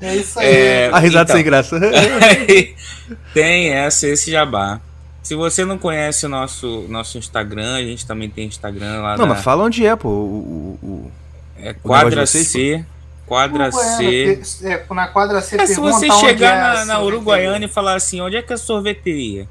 É 0.00 0.16
isso 0.16 0.40
aí. 0.40 0.46
É, 0.46 0.90
A 0.92 0.98
risada 0.98 1.24
então, 1.24 1.36
sem 1.36 1.44
graça. 1.44 1.78
tem 3.32 3.68
essa, 3.70 4.08
esse 4.08 4.30
jabá. 4.30 4.80
Se 5.22 5.36
você 5.36 5.64
não 5.64 5.78
conhece 5.78 6.26
o 6.26 6.28
nosso, 6.28 6.84
nosso 6.88 7.16
Instagram, 7.16 7.76
a 7.76 7.82
gente 7.82 8.04
também 8.06 8.28
tem 8.28 8.46
Instagram 8.48 9.02
lá 9.02 9.16
Não, 9.16 9.26
na, 9.26 9.34
mas 9.34 9.44
fala 9.44 9.62
onde 9.64 9.86
é, 9.86 9.94
pô. 9.94 10.08
O, 10.08 10.78
o- 10.82 10.86
o- 10.86 11.12
é 11.58 11.72
Quadra 11.74 12.26
C. 12.26 12.84
Quadra 13.26 13.68
Uruguaiana, 13.68 14.44
C. 14.44 14.66
é, 14.66 14.94
na 14.94 15.08
quadra 15.08 15.40
C 15.40 15.56
É, 15.60 15.66
se 15.66 15.80
você 15.80 16.10
onde 16.10 16.20
chegar 16.20 16.54
é 16.54 16.78
na, 16.80 16.84
na. 16.84 17.00
Uruguaiana 17.00 17.64
e 17.64 17.68
falar 17.68 17.94
assim, 17.94 18.20
onde 18.20 18.36
é 18.36 18.42
que 18.42 18.52
é 18.52 18.56
a 18.56 18.58
sorveteria 18.58 19.48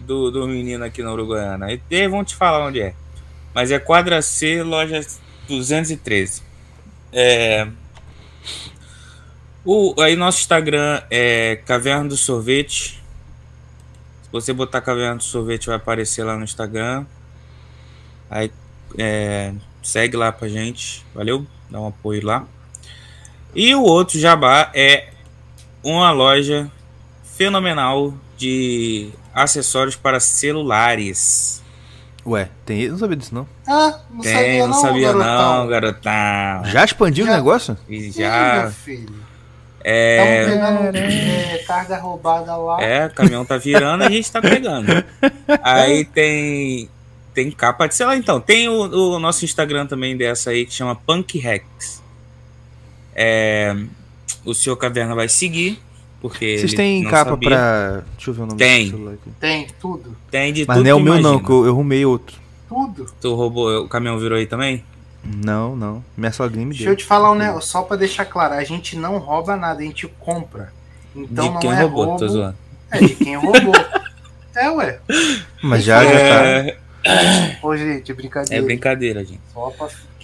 do, 0.00 0.30
do 0.30 0.46
menino 0.46 0.84
aqui 0.84 1.02
na 1.02 1.12
Uruguaiana? 1.12 1.66
Aí 1.66 1.80
eles 1.90 2.10
vão 2.10 2.22
te 2.22 2.36
falar 2.36 2.66
onde 2.66 2.80
é. 2.80 2.94
Mas 3.54 3.70
é 3.70 3.78
quadra 3.78 4.22
C, 4.22 4.62
loja 4.62 5.00
213. 5.48 6.42
É... 7.12 7.66
O, 9.64 9.94
aí 10.00 10.14
nosso 10.14 10.38
Instagram 10.40 11.02
é 11.10 11.56
Caverna 11.66 12.08
do 12.08 12.16
Sorvete. 12.16 13.02
Se 14.22 14.30
você 14.30 14.52
botar 14.52 14.80
Caverna 14.80 15.16
do 15.16 15.24
Sorvete 15.24 15.66
vai 15.66 15.76
aparecer 15.76 16.22
lá 16.22 16.36
no 16.36 16.44
Instagram. 16.44 17.04
Aí 18.30 18.52
é, 18.96 19.52
segue 19.82 20.16
lá 20.16 20.30
pra 20.30 20.48
gente. 20.48 21.04
Valeu? 21.14 21.46
Dá 21.70 21.80
um 21.80 21.88
apoio 21.88 22.24
lá. 22.24 22.46
E 23.54 23.74
o 23.74 23.82
outro 23.82 24.18
jabá 24.18 24.70
é 24.74 25.08
uma 25.82 26.10
loja 26.10 26.70
fenomenal 27.36 28.14
de 28.36 29.10
acessórios 29.34 29.96
para 29.96 30.20
celulares. 30.20 31.62
Ué, 32.26 32.48
tem. 32.66 32.82
Eu 32.82 32.92
não 32.92 32.98
sabia 32.98 33.16
disso, 33.16 33.34
não. 33.34 33.48
Ah, 33.66 34.00
não 34.10 34.20
Tem, 34.20 34.32
sabia 34.34 34.66
não 34.66 34.74
sabia 34.74 35.12
garotão. 35.12 35.58
não, 35.58 35.66
garotão. 35.68 36.64
Já 36.66 36.84
expandiu 36.84 37.24
Já. 37.24 37.32
o 37.32 37.36
negócio? 37.36 37.76
E 37.88 38.12
Sim, 38.12 38.20
já. 38.22 38.62
meu 38.62 38.70
filho. 38.72 39.14
É, 39.82 40.44
pegando 40.44 40.96
é, 40.98 41.58
carga 41.66 41.98
roubada 41.98 42.54
lá. 42.56 42.82
é, 42.82 43.06
o 43.06 43.10
caminhão 43.14 43.44
tá 43.44 43.56
virando 43.56 44.02
a 44.04 44.10
gente 44.10 44.30
tá 44.30 44.40
pegando. 44.42 44.88
Aí 45.62 46.04
tem. 46.04 46.88
Tem 47.32 47.50
capa 47.52 47.86
de 47.86 47.94
celular, 47.94 48.16
então. 48.16 48.40
Tem 48.40 48.68
o, 48.68 49.14
o 49.14 49.18
nosso 49.20 49.44
Instagram 49.44 49.86
também 49.86 50.16
dessa 50.16 50.50
aí 50.50 50.66
que 50.66 50.74
chama 50.74 50.96
Punk 50.96 51.38
Rex. 51.38 51.97
É, 53.20 53.74
o 54.44 54.54
senhor 54.54 54.76
Caverna 54.76 55.12
vai 55.14 55.28
seguir. 55.28 55.82
Porque 56.20 56.58
Vocês 56.58 56.74
têm 56.74 57.02
não 57.04 57.10
capa 57.10 57.30
sabia. 57.30 57.48
pra. 57.48 58.02
Deixa 58.16 58.30
eu 58.30 58.34
ver 58.34 58.42
o 58.42 58.46
nome 58.46 58.58
Tem. 58.58 58.84
do 58.84 58.90
celular 58.90 59.14
aqui. 59.14 59.30
Tem 59.40 59.66
tudo. 59.80 60.16
Tem 60.30 60.52
de 60.52 60.64
Mas 60.66 60.76
tudo 60.76 60.84
não 60.84 60.90
é 60.90 60.94
o 60.94 61.00
meu, 61.00 61.12
não, 61.14 61.20
imagina. 61.20 61.44
que 61.44 61.50
eu, 61.52 61.64
eu 61.66 61.72
arrumei 61.72 62.04
outro. 62.04 62.36
Tudo. 62.68 63.06
Tu 63.20 63.34
roubou, 63.34 63.84
o 63.84 63.88
caminhão 63.88 64.18
virou 64.18 64.36
aí 64.38 64.46
também? 64.46 64.84
Não, 65.24 65.76
não. 65.76 66.04
Minha 66.16 66.32
sogrinha 66.32 66.64
me 66.66 66.70
Deixa 66.72 66.84
deu. 66.84 66.92
eu 66.92 66.96
te 66.96 67.04
falar 67.04 67.30
um 67.32 67.34
negócio, 67.36 67.70
só 67.70 67.82
pra 67.82 67.96
deixar 67.96 68.24
claro, 68.24 68.54
a 68.54 68.64
gente 68.64 68.96
não 68.96 69.18
rouba 69.18 69.56
nada, 69.56 69.80
a 69.80 69.84
gente 69.84 70.06
compra. 70.18 70.72
Então 71.14 71.46
de 71.48 71.52
não 71.54 71.60
quem 71.60 71.70
é 71.70 71.82
roubou, 71.82 72.04
roubo, 72.04 72.18
tô 72.18 72.28
zoando. 72.28 72.56
É 72.90 72.98
de 72.98 73.14
quem 73.14 73.36
roubou. 73.36 73.74
é, 74.56 74.70
ué. 74.70 75.00
Mas 75.62 75.84
já, 75.84 76.02
já 76.04 76.10
tá. 76.10 76.76
É, 77.08 77.58
Ô, 77.62 77.76
gente, 77.76 78.10
é 78.10 78.14
brincadeira. 78.14 78.64
brincadeira, 78.64 79.24
gente. 79.24 79.40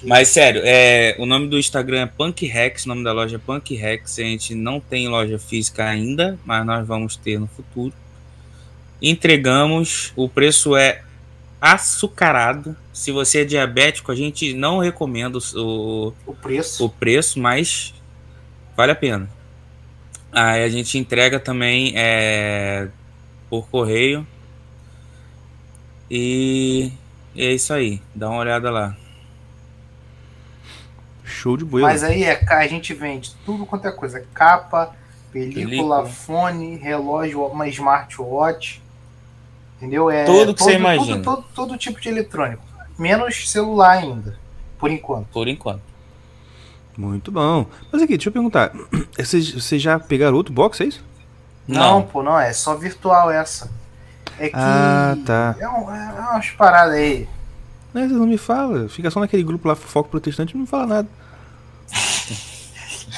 Mas 0.03 0.29
sério, 0.29 0.61
é, 0.65 1.17
o 1.19 1.25
nome 1.25 1.49
do 1.49 1.59
Instagram 1.59 2.03
é 2.03 2.07
Punk 2.07 2.45
Rex, 2.47 2.85
o 2.85 2.89
nome 2.89 3.03
da 3.03 3.13
loja 3.13 3.37
é 3.37 3.39
Punk 3.39 3.75
Rex. 3.75 4.19
A 4.19 4.23
gente 4.23 4.55
não 4.55 4.79
tem 4.79 5.09
loja 5.09 5.39
física 5.39 5.85
ainda, 5.87 6.39
mas 6.45 6.65
nós 6.67 6.87
vamos 6.87 7.17
ter 7.17 7.39
no 7.39 7.47
futuro. 7.47 7.93
Entregamos, 9.01 10.13
o 10.15 10.29
preço 10.29 10.77
é 10.77 11.03
açucarado. 11.61 12.77
Se 12.93 13.11
você 13.11 13.41
é 13.41 13.45
diabético, 13.45 14.13
a 14.13 14.15
gente 14.15 14.53
não 14.53 14.79
recomenda 14.79 15.39
o, 15.57 16.13
O 16.27 16.35
preço. 16.35 16.85
o 16.85 16.89
preço, 16.91 17.41
mas 17.41 17.95
vale 18.77 18.93
a 18.93 18.95
pena. 18.95 19.29
Aí 20.31 20.65
a 20.65 20.69
gente 20.69 20.99
entrega 20.99 21.41
também 21.41 21.93
é, 21.97 22.89
por 23.49 23.69
correio. 23.69 24.27
E 26.11 26.93
é 27.37 27.53
isso 27.53 27.73
aí. 27.73 28.01
Dá 28.15 28.29
uma 28.29 28.39
olhada 28.41 28.71
lá. 28.71 28.97
Show 31.25 31.57
de 31.57 31.65
boia. 31.65 31.85
Mas 31.85 32.03
aí 32.03 32.25
é, 32.25 32.45
a 32.49 32.67
gente 32.67 32.93
vende 32.95 33.35
tudo 33.45 33.65
quanto 33.67 33.89
é 33.89 33.93
coisa. 33.93 34.25
Capa, 34.35 34.95
película, 35.33 35.65
Película. 35.67 36.07
fone, 36.07 36.77
relógio, 36.77 37.45
uma 37.47 37.67
smartwatch. 37.69 38.83
Entendeu? 39.77 40.11
É 40.11 40.25
Tudo 40.25 40.55
que 40.55 40.63
você 40.63 40.73
todo- 40.73 40.81
imagina. 40.81 41.23
Todo, 41.23 41.37
todo, 41.43 41.47
todo 41.55 41.79
tipo 41.79 42.01
de 42.01 42.09
eletrônico. 42.09 42.63
Menos 42.99 43.51
celular 43.51 43.99
ainda. 43.99 44.39
Por 44.79 44.91
enquanto. 44.91 45.27
Por 45.29 45.49
enquanto. 45.49 45.83
Muito 46.97 47.33
bom. 47.33 47.67
Mas 47.91 48.03
aqui, 48.03 48.17
deixa 48.17 48.29
eu 48.29 48.33
perguntar. 48.33 48.71
Vocês, 49.19 49.51
vocês 49.51 49.81
já 49.83 49.99
pegaram 49.99 50.37
outro 50.37 50.53
box, 50.53 50.81
é 50.81 50.85
isso? 50.87 51.05
Não, 51.67 52.01
Não. 52.01 52.03
pô, 52.03 52.23
não, 52.23 52.39
é 52.39 52.53
só 52.53 52.77
virtual 52.77 53.31
essa. 53.31 53.71
É 54.39 54.49
que. 54.49 54.57
Ah, 54.57 55.17
tá. 55.25 55.57
É, 55.59 55.69
um, 55.69 55.95
é 55.95 56.13
umas 56.31 56.51
paradas 56.51 56.95
aí. 56.95 57.29
Não, 57.93 58.03
vocês 58.03 58.13
não 58.13 58.27
me 58.27 58.39
falam. 58.39 58.89
Fica 58.89 59.11
só 59.11 59.21
naquele 59.21 59.43
grupo 59.43 59.69
lá, 59.69 59.75
Foco 59.75 60.09
Protestante, 60.09 60.55
não 60.55 60.63
me 60.63 60.67
fala 60.67 60.87
nada. 60.87 61.09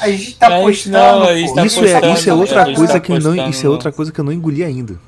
A 0.00 0.10
gente 0.10 0.34
tá 0.36 0.50
Mas 0.50 0.60
postando. 0.62 0.98
não, 0.98 1.22
a 1.22 1.34
gente 1.34 1.54
tá 1.54 1.64
isso, 1.64 1.84
é, 1.84 1.92
postando, 1.92 2.18
isso 2.18 2.30
é 2.30 2.34
outra 2.34 2.64
gente 2.66 2.76
coisa 2.76 2.92
tá 2.92 3.00
que 3.00 3.12
eu 3.12 3.14
não, 3.14 3.22
postando 3.22 3.50
isso 3.50 3.66
é 3.66 3.68
outra 3.70 3.92
coisa 3.92 4.12
que 4.12 4.20
eu 4.20 4.24
não 4.24 4.32
engoli 4.32 4.62
ainda. 4.62 4.98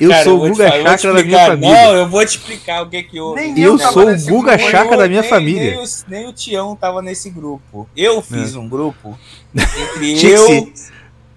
Eu 0.00 0.10
Cara, 0.10 0.24
sou 0.24 0.44
o 0.44 0.48
Guga 0.48 0.70
Chakra 0.70 1.14
da 1.14 1.22
minha 1.22 1.46
família. 1.46 1.84
Não, 1.84 1.94
eu 1.94 2.08
vou 2.08 2.24
te 2.24 2.30
explicar 2.30 2.82
o 2.82 2.88
que 2.88 3.02
que 3.02 3.20
houve. 3.20 3.40
Nem 3.40 3.60
Eu 3.60 3.78
sou 3.78 4.10
o 4.10 4.16
Guga 4.16 4.56
grupo. 4.56 4.70
Chakra 4.70 4.96
da 4.96 5.08
minha 5.08 5.20
nem, 5.20 5.30
família. 5.30 5.70
Nem 5.70 5.78
o, 5.78 5.86
nem 6.08 6.26
o 6.28 6.32
Tião 6.32 6.74
tava 6.74 7.00
nesse 7.00 7.30
grupo. 7.30 7.88
Eu 7.96 8.20
fiz 8.20 8.56
um 8.56 8.68
grupo 8.68 9.18
entre 9.54 10.30
eu. 10.32 10.72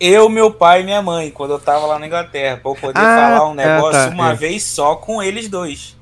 Eu, 0.01 0.27
meu 0.27 0.51
pai 0.51 0.81
e 0.81 0.83
minha 0.83 1.01
mãe, 1.01 1.29
quando 1.29 1.51
eu 1.51 1.59
tava 1.59 1.85
lá 1.85 1.99
na 1.99 2.07
Inglaterra, 2.07 2.57
pra 2.57 2.71
eu 2.71 2.75
poder 2.75 2.99
Ah, 2.99 3.37
falar 3.37 3.49
um 3.49 3.55
tá, 3.55 3.63
negócio 3.63 4.01
tá, 4.01 4.09
uma 4.09 4.31
é. 4.31 4.35
vez 4.35 4.63
só 4.63 4.95
com 4.95 5.21
eles 5.21 5.47
dois. 5.47 5.95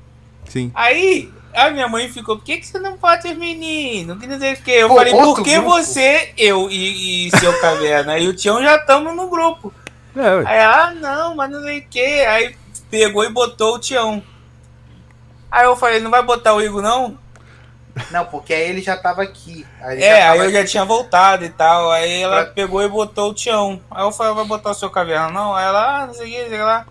Sim. 0.48 0.70
Aí, 0.74 1.30
a 1.54 1.70
minha 1.70 1.86
mãe 1.86 2.08
ficou, 2.08 2.36
por 2.36 2.44
que, 2.44 2.56
que 2.56 2.66
você 2.66 2.78
não 2.78 2.96
pode 2.96 3.22
ser 3.22 3.34
menino? 3.34 4.16
Que 4.18 4.26
não 4.26 4.38
sei 4.38 4.54
o 4.54 4.62
quê. 4.62 4.70
Eu 4.72 4.88
Pô, 4.88 4.96
falei, 4.96 5.12
outro 5.12 5.34
por 5.36 5.44
que 5.44 5.54
grupo? 5.54 5.68
você, 5.70 6.32
eu 6.38 6.70
e, 6.70 7.28
e 7.28 7.38
seu 7.38 7.60
caverna 7.60 8.18
e 8.18 8.26
o 8.26 8.34
Tião 8.34 8.62
já 8.62 8.76
estamos 8.76 9.14
no 9.14 9.28
grupo. 9.28 9.72
É. 10.16 10.48
Aí 10.48 10.58
ela, 10.58 10.88
ah, 10.88 10.94
não, 10.94 11.36
mas 11.36 11.50
não 11.50 11.62
sei 11.62 11.78
o 11.80 11.84
que. 11.88 12.00
Aí 12.00 12.56
pegou 12.90 13.22
e 13.24 13.28
botou 13.30 13.76
o 13.76 13.78
Tião. 13.78 14.22
Aí 15.50 15.64
eu 15.64 15.76
falei, 15.76 16.00
não 16.00 16.10
vai 16.10 16.22
botar 16.22 16.54
o 16.54 16.62
Igor, 16.62 16.80
não? 16.82 17.18
Não, 18.10 18.24
porque 18.26 18.52
aí 18.54 18.68
ele 18.68 18.80
já 18.82 18.96
tava 18.96 19.22
aqui. 19.22 19.66
Aí 19.82 19.96
ele 19.96 20.04
É, 20.04 20.08
já 20.20 20.32
aí 20.32 20.38
tava 20.38 20.44
eu 20.50 20.52
já 20.52 20.64
tinha 20.64 20.84
voltado 20.84 21.44
e 21.44 21.48
tal. 21.50 21.90
Aí 21.90 22.22
ela 22.22 22.44
Pra- 22.44 22.52
pegou 22.54 22.82
e 22.82 22.88
botou 22.88 23.30
o 23.30 23.34
Tião. 23.34 23.80
Aí 23.90 24.04
eu 24.04 24.12
falei, 24.12 24.34
vai 24.34 24.44
botar 24.44 24.70
o 24.70 24.74
seu 24.74 24.90
caverna, 24.90 25.30
não? 25.30 25.54
Aí 25.54 25.64
ela, 25.64 26.02
ah, 26.02 26.06
não 26.06 26.14
sei 26.14 26.26
o 26.26 26.30
que, 26.44 26.48
sei 26.50 26.62
lá. 26.62 26.86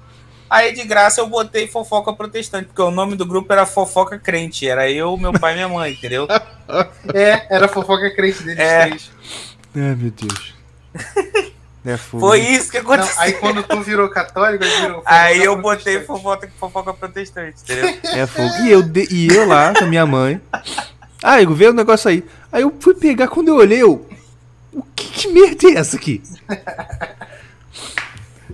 Aí 0.50 0.74
de 0.74 0.84
graça 0.84 1.22
eu 1.22 1.28
botei 1.28 1.68
fofoca 1.68 2.12
protestante, 2.12 2.66
porque 2.68 2.82
o 2.82 2.90
nome 2.90 3.16
do 3.16 3.26
grupo 3.26 3.54
era 3.54 3.66
fofoca 3.68 4.18
crente. 4.18 4.68
Era 4.68 4.90
eu, 4.90 5.16
meu 5.16 5.32
pai 5.32 5.52
e 5.52 5.56
minha 5.56 5.70
mãe, 5.70 5.94
entendeu? 5.94 6.28
É, 7.14 7.48
era 7.56 7.68
fofoca 7.68 8.14
crente 8.16 8.44
deles 8.44 8.60
É. 8.60 8.86
três. 8.88 9.12
Ai, 9.76 9.96
meu 9.96 10.12
Deus. 10.12 10.54
É. 11.86 11.96
Foi 11.98 12.40
isso 12.42 12.70
que 12.70 12.80
Não, 12.82 12.92
aconteceu. 12.94 13.22
aí 13.22 13.34
quando 13.34 13.64
tu 13.64 13.80
virou 13.82 14.10
católico, 14.10 14.64
aí 14.64 14.82
virou. 14.82 15.02
Aí 15.06 15.44
eu 15.44 15.56
botei 15.62 16.02
fofoca, 16.02 16.52
fofoca 16.60 16.94
protestante, 16.94 17.56
entendeu? 17.64 17.98
É 18.14 18.28
fogo. 18.28 18.50
E 18.64 18.72
eu, 18.72 18.82
de- 18.84 19.08
e 19.10 19.28
eu 19.34 19.48
lá 19.48 19.74
com 19.74 19.86
a 19.86 19.88
minha 19.88 20.06
mãe. 20.06 20.42
Ah, 21.24 21.42
Igor, 21.42 21.56
veio 21.56 21.72
o 21.72 21.74
negócio 21.74 22.10
aí. 22.10 22.24
Aí 22.52 22.64
eu 22.64 22.74
fui 22.80 22.94
pegar, 22.96 23.28
quando 23.30 23.48
eu 23.50 23.56
olhei, 23.56 23.82
eu. 23.82 24.06
O 24.74 24.84
que, 24.96 25.08
que 25.10 25.28
merda 25.30 25.68
é 25.70 25.74
essa 25.76 25.96
aqui? 25.96 26.22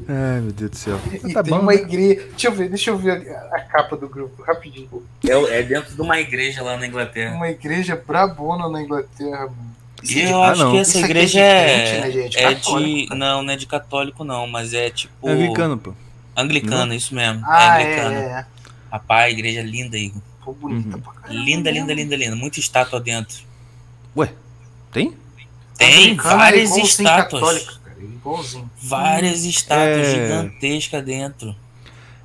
Ai, 0.08 0.42
meu 0.42 0.52
Deus 0.52 0.72
do 0.72 0.78
céu. 0.78 1.00
E 1.24 1.34
tá 1.34 1.42
tem 1.42 1.52
bom. 1.54 1.62
uma 1.62 1.72
né? 1.74 1.80
igreja. 1.80 2.22
Deixa 2.30 2.48
eu 2.48 2.52
ver, 2.52 2.70
deixa 2.70 2.90
eu 2.92 2.98
ver 2.98 3.12
a, 3.34 3.56
a 3.56 3.62
capa 3.62 3.96
do 3.96 4.08
grupo, 4.08 4.44
rapidinho. 4.44 5.04
É, 5.28 5.60
é 5.60 5.64
dentro 5.64 5.96
de 5.96 6.02
uma 6.02 6.20
igreja 6.20 6.62
lá 6.62 6.78
na 6.78 6.86
Inglaterra. 6.86 7.34
Uma 7.36 7.50
igreja 7.50 8.02
brabona 8.06 8.70
na 8.70 8.82
Inglaterra, 8.82 9.46
mano. 9.48 9.75
E 10.10 10.20
eu 10.22 10.44
Ah, 10.44 10.52
acho 10.52 10.62
não. 10.64 10.72
que 10.72 10.78
essa 10.78 10.90
Isso 10.92 11.00
é 11.00 11.10
igreja 11.10 11.32
de 11.34 11.40
é, 11.40 11.66
crente, 11.66 12.00
né, 12.02 12.12
gente? 12.24 12.38
é 12.38 12.54
de. 12.54 13.06
cara. 13.08 13.20
Não, 13.20 13.44
não 13.44 13.54
é 13.54 13.56
de 13.56 13.66
católico, 13.66 14.24
não, 14.24 14.48
mas 14.48 14.74
é 14.74 14.90
tipo. 14.90 15.28
É 15.28 15.32
anglicano, 15.32 15.78
pô. 15.78 15.94
Anglicana, 16.36 16.94
isso 16.96 17.16
mesmo. 17.16 17.42
Ah, 17.46 17.82
é 17.82 17.84
é, 17.84 18.00
anglicana. 18.06 18.16
é. 18.40 18.46
Rapaz, 18.92 19.34
igreja 19.34 19.62
linda, 19.62 19.98
Igor. 19.98 20.22
Pô, 20.44 20.54
bonita 20.54 20.96
Uhum. 20.98 21.02
pra 21.02 21.14
caramba. 21.14 21.40
Linda, 21.44 21.72
mesmo. 21.72 21.88
linda, 21.88 21.94
linda, 22.02 22.16
linda. 22.16 22.36
Muita 22.36 22.60
estátua 22.60 23.00
dentro. 23.00 23.38
Ué, 24.16 24.32
tem? 24.92 25.14
Tem 25.78 26.12
é 26.12 26.16
várias 26.16 26.76
estátuas. 26.78 27.42
católica. 27.42 27.74
Várias 28.82 29.44
estátuas 29.44 30.08
É. 30.08 30.12
gigantescas 30.12 31.04
dentro. 31.04 31.56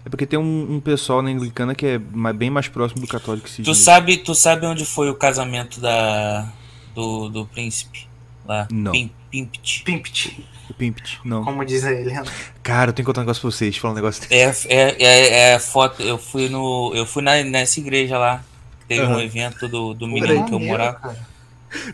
É 0.05 0.09
porque 0.09 0.25
tem 0.27 0.39
um, 0.39 0.75
um 0.77 0.81
pessoal 0.81 1.21
na 1.21 1.31
anglicana 1.31 1.75
que 1.75 1.85
é 1.87 1.99
bem 2.33 2.49
mais 2.51 2.69
próximo 2.69 3.01
do 3.03 3.07
católico 3.07 3.45
que 3.47 3.51
se 3.53 3.63
Tu 3.63 3.73
diz. 3.73 3.79
sabe, 3.79 4.17
tu 4.17 4.35
sabe 4.35 4.67
onde 4.67 4.87
foi 4.87 5.11
o 5.11 5.15
casamento 5.15 5.79
da 5.81 6.49
do, 6.95 7.29
do 7.29 7.47
príncipe? 7.47 8.07
Lá. 8.47 8.67
Não. 8.71 8.93
Pim. 8.93 9.11
Pimped, 9.31 10.45
O 10.69 10.75
Pimped. 10.75 11.21
Não. 11.25 11.45
como 11.45 11.65
diz 11.65 11.85
a 11.85 11.93
Helena. 11.93 12.25
Cara, 12.65 12.91
eu 12.91 12.93
tenho 12.93 13.05
que 13.05 13.11
contar 13.11 13.21
um 13.21 13.23
negócio 13.23 13.41
pra 13.41 13.51
vocês. 13.53 13.77
Falar 13.77 13.93
um 13.93 13.95
negócio. 13.97 14.25
É, 14.29 14.43
é, 14.67 15.05
é, 15.05 15.53
é 15.53 15.59
foto. 15.61 16.03
Eu 16.03 16.19
fui 16.19 16.49
no. 16.49 16.91
Eu 16.97 17.07
fui 17.07 17.23
na, 17.23 17.41
nessa 17.45 17.79
igreja 17.79 18.19
lá. 18.19 18.43
Teve 18.89 19.03
um 19.03 19.13
Aham. 19.13 19.23
evento 19.23 19.69
do, 19.69 19.95
do 19.95 20.09
menino 20.09 20.45
que 20.47 20.53
eu 20.53 20.59
morava. 20.59 20.99
cara. 20.99 21.29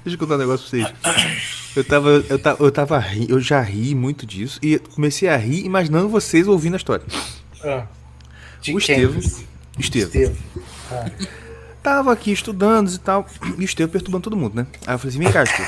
Deixa 0.02 0.14
eu 0.14 0.18
contar 0.18 0.36
um 0.36 0.38
negócio 0.38 0.66
pra 0.66 0.94
vocês. 1.04 1.36
Eu 1.76 1.84
tava. 1.84 2.08
Eu 2.08 2.38
tava, 2.38 2.64
eu 2.64 2.72
tava 2.72 2.98
ri, 2.98 3.26
eu 3.28 3.38
já 3.38 3.60
ri 3.60 3.94
muito 3.94 4.24
disso. 4.24 4.58
E 4.62 4.78
comecei 4.78 5.28
a 5.28 5.36
rir 5.36 5.66
imaginando 5.66 6.08
vocês 6.08 6.48
ouvindo 6.48 6.72
a 6.72 6.78
história. 6.78 7.04
Ah. 7.62 7.84
O? 8.66 8.78
Estevam. 8.78 9.20
Estevam. 9.78 10.08
Estevam. 10.08 10.36
Tava 11.86 12.12
aqui 12.12 12.32
estudando 12.32 12.92
e 12.92 12.98
tal. 12.98 13.24
E 13.56 13.60
o 13.60 13.62
Estevam 13.62 13.92
perturbando 13.92 14.24
todo 14.24 14.36
mundo, 14.36 14.56
né? 14.56 14.66
Aí 14.84 14.94
eu 14.94 14.98
falei 14.98 15.10
assim: 15.10 15.18
vem 15.20 15.30
cá, 15.30 15.44
Estevam. 15.44 15.66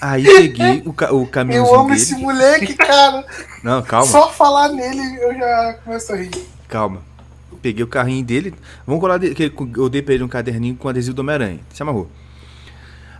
Aí 0.00 0.24
peguei 0.24 0.82
o, 0.84 0.92
ca 0.92 1.14
o 1.14 1.22
Eu 1.22 1.26
caminhãozinho 1.28 1.78
amo 1.78 1.88
dele. 1.90 2.00
esse 2.00 2.14
moleque, 2.16 2.74
cara. 2.74 3.24
Não, 3.62 3.82
calma. 3.84 4.06
Só 4.06 4.32
falar 4.32 4.68
nele 4.70 5.00
eu 5.22 5.32
já 5.32 5.78
começo 5.84 6.12
a 6.12 6.16
rir. 6.16 6.32
Calma. 6.66 7.02
Peguei 7.62 7.84
o 7.84 7.86
carrinho 7.86 8.24
dele. 8.24 8.52
Vamos 8.84 9.00
colar. 9.00 9.18
De, 9.18 9.32
que 9.32 9.52
eu 9.76 9.88
dei 9.88 10.02
pra 10.02 10.12
ele 10.12 10.24
um 10.24 10.28
caderninho 10.28 10.74
com 10.74 10.88
adesivo 10.88 11.14
do 11.14 11.20
Homem-Aranha. 11.20 11.60
Se 11.72 11.80
amarrou. 11.80 12.10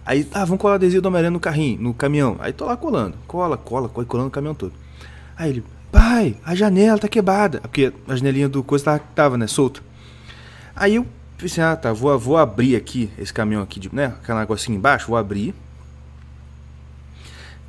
Aí, 0.05 0.26
ah, 0.34 0.45
vamos 0.45 0.61
colar 0.61 0.74
adesivo 0.74 1.03
do 1.03 1.07
Homem-Aranha 1.07 1.30
no 1.30 1.41
carrinho, 1.41 1.80
no 1.80 1.95
caminhão. 1.95 2.37
Aí 2.41 2.53
tô 2.53 2.64
lá 2.64 2.76
colando. 2.76 3.16
Cola, 3.28 3.57
cola, 3.57 3.89
cola, 3.89 4.05
colando 4.05 4.28
o 4.28 4.32
caminhão 4.32 4.57
todo. 4.57 4.72
Aí 5.37 5.51
ele, 5.51 5.64
pai, 5.93 6.37
a 6.45 6.53
janela 6.53 6.99
tá 6.99 7.07
quebrada. 7.07 7.61
Porque 7.61 7.93
a 8.09 8.16
janelinha 8.16 8.49
do 8.49 8.64
coisa 8.64 8.84
tava, 8.84 9.03
tava 9.14 9.39
né, 9.39 9.47
solta. 9.47 9.80
Aí 10.74 10.97
eu 10.97 11.07
pensei, 11.37 11.62
ah, 11.62 11.76
tá, 11.76 11.93
vou, 11.93 12.18
vou 12.18 12.37
abrir 12.37 12.76
aqui 12.76 13.11
esse 13.18 13.32
caminhão 13.32 13.62
aqui, 13.62 13.78
de, 13.78 13.95
né? 13.95 14.14
Aquele 14.22 14.39
negocinho 14.39 14.76
embaixo, 14.76 15.09
vou 15.09 15.16
abrir. 15.16 15.55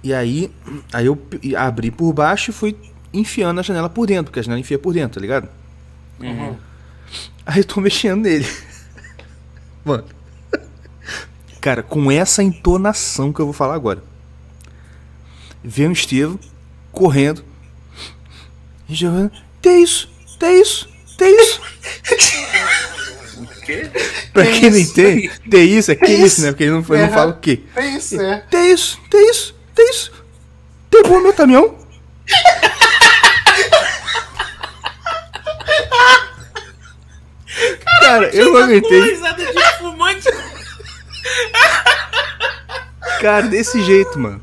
E 0.04 0.14
aí, 0.14 0.52
aí 0.94 1.06
eu 1.06 1.20
abri 1.58 1.92
por 1.92 2.14
baixo 2.14 2.52
e 2.52 2.54
fui 2.54 2.78
enfiando 3.14 3.60
a 3.60 3.64
janela 3.64 3.90
por 3.90 4.08
dentro, 4.08 4.26
porque 4.26 4.40
a 4.40 4.44
janela 4.44 4.60
enfia 4.60 4.80
por 4.80 4.94
dentro, 4.94 5.16
tá 5.16 5.22
ligado? 5.22 5.50
Uhum. 6.20 6.56
Aí 7.46 7.60
eu 7.60 7.66
tô 7.66 7.80
mexendo 7.80 8.24
nele. 8.24 8.46
Mano. 9.86 10.04
Cara, 11.62 11.82
com 11.82 12.12
essa 12.12 12.44
entonação 12.44 13.32
que 13.32 13.40
eu 13.40 13.46
vou 13.46 13.54
falar 13.54 13.76
agora. 13.76 14.04
Vem 15.64 15.88
o 15.88 15.92
Estevam 15.92 16.40
correndo. 16.92 17.44
E 18.90 18.96
jogando. 18.96 19.32
Tem 19.62 19.84
isso, 19.84 20.10
tem 20.40 20.62
isso, 20.62 20.90
tem 21.18 21.36
isso. 21.42 21.57
Pra 24.34 24.46
Que 24.46 24.60
quem 24.60 24.70
não 24.72 24.78
isso? 24.78 24.92
entende, 24.92 25.32
tem 25.50 25.66
isso, 25.78 25.92
é 25.92 25.96
que 25.96 26.06
Que 26.06 26.12
isso, 26.14 26.26
isso? 26.26 26.42
né? 26.42 26.52
Porque 26.52 26.64
ele 26.64 26.72
não, 26.72 26.80
ele 26.80 26.98
não 26.98 27.06
É. 27.06 27.10
fala 27.10 27.32
o 27.32 27.40
quê. 27.40 27.62
É 27.76 27.86
isso, 27.88 28.20
é. 28.22 28.44
Tem 28.50 28.72
isso, 28.72 29.00
tem 29.10 29.30
isso, 29.30 29.56
tem 29.76 29.90
isso. 29.90 30.12
Pegou 30.90 31.22
meu 31.22 31.34
caminhão. 31.34 31.76
Cara, 38.02 38.28
eu 38.36 38.54
não 38.54 38.64
aguentei. 38.64 39.02
Risada 39.02 39.46
de 39.46 39.78
fumante. 39.78 40.28
Cara, 43.22 43.48
desse 43.48 43.82
jeito, 43.84 44.20
mano. 44.20 44.42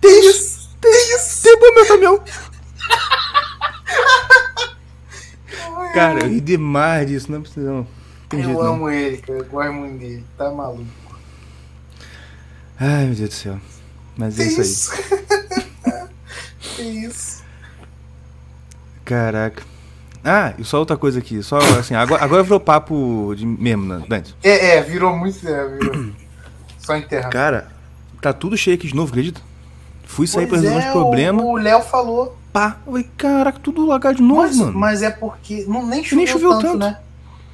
Tem 0.00 0.28
isso, 0.28 0.68
tem 0.80 1.14
isso. 1.16 1.42
Pegou 1.42 1.74
meu 1.74 1.86
caminhão. 1.86 2.22
Cara, 5.94 6.20
eu 6.24 6.28
ri 6.28 6.40
demais 6.40 7.06
disso, 7.06 7.30
não 7.32 7.40
precisa 7.42 7.70
não. 7.70 7.86
Tem 8.28 8.42
Eu 8.42 8.50
não. 8.50 8.60
amo 8.60 8.90
ele, 8.90 9.18
cara. 9.18 9.38
Eu 9.38 9.44
gosto 9.46 9.72
muito 9.72 9.98
dele. 9.98 10.24
Tá 10.36 10.50
maluco. 10.50 10.84
Ai, 12.78 13.06
meu 13.06 13.14
Deus 13.14 13.28
do 13.30 13.34
céu. 13.34 13.58
Mas 14.16 14.38
é 14.40 14.44
Que 14.44 14.48
isso 14.50 14.60
aí. 14.60 14.66
isso? 14.66 16.08
que 16.76 16.82
isso? 16.82 17.44
Caraca. 19.04 19.62
Ah, 20.24 20.54
e 20.58 20.64
só 20.64 20.78
outra 20.78 20.96
coisa 20.96 21.18
aqui. 21.20 21.42
Só 21.42 21.58
assim, 21.78 21.94
agora, 21.94 22.22
agora 22.24 22.42
virou 22.42 22.58
papo 22.58 23.32
de 23.36 23.46
mesmo, 23.46 23.84
né, 23.84 24.04
Dante? 24.08 24.34
É, 24.42 24.76
é, 24.78 24.82
virou 24.82 25.16
muito. 25.16 25.46
É, 25.46 25.68
virou. 25.78 26.12
Só 26.80 26.96
enterrar. 26.96 27.30
Cara, 27.30 27.68
tá 28.20 28.32
tudo 28.32 28.56
cheio 28.56 28.76
aqui 28.76 28.88
de 28.88 28.94
novo, 28.94 29.10
acredita? 29.10 29.40
Fui 30.04 30.26
sair 30.26 30.46
pra 30.46 30.58
Pois 30.58 30.62
resolver 30.62 30.84
é, 30.84 30.88
uns 30.88 30.92
problemas. 30.92 31.44
O 31.44 31.56
Léo 31.56 31.82
falou. 31.82 32.36
Pá. 32.52 32.76
Eu 32.86 32.92
falei, 32.92 33.10
caraca, 33.16 33.58
tudo 33.60 33.84
lagado 33.86 34.16
de 34.16 34.22
novo, 34.22 34.42
Mas, 34.42 34.56
mano. 34.56 34.72
mas 34.78 35.02
é 35.02 35.10
porque. 35.10 35.64
Não, 35.68 35.84
nem 35.86 36.02
choveu, 36.04 36.16
Nem 36.18 36.26
choveu 36.26 36.50
tanto, 36.50 36.62
tanto. 36.64 36.78
né? 36.78 36.98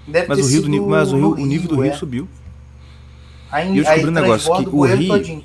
Deve 0.07 0.27
Mas 0.29 0.39
o 0.39 0.49
rio 0.49 0.63
do 0.63 0.87
mas 0.89 1.13
o, 1.13 1.17
rio, 1.17 1.31
o 1.33 1.47
nível 1.47 1.69
do 1.69 1.81
rio 1.81 1.93
é. 1.93 1.97
subiu. 1.97 2.29
Aí, 3.51 3.73
E 3.73 3.79
eu 3.79 3.85
descobri 3.85 4.09
um 4.09 4.13
negócio, 4.13 4.55
que 4.57 4.69
o 4.69 4.85
rio- 4.85 5.09
todinho. 5.09 5.45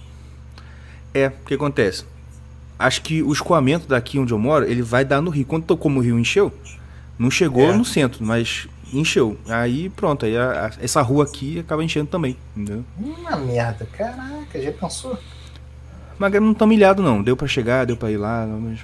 É, 1.13 1.27
o 1.27 1.45
que 1.45 1.53
acontece? 1.53 2.05
Acho 2.79 3.01
que 3.01 3.21
o 3.23 3.31
escoamento 3.33 3.87
daqui 3.87 4.17
onde 4.19 4.31
eu 4.33 4.39
moro, 4.39 4.65
ele 4.65 4.81
vai 4.81 5.03
dar 5.03 5.21
no 5.21 5.29
rio. 5.29 5.45
Quando 5.45 5.75
como 5.77 5.99
o 5.99 6.03
rio 6.03 6.17
encheu, 6.19 6.51
não 7.17 7.29
chegou 7.29 7.71
É. 7.71 7.75
no 7.75 7.83
centro, 7.83 8.23
mas 8.23 8.67
encheu. 8.93 9.37
Aí 9.47 9.89
pronto, 9.89 10.25
aí 10.25 10.37
a- 10.37 10.67
a- 10.67 10.83
essa 10.83 11.01
rua 11.01 11.23
aqui 11.25 11.59
acaba 11.59 11.83
enchendo 11.83 12.07
também, 12.07 12.37
entendeu? 12.55 12.83
Uma 12.99 13.35
merda. 13.37 13.85
Caraca, 13.91 14.61
já 14.61 14.71
pensou? 14.71 15.17
Mas 16.19 16.31
não 16.33 16.53
tá 16.53 16.65
milhado 16.65 17.03
não, 17.03 17.21
deu 17.21 17.35
pra 17.37 17.47
chegar, 17.47 17.85
deu 17.85 17.97
pra 17.97 18.09
ir 18.11 18.17
lá, 18.17 18.45
mas, 18.47 18.79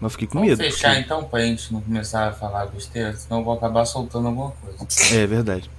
mas 0.00 0.12
fiquei 0.12 0.26
com 0.28 0.34
Vamos 0.34 0.48
medo. 0.50 0.58
fechar 0.62 0.88
porque- 0.90 1.00
então 1.02 1.24
pra 1.24 1.40
gente 1.40 1.72
não 1.72 1.80
começar 1.80 2.28
a 2.28 2.32
falar 2.32 2.66
besteira, 2.66 3.14
senão 3.16 3.38
eu 3.40 3.44
vou 3.44 3.54
acabar 3.54 3.84
soltando 3.84 4.28
alguma 4.28 4.50
coisa. 4.52 5.14
É 5.14 5.26
verdade. 5.26 5.70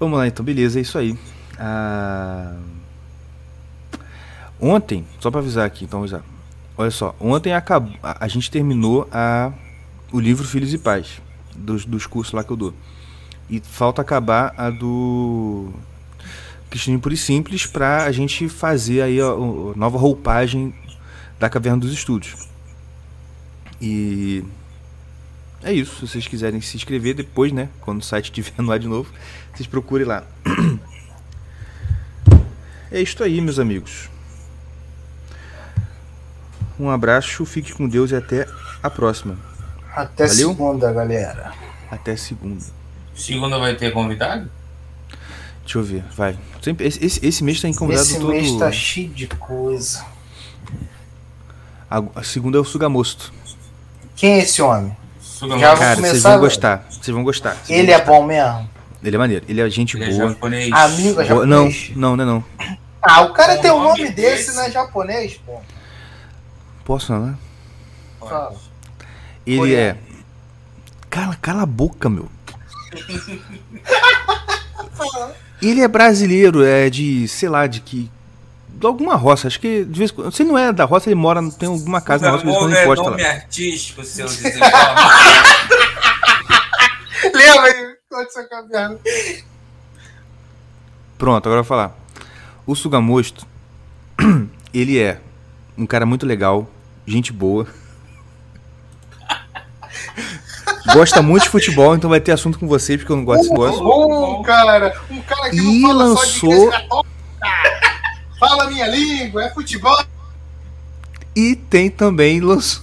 Vamos 0.00 0.18
lá 0.18 0.26
então, 0.26 0.44
beleza, 0.44 0.78
é 0.78 0.82
isso 0.82 0.96
aí. 0.98 1.18
Ah, 1.58 2.56
Ontem, 4.60 5.06
só 5.20 5.30
pra 5.30 5.40
avisar 5.40 5.64
aqui, 5.66 5.84
então 5.84 6.00
avisar. 6.00 6.22
Olha 6.76 6.90
só, 6.90 7.14
ontem 7.20 7.52
acabou, 7.52 7.92
a, 8.02 8.24
a 8.24 8.28
gente 8.28 8.50
terminou 8.50 9.08
a, 9.12 9.52
o 10.12 10.18
livro 10.18 10.44
Filhos 10.46 10.72
e 10.74 10.78
Pais, 10.78 11.20
dos, 11.54 11.84
dos 11.84 12.06
cursos 12.06 12.32
lá 12.34 12.42
que 12.42 12.50
eu 12.50 12.56
dou. 12.56 12.74
E 13.48 13.60
falta 13.60 14.02
acabar 14.02 14.52
a 14.56 14.68
do 14.70 15.72
Cristianismo 16.70 17.02
Puro 17.02 17.14
e 17.14 17.16
Simples 17.16 17.66
pra 17.66 18.04
a 18.04 18.12
gente 18.12 18.48
fazer 18.48 19.00
aí 19.02 19.20
a, 19.20 19.26
a 19.26 19.36
nova 19.76 19.96
roupagem 19.96 20.74
da 21.38 21.48
Caverna 21.48 21.78
dos 21.78 21.92
Estudos. 21.92 22.47
E 23.80 24.44
é 25.62 25.72
isso. 25.72 25.94
Se 25.96 26.12
vocês 26.12 26.26
quiserem 26.26 26.60
se 26.60 26.76
inscrever 26.76 27.14
depois, 27.14 27.52
né? 27.52 27.68
Quando 27.80 28.00
o 28.00 28.04
site 28.04 28.26
estiver 28.26 28.52
no 28.62 28.72
ar 28.72 28.78
de 28.78 28.88
novo, 28.88 29.10
vocês 29.54 29.66
procurem 29.66 30.06
lá. 30.06 30.24
É 32.90 33.02
isso 33.02 33.22
aí, 33.22 33.38
meus 33.42 33.58
amigos. 33.58 34.08
Um 36.80 36.88
abraço, 36.88 37.44
fique 37.44 37.70
com 37.74 37.86
Deus 37.86 38.12
e 38.12 38.16
até 38.16 38.48
a 38.82 38.88
próxima. 38.88 39.36
Até 39.94 40.26
Valeu? 40.26 40.48
segunda, 40.48 40.90
galera. 40.90 41.52
Até 41.90 42.16
segunda. 42.16 42.64
Segunda 43.14 43.58
vai 43.58 43.74
ter 43.74 43.92
convidado? 43.92 44.50
Deixa 45.62 45.78
eu 45.78 45.82
ver, 45.82 46.02
vai. 46.16 46.38
Sempre, 46.62 46.86
esse, 46.86 47.04
esse, 47.04 47.26
esse 47.26 47.44
mês 47.44 47.60
tem 47.60 47.74
convidado 47.74 48.06
Esse 48.06 48.18
todo. 48.18 48.30
mês 48.30 48.56
tá 48.56 48.72
cheio 48.72 49.10
de 49.10 49.26
coisa. 49.26 50.02
A, 51.90 52.02
a 52.14 52.22
segunda 52.22 52.56
é 52.56 52.60
o 52.60 52.64
Sugamosto. 52.64 53.32
Quem 54.18 54.32
é 54.34 54.38
esse 54.38 54.60
homem? 54.60 54.96
Suga 55.20 55.58
Já 55.58 55.76
Cara, 55.76 55.96
vocês 56.00 56.22
vão 56.22 56.32
agora. 56.32 56.48
gostar. 56.48 56.86
Vocês 56.90 57.14
vão 57.14 57.22
gostar. 57.24 57.50
vocês 57.54 57.68
vão 57.68 57.76
Ele 57.78 57.92
é 57.92 57.98
gostar. 57.98 58.12
bom 58.12 58.24
mesmo? 58.26 58.70
Ele 59.02 59.14
é 59.14 59.18
maneiro. 59.18 59.44
Ele 59.48 59.60
é 59.60 59.70
gente 59.70 59.96
Ele 59.96 60.04
é 60.04 60.10
boa. 60.16 60.28
japonês. 60.30 60.72
Amigo 60.72 61.20
é 61.20 61.24
Boa- 61.28 61.46
Não, 61.46 61.70
japonês? 61.70 61.92
não, 61.96 62.16
não 62.16 62.24
é 62.24 62.26
não. 62.26 62.44
Ah, 63.00 63.20
o 63.22 63.32
cara 63.32 63.54
Com 63.56 63.62
tem 63.62 63.70
um 63.70 63.82
nome 63.82 64.02
nome 64.02 64.10
desse, 64.10 64.46
desse. 64.46 64.56
não 64.56 64.62
é 64.64 64.70
japonês, 64.72 65.40
pô. 65.46 65.60
Posso 66.84 67.06
falar? 67.06 67.38
Fala. 68.18 68.54
Ele 69.46 69.74
é. 69.74 69.96
Cala, 71.08 71.36
cala 71.40 71.62
a 71.62 71.66
boca, 71.66 72.10
meu. 72.10 72.28
Ele 75.62 75.80
é 75.80 75.88
brasileiro, 75.88 76.64
é 76.64 76.88
de, 76.90 77.26
sei 77.28 77.48
lá, 77.48 77.66
de 77.66 77.80
que. 77.80 78.10
De 78.78 78.86
alguma 78.86 79.16
roça, 79.16 79.48
acho 79.48 79.58
que 79.60 79.84
de 79.84 79.98
vez. 79.98 80.14
Se 80.32 80.44
não 80.44 80.56
é 80.56 80.72
da 80.72 80.84
roça, 80.84 81.08
ele 81.08 81.14
mora, 81.16 81.40
tem 81.58 81.68
alguma 81.68 82.00
casa 82.00 82.24
na 82.26 82.30
roça, 82.32 82.44
de 82.44 82.50
vez 82.50 82.56
em 82.56 82.60
quando 82.60 82.74
é 82.76 82.84
posta 82.86 83.10
nome 83.10 83.22
lá. 83.22 83.28
artístico, 83.30 84.04
seu. 84.04 84.26
Lembra 87.34 87.62
aí? 87.62 87.96
Aconteceu 88.10 88.48
com 88.48 88.54
a 88.56 88.62
piada. 88.62 88.98
Pronto, 91.18 91.46
agora 91.46 91.60
eu 91.60 91.64
vou 91.64 91.68
falar. 91.68 91.96
O 92.66 92.74
Sugamosto, 92.74 93.46
ele 94.72 94.98
é 94.98 95.20
um 95.76 95.86
cara 95.86 96.06
muito 96.06 96.24
legal, 96.26 96.68
gente 97.06 97.32
boa. 97.32 97.66
Gosta 100.94 101.20
muito 101.22 101.42
de 101.44 101.48
futebol, 101.50 101.94
então 101.96 102.08
vai 102.10 102.20
ter 102.20 102.32
assunto 102.32 102.58
com 102.58 102.66
vocês, 102.68 102.98
porque 103.00 103.12
eu 103.12 103.16
não 103.16 103.24
gosto 103.24 103.40
desse 103.42 103.52
negócio. 103.52 103.82
Bom, 103.82 104.42
cara. 104.42 104.98
Um 105.10 105.20
cara 105.22 105.50
que 105.50 105.56
E 105.56 105.80
não 105.80 105.88
fala 105.88 106.04
só 106.16 106.24
de 106.24 106.46
lançou- 106.46 106.70
católica. 106.70 107.07
Fala 108.38 108.70
minha 108.70 108.86
língua, 108.86 109.44
é 109.44 109.50
futebol. 109.50 109.98
E 111.34 111.54
tem 111.56 111.90
também, 111.90 112.40
lançou, 112.40 112.82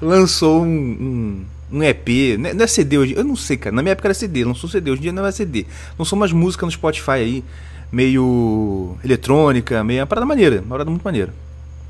lançou 0.00 0.62
um, 0.62 0.66
um, 0.68 1.78
um 1.78 1.82
EP, 1.82 2.38
né, 2.38 2.52
não 2.52 2.64
é 2.64 2.66
CD 2.66 2.98
hoje, 2.98 3.14
eu 3.16 3.24
não 3.24 3.36
sei, 3.36 3.56
cara. 3.56 3.74
Na 3.74 3.82
minha 3.82 3.92
época 3.92 4.08
era 4.08 4.14
CD, 4.14 4.44
lançou 4.44 4.68
CD, 4.68 4.90
hoje 4.90 5.00
em 5.00 5.02
dia 5.04 5.12
não 5.12 5.24
é 5.26 5.32
CD. 5.32 5.66
Lançou 5.98 6.16
umas 6.16 6.32
músicas 6.32 6.66
no 6.66 6.72
Spotify 6.72 7.10
aí, 7.12 7.44
meio 7.92 8.96
eletrônica, 9.04 9.82
meio 9.84 10.00
uma 10.00 10.06
parada 10.06 10.26
maneira, 10.26 10.60
uma 10.60 10.68
parada 10.70 10.90
muito 10.90 11.02
maneira. 11.02 11.32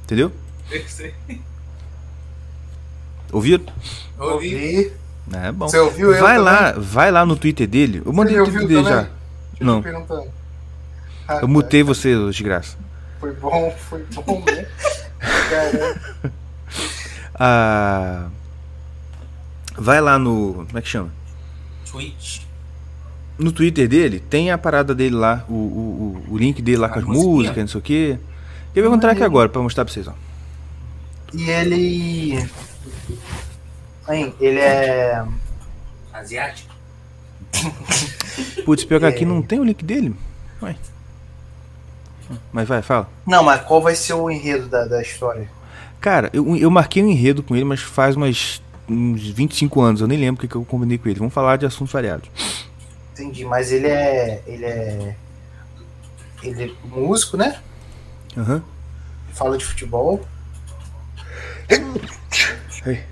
Entendeu? 0.05 0.31
Ouviram? 3.33 3.65
Ouvi. 4.19 4.93
É 5.33 5.53
bom. 5.53 5.69
Você 5.69 5.79
ouviu 5.79 6.13
eu 6.15 6.21
vai 6.21 6.37
também? 6.37 6.53
lá, 6.53 6.73
vai 6.73 7.11
lá 7.11 7.27
no 7.27 7.37
Twitter 7.37 7.67
dele. 7.69 8.03
Eu 8.05 8.13
mandei 8.13 8.41
o 8.41 8.45
Twitter 8.45 8.67
dele 8.67 8.85
já. 8.85 8.91
também? 8.91 9.11
Deixa 9.51 9.63
eu 9.63 9.67
Não. 9.67 9.83
perguntando. 9.83 10.29
Ah, 11.27 11.35
Eu 11.35 11.41
tá. 11.41 11.47
mutei 11.47 11.83
você, 11.83 12.15
ô 12.17 12.31
desgraça. 12.31 12.77
Foi 13.21 13.33
bom, 13.35 13.71
foi 13.79 14.05
bom, 14.15 14.43
né? 14.45 14.67
Caramba. 15.51 16.01
Ah, 17.41 18.27
vai 19.77 20.01
lá 20.01 20.19
no. 20.19 20.65
Como 20.67 20.77
é 20.79 20.83
que 20.83 20.89
chama? 20.89 21.11
Twitch. 21.89 22.41
No 23.39 23.53
Twitter 23.53 23.87
dele, 23.89 24.19
tem 24.19 24.51
a 24.51 24.59
parada 24.59 24.93
dele 24.93 25.15
lá, 25.15 25.45
o, 25.49 25.53
o, 25.55 26.25
o- 26.29 26.33
o 26.35 26.37
link 26.39 26.61
dele 26.61 26.79
lá 26.79 26.89
com 26.89 26.97
A 26.97 26.99
as 26.99 27.05
musiquinha? 27.05 27.31
músicas, 27.33 27.57
não 27.59 27.69
sei 27.69 27.79
o 27.79 27.83
quê. 27.83 28.19
Eu 28.75 28.83
vou 28.83 28.91
encontrar 28.93 29.13
aqui 29.13 29.23
agora 29.23 29.49
pra 29.49 29.63
mostrar 29.63 29.85
pra 29.85 29.95
vocês, 29.95 30.09
ó. 30.09 30.15
E 31.33 31.49
ele. 31.49 32.49
Hein, 34.09 34.35
ele 34.41 34.59
é. 34.59 35.25
Asiático. 36.13 36.75
Putz, 38.65 38.85
pior 38.85 38.99
que 38.99 39.07
É. 39.07 39.09
aqui 39.11 39.25
não 39.25 39.41
tem 39.43 39.61
o 39.61 39.65
link 39.65 39.85
dele. 39.85 40.13
Ué. 40.61 40.75
Mas 42.53 42.69
vai, 42.69 42.83
fala. 42.83 43.09
Não, 43.27 43.43
mas 43.43 43.63
qual 43.63 43.81
vai 43.81 43.95
ser 43.95 44.15
o 44.15 44.31
enredo 44.31 44.69
da, 44.69 44.85
da 44.85 45.01
história? 45.01 45.49
Cara, 46.01 46.31
eu, 46.33 46.57
eu 46.57 46.71
marquei 46.71 47.03
um 47.03 47.09
enredo 47.09 47.43
com 47.43 47.57
ele, 47.57 47.65
mas 47.65 47.81
faz 47.81 48.17
umas, 48.17 48.63
uns 48.89 49.29
25 49.29 49.81
anos. 49.81 50.01
Eu 50.01 50.07
nem 50.07 50.19
lembro 50.19 50.39
o 50.39 50.41
que, 50.41 50.49
que 50.49 50.57
eu 50.57 50.65
combinei 50.65 50.99
com 50.99 51.09
ele. 51.09 51.19
Vamos 51.19 51.35
falar 51.35 51.57
de 51.57 51.67
assuntos 51.67 51.93
variados. 51.93 52.29
Entendi, 53.13 53.45
mas 53.45 53.73
ele 53.73 53.89
é. 53.89 54.43
Ele 54.47 54.65
é. 54.65 55.17
Ele 56.43 56.65
é 56.65 56.71
músico, 56.89 57.37
né? 57.37 57.61
Aham. 58.37 58.63
Fala 59.33 59.59
de 59.59 59.65
futebol. 59.65 60.25
Ei. 62.87 63.03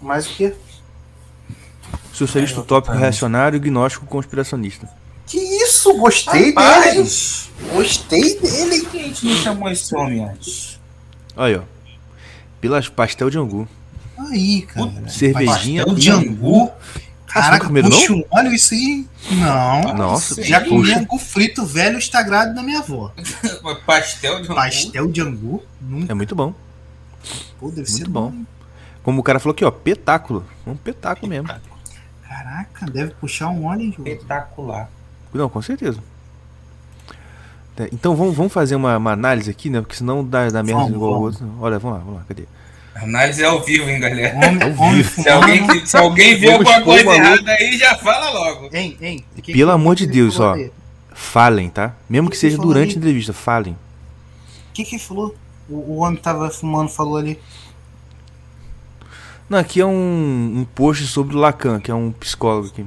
Mais 0.00 0.26
o 0.26 0.34
quê? 0.34 0.54
Socialista 2.12 2.60
utópico 2.60 2.96
reacionário, 2.96 3.60
gnóstico 3.60 4.06
conspiracionista. 4.06 4.88
Isso? 5.90 5.98
Gostei 5.98 6.52
dele. 6.52 6.54
Rapaz, 6.54 7.50
Gostei 7.72 8.38
dele. 8.40 8.80
por 8.82 8.90
que 8.90 8.98
a 8.98 9.02
gente 9.02 9.26
não 9.26 9.36
chamou 9.36 9.68
esse 9.70 9.94
homem 9.94 10.24
antes? 10.24 10.78
Olha, 11.36 11.60
ó. 11.60 11.90
Pelas 12.60 12.88
pastel 12.88 13.30
de 13.30 13.38
angu. 13.38 13.68
Aí, 14.18 14.62
cara. 14.62 15.08
Cervejinha. 15.08 15.84
Pastel 15.84 15.94
de 15.94 16.10
angu. 16.10 16.72
Caraca, 17.26 17.66
comeram, 17.66 17.90
não? 17.90 17.98
puxa, 17.98 18.12
um- 18.14 18.24
olha 18.30 18.48
isso 18.48 18.72
aí. 18.72 19.06
Não. 19.32 19.94
Nossa, 19.94 20.42
Já 20.42 20.60
puxa. 20.60 20.70
comi 20.70 20.92
angu 20.94 21.18
frito 21.18 21.66
velho 21.66 21.98
estragado 21.98 22.54
da 22.54 22.62
minha 22.62 22.78
avó. 22.78 23.12
Pastel 23.84 24.40
de 24.42 24.50
um 24.50 24.54
Pastel 24.54 25.06
de 25.12 25.20
angu? 25.20 25.62
Nunca. 25.80 26.12
É 26.12 26.14
muito 26.14 26.34
bom. 26.34 26.54
Pô, 27.58 27.68
deve 27.70 27.86
ser 27.90 27.98
Muito 28.04 28.10
bom. 28.10 28.32
Como 29.02 29.20
o 29.20 29.22
cara 29.22 29.38
falou 29.38 29.52
aqui, 29.52 29.64
ó, 29.64 29.70
petáculo. 29.70 30.46
Um 30.66 30.74
petáculo 30.76 31.28
mesmo. 31.28 31.48
Caraca, 32.26 32.86
deve 32.90 33.12
puxar 33.14 33.48
um 33.50 33.66
óleo, 33.66 33.90
espetacular. 33.90 34.90
Não, 35.36 35.48
com 35.48 35.62
certeza. 35.62 35.98
É, 37.78 37.88
Então 37.92 38.16
vamos, 38.16 38.34
vamos 38.36 38.52
fazer 38.52 38.74
uma, 38.76 38.96
uma 38.96 39.12
análise 39.12 39.50
aqui, 39.50 39.68
né? 39.70 39.80
Porque 39.80 39.96
senão 39.96 40.24
dá, 40.24 40.48
dá 40.48 40.62
merda 40.62 40.80
Vamos, 40.82 40.94
igual 40.96 41.10
o 41.10 41.14
vamos. 41.14 41.40
outro. 41.40 41.54
Olha, 41.60 41.78
vamos 41.78 41.98
lá, 41.98 42.04
vamos 42.04 42.20
lá, 42.20 42.24
cadê? 42.28 42.44
Análise 42.94 43.44
ao 43.44 43.62
vivo, 43.62 43.90
hein, 43.90 44.00
galera? 44.00 44.34
Homem, 44.36 44.74
homem 44.78 44.96
vivo. 45.02 45.22
Se 45.22 45.28
alguém, 45.28 45.86
se 45.86 45.96
alguém 45.98 46.36
vê 46.38 46.50
alguma 46.52 46.80
coisa 46.80 47.10
errada 47.14 47.50
aí, 47.52 47.76
já 47.76 47.94
fala 47.96 48.30
logo. 48.30 48.70
Hein, 48.74 48.96
hein? 49.02 49.24
que 49.42 49.52
Pelo 49.52 49.70
que- 49.70 49.74
amor 49.74 49.94
de 49.94 50.06
Deus, 50.06 50.40
ó. 50.40 50.56
Falem, 51.12 51.68
tá? 51.68 51.94
Mesmo 52.08 52.28
que 52.28 52.34
que 52.36 52.40
seja 52.40 52.56
durante 52.56 52.90
aí? 52.90 52.94
a 52.94 52.98
entrevista, 52.98 53.32
falem. 53.34 53.74
O 53.74 54.72
que 54.72 54.84
que 54.84 54.98
falou? 54.98 55.34
O, 55.68 55.74
o 55.74 55.96
homem 55.98 56.18
tava 56.18 56.48
fumando, 56.50 56.88
falou 56.88 57.16
ali. 57.18 57.38
Não, 59.48 59.58
aqui 59.58 59.80
é 59.80 59.86
um, 59.86 60.52
um 60.60 60.66
post 60.74 61.06
sobre 61.06 61.36
o 61.36 61.38
Lacan, 61.38 61.78
que 61.80 61.90
é 61.90 61.94
um 61.94 62.10
psicólogo 62.12 62.68
aqui. 62.68 62.84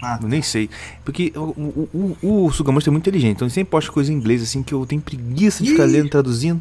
Ah, 0.00 0.18
Eu 0.22 0.28
nem 0.28 0.40
sei. 0.42 0.70
Porque 1.04 1.32
o, 1.34 1.40
o, 1.40 2.16
o, 2.22 2.44
o 2.46 2.52
Sugamonster 2.52 2.90
é 2.90 2.92
muito 2.92 3.02
inteligente, 3.04 3.36
então 3.36 3.46
ele 3.46 3.54
sempre 3.54 3.70
posta 3.70 3.90
coisa 3.90 4.12
em 4.12 4.16
inglês, 4.16 4.42
assim, 4.42 4.62
que 4.62 4.72
eu 4.72 4.86
tenho 4.86 5.00
preguiça 5.02 5.62
de 5.64 5.70
ficar 5.70 5.86
Ih. 5.86 5.92
lendo, 5.92 6.08
traduzindo. 6.08 6.60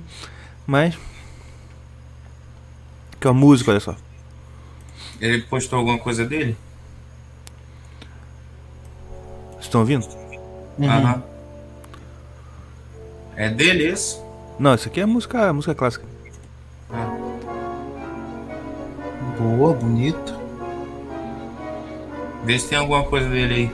Mas. 0.65 0.97
Que 3.19 3.27
é 3.27 3.29
uma 3.31 3.39
música, 3.39 3.71
olha 3.71 3.79
só. 3.79 3.95
Ele 5.21 5.41
postou 5.43 5.79
alguma 5.79 5.97
coisa 5.97 6.25
dele? 6.25 6.55
Vocês 9.53 9.65
estão 9.65 9.81
ouvindo? 9.81 10.05
Uhum. 10.77 10.89
Aham. 10.89 11.23
É 13.35 13.49
dele 13.49 13.91
isso? 13.91 14.23
Não, 14.59 14.73
isso 14.73 14.87
aqui 14.87 14.99
é 14.99 15.05
música, 15.05 15.53
música 15.53 15.75
clássica. 15.75 16.05
Boa, 19.39 19.73
bonito. 19.73 20.46
Vê 22.45 22.57
se 22.59 22.67
tem 22.69 22.77
alguma 22.77 23.03
coisa 23.03 23.29
dele 23.29 23.53
aí. 23.53 23.71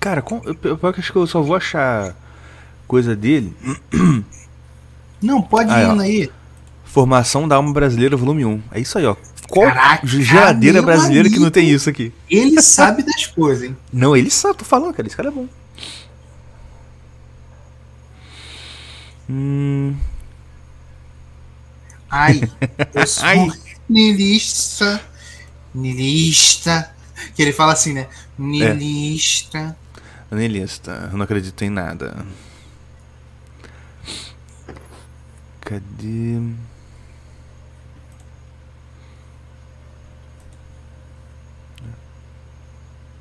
Cara, 0.00 0.22
com, 0.22 0.40
eu, 0.44 0.56
eu, 0.62 0.78
eu 0.82 0.88
acho 0.96 1.12
que 1.12 1.18
eu 1.18 1.26
só 1.26 1.42
vou 1.42 1.56
achar 1.56 2.14
coisa 2.86 3.16
dele. 3.16 3.54
Não, 5.20 5.42
pode 5.42 5.70
Aí, 5.72 5.82
ir 5.82 5.88
ó. 5.88 5.92
indo 5.92 6.02
aí. 6.02 6.30
Formação 6.84 7.48
da 7.48 7.56
Alma 7.56 7.72
Brasileira, 7.72 8.16
volume 8.16 8.44
1. 8.44 8.62
É 8.72 8.80
isso 8.80 8.98
aí, 8.98 9.06
ó. 9.06 9.16
Qual 9.48 9.66
Caraca, 9.66 10.06
geladeira 10.06 10.82
brasileira 10.82 11.28
que 11.28 11.36
não 11.36 11.42
amigo. 11.44 11.52
tem 11.52 11.70
isso 11.70 11.88
aqui? 11.88 12.12
Ele 12.28 12.60
sabe 12.62 13.02
das 13.04 13.26
coisas, 13.26 13.64
hein? 13.64 13.76
Não, 13.92 14.16
ele 14.16 14.30
sabe, 14.30 14.58
tô 14.58 14.64
falando, 14.64 14.92
cara. 14.92 15.06
Esse 15.06 15.16
cara 15.16 15.28
é 15.28 15.32
bom. 15.32 15.46
Hum, 19.28 19.94
Ai, 22.16 22.40
eu 22.94 23.06
sou 23.06 23.28
Ai. 23.28 23.52
nilista. 23.88 25.02
Nilista. 25.74 26.90
Que 27.34 27.42
ele 27.42 27.52
fala 27.52 27.72
assim, 27.74 27.92
né? 27.92 28.08
Nilista. 28.38 29.76
Anelista, 30.30 31.08
eu 31.12 31.18
não 31.18 31.24
acredito 31.24 31.62
em 31.62 31.70
nada. 31.70 32.26
Cadê? 35.60 36.40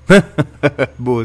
Boa, 0.97 1.23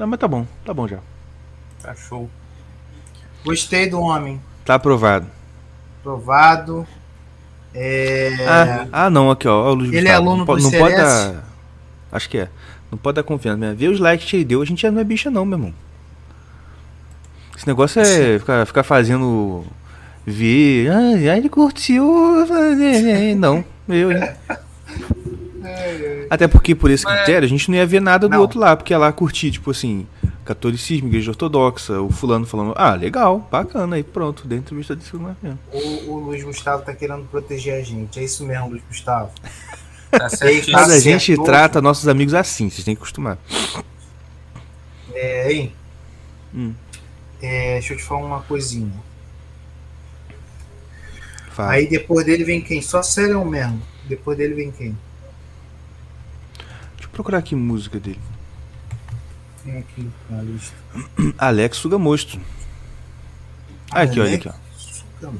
Não, 0.00 0.06
mas 0.06 0.18
tá 0.18 0.26
bom, 0.26 0.46
tá 0.64 0.72
bom 0.72 0.88
já. 0.88 0.96
Tá 1.82 1.94
show. 1.94 2.26
Gostei 3.44 3.86
do 3.86 4.00
homem. 4.00 4.40
Tá 4.64 4.76
aprovado. 4.76 5.26
Provado. 6.02 6.86
É... 7.74 8.34
Ah, 8.48 8.86
ah, 9.04 9.10
não, 9.10 9.30
aqui 9.30 9.46
ó. 9.46 9.72
Ele 9.74 9.98
é 9.98 10.00
Gustavo. 10.00 10.16
aluno 10.16 10.36
não, 10.38 10.46
pode- 10.46 10.62
não 10.62 10.70
pode 10.70 10.96
dar. 10.96 11.44
Acho 12.10 12.30
que 12.30 12.38
é. 12.38 12.48
Não 12.90 12.96
pode 12.96 13.16
dar 13.16 13.22
confiança. 13.22 13.58
Mesmo. 13.58 13.76
Vê 13.76 13.88
os 13.88 14.00
likes 14.00 14.26
que 14.28 14.36
ele 14.36 14.44
deu, 14.46 14.62
a 14.62 14.64
gente 14.64 14.80
já 14.80 14.90
não 14.90 15.02
é 15.02 15.04
bicha, 15.04 15.30
não, 15.30 15.44
meu 15.44 15.58
irmão. 15.58 15.74
Esse 17.54 17.66
negócio 17.66 18.00
é 18.00 18.38
ficar, 18.38 18.66
ficar 18.66 18.82
fazendo 18.82 19.66
ver. 20.24 20.90
Ah, 20.90 21.36
ele 21.36 21.50
curtiu. 21.50 22.02
Não, 23.36 23.62
eu, 23.86 24.10
hein? 24.10 24.30
Até 26.28 26.46
porque, 26.46 26.74
por 26.74 26.90
esse 26.90 27.04
critério, 27.04 27.44
a 27.46 27.48
gente 27.48 27.70
não 27.70 27.76
ia 27.76 27.86
ver 27.86 28.00
nada 28.00 28.28
do 28.28 28.32
Não. 28.32 28.40
outro 28.40 28.60
lá, 28.60 28.76
porque 28.76 28.92
ia 28.92 28.98
lá 28.98 29.12
curtir, 29.12 29.50
tipo 29.50 29.70
assim, 29.70 30.06
catolicismo, 30.44 31.08
igreja 31.08 31.30
ortodoxa, 31.30 32.00
o 32.00 32.10
fulano 32.10 32.46
falando, 32.46 32.72
ah, 32.76 32.94
legal, 32.94 33.46
bacana, 33.50 33.96
aí 33.96 34.02
pronto, 34.02 34.46
dentro 34.46 34.48
da 34.48 34.56
entrevista 34.56 34.96
de 34.96 35.04
segunda 35.04 35.36
mesmo. 35.42 35.58
O, 35.72 36.12
o 36.12 36.18
Luiz 36.20 36.42
Gustavo 36.44 36.82
tá 36.84 36.94
querendo 36.94 37.24
proteger 37.24 37.74
a 37.74 37.82
gente. 37.82 38.18
É 38.18 38.24
isso 38.24 38.44
mesmo, 38.44 38.70
Luiz 38.70 38.82
Gustavo. 38.88 39.30
Tá 40.10 40.28
certíssimo. 40.28 40.72
Mas 40.72 40.88
a 40.88 40.90
certo, 40.94 41.04
gente 41.04 41.30
outro. 41.30 41.44
trata 41.44 41.80
nossos 41.80 42.08
amigos 42.08 42.34
assim, 42.34 42.68
vocês 42.68 42.84
têm 42.84 42.96
que 42.96 43.00
acostumar. 43.00 43.38
É, 45.14 45.52
hein? 45.52 45.72
Hum. 46.52 46.74
É, 47.40 47.74
deixa 47.74 47.94
eu 47.94 47.96
te 47.96 48.02
falar 48.02 48.26
uma 48.26 48.40
coisinha. 48.42 48.92
Fala. 51.52 51.70
Aí 51.70 51.86
depois 51.86 52.26
dele 52.26 52.42
vem 52.42 52.60
quem? 52.60 52.82
Só 52.82 53.04
sério 53.04 53.44
mesmo. 53.44 53.80
Depois 54.04 54.36
dele 54.36 54.54
vem 54.54 54.72
quem? 54.72 54.98
Procurar 57.20 57.36
aqui 57.36 57.54
música 57.54 58.00
dele. 58.00 58.18
Tem 59.62 59.76
aqui 59.76 60.10
na 60.30 60.40
lista. 60.40 60.74
Alex 61.36 61.76
Sugamosto. 61.76 62.40
Ah, 63.90 64.00
aqui, 64.00 64.18
olha 64.18 64.36
aqui, 64.36 64.48
ó. 64.48 65.30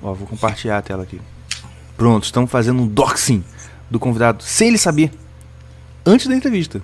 Ó, 0.00 0.14
vou 0.14 0.28
compartilhar 0.28 0.78
a 0.78 0.82
tela 0.82 1.02
aqui. 1.02 1.20
Pronto, 1.96 2.22
estamos 2.22 2.48
fazendo 2.52 2.80
um 2.80 2.86
doxing 2.86 3.44
do 3.90 3.98
convidado, 3.98 4.44
sem 4.44 4.68
ele 4.68 4.78
saber. 4.78 5.10
Antes 6.06 6.28
da 6.28 6.36
entrevista. 6.36 6.80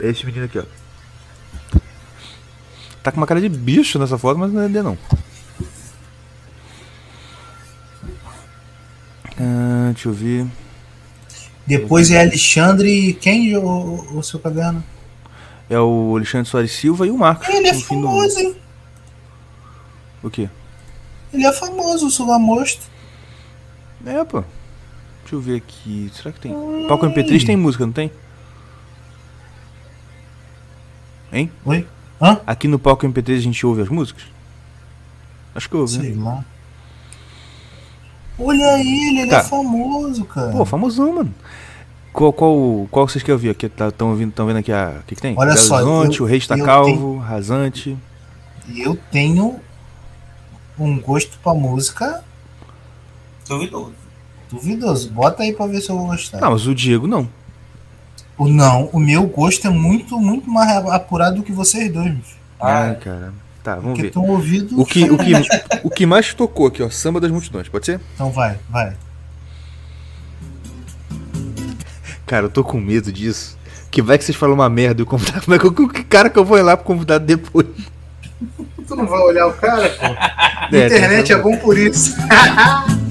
É 0.00 0.08
esse 0.08 0.24
menino 0.24 0.46
aqui, 0.46 0.58
ó. 0.58 0.64
Tá 3.02 3.12
com 3.12 3.18
uma 3.18 3.26
cara 3.26 3.42
de 3.42 3.50
bicho 3.50 3.98
nessa 3.98 4.16
foto, 4.16 4.38
mas 4.38 4.50
não 4.50 4.62
é 4.62 4.68
dele 4.68 4.84
não. 4.84 4.96
Deixa 10.02 10.08
eu 10.08 10.12
ver. 10.12 10.46
Depois 11.66 12.10
é 12.10 12.20
Alexandre. 12.20 13.14
Quem, 13.14 13.56
o, 13.56 14.18
o 14.18 14.22
seu 14.22 14.38
caverna? 14.40 14.82
É 15.70 15.78
o 15.78 16.14
Alexandre 16.16 16.48
Soares 16.48 16.72
Silva 16.72 17.06
e 17.06 17.10
o 17.10 17.16
Marcos. 17.18 17.48
Ele 17.48 17.68
é 17.68 17.72
do- 17.72 17.80
famoso, 17.80 18.38
hein? 18.38 18.56
O 20.22 20.30
quê? 20.30 20.48
Ele 21.32 21.46
é 21.46 21.52
famoso, 21.52 22.06
o 22.06 22.10
Sugamosto. 22.10 22.82
É, 24.04 24.22
pô. 24.24 24.40
Deixa 25.22 25.34
eu 25.36 25.40
ver 25.40 25.56
aqui. 25.56 26.10
Será 26.14 26.32
que 26.32 26.40
tem? 26.40 26.52
Palco 26.88 27.06
MP3 27.06 27.46
tem 27.46 27.56
música, 27.56 27.86
não 27.86 27.92
tem? 27.92 28.10
Hein? 31.32 31.50
Oi? 31.64 31.86
Hã? 32.20 32.40
Aqui 32.46 32.68
no 32.68 32.78
palco 32.78 33.06
MP3 33.06 33.36
a 33.38 33.40
gente 33.40 33.64
ouve 33.64 33.82
as 33.82 33.88
músicas? 33.88 34.24
Acho 35.54 35.68
que 35.68 35.76
ouve, 35.76 35.96
né? 35.98 36.04
Sei 36.04 36.14
lá. 36.14 36.44
Olha 38.44 38.78
ele, 38.80 39.20
ele 39.20 39.30
Tá. 39.30 39.38
é 39.38 39.42
famoso, 39.42 40.24
cara. 40.24 40.50
Pô, 40.52 40.64
famosão, 40.64 41.14
mano. 41.14 41.34
Qual, 42.12 42.32
qual, 42.32 42.86
qual 42.90 43.08
vocês 43.08 43.22
querem 43.22 43.34
ouvir? 43.34 43.50
Aqui 43.50 43.66
estão 43.66 44.10
ouvindo, 44.10 44.32
tão 44.32 44.46
vendo 44.46 44.58
aqui 44.58 44.70
a. 44.72 44.96
O 45.00 45.02
que, 45.06 45.14
que 45.14 45.22
tem? 45.22 45.34
Olha 45.38 45.54
Belo 45.54 45.64
só, 45.66 45.76
Horizonte, 45.76 46.20
eu- 46.20 46.26
o 46.26 46.28
Rei 46.28 46.38
está 46.38 46.58
calvo, 46.58 47.16
Rasante. 47.18 47.96
Eu 48.76 48.98
tenho 49.10 49.56
um 50.78 50.98
gosto 51.00 51.38
pra 51.42 51.54
música 51.54 52.22
Duvidoso. 53.48 53.92
duvidoso. 54.50 55.10
Bota 55.10 55.42
aí 55.42 55.52
pra 55.52 55.66
ver 55.66 55.80
se 55.80 55.90
eu 55.90 55.96
vou 55.96 56.06
gostar. 56.08 56.40
Não, 56.40 56.50
mas 56.52 56.66
o 56.66 56.74
Diego 56.74 57.06
não. 57.06 57.28
O 58.38 58.48
não, 58.48 58.88
o 58.92 58.98
meu 58.98 59.26
gosto 59.26 59.66
é 59.66 59.70
muito, 59.70 60.18
muito 60.18 60.50
mais 60.50 60.70
apurado 60.86 61.36
do 61.36 61.42
que 61.42 61.52
vocês 61.52 61.92
dois. 61.92 62.12
bicho. 62.12 62.36
Ai, 62.60 62.94
cara. 62.96 63.32
Tá, 63.62 63.76
vamos 63.76 64.00
Porque 64.00 64.02
ver. 64.02 64.10
O 64.76 64.84
que, 64.84 65.04
o, 65.10 65.16
que, 65.16 65.32
o 65.84 65.90
que 65.90 66.04
mais 66.06 66.34
tocou 66.34 66.66
aqui, 66.66 66.82
ó, 66.82 66.90
Samba 66.90 67.20
das 67.20 67.30
Multidões, 67.30 67.68
pode 67.68 67.86
ser? 67.86 68.00
Então 68.14 68.30
vai, 68.32 68.58
vai. 68.68 68.94
Cara, 72.26 72.46
eu 72.46 72.50
tô 72.50 72.64
com 72.64 72.80
medo 72.80 73.12
disso. 73.12 73.56
Que 73.90 74.00
vai 74.00 74.16
que 74.18 74.24
vocês 74.24 74.36
falam 74.36 74.54
uma 74.54 74.68
merda 74.70 75.00
e 75.00 75.04
o 75.04 75.06
convidado. 75.06 75.54
É 75.54 75.58
que 75.58 76.04
cara 76.04 76.30
que 76.30 76.38
eu 76.38 76.44
vou 76.44 76.58
ir 76.58 76.62
lá 76.62 76.76
pro 76.76 76.86
convidado 76.86 77.24
depois? 77.24 77.66
Tu 78.88 78.96
não 78.96 79.06
vai 79.06 79.20
olhar 79.20 79.46
o 79.46 79.52
cara, 79.52 79.88
pô. 79.90 80.76
É, 80.76 80.86
Internet 80.86 81.28
tem- 81.28 81.36
é 81.36 81.38
bom 81.40 81.56
por 81.58 81.78
isso. 81.78 82.16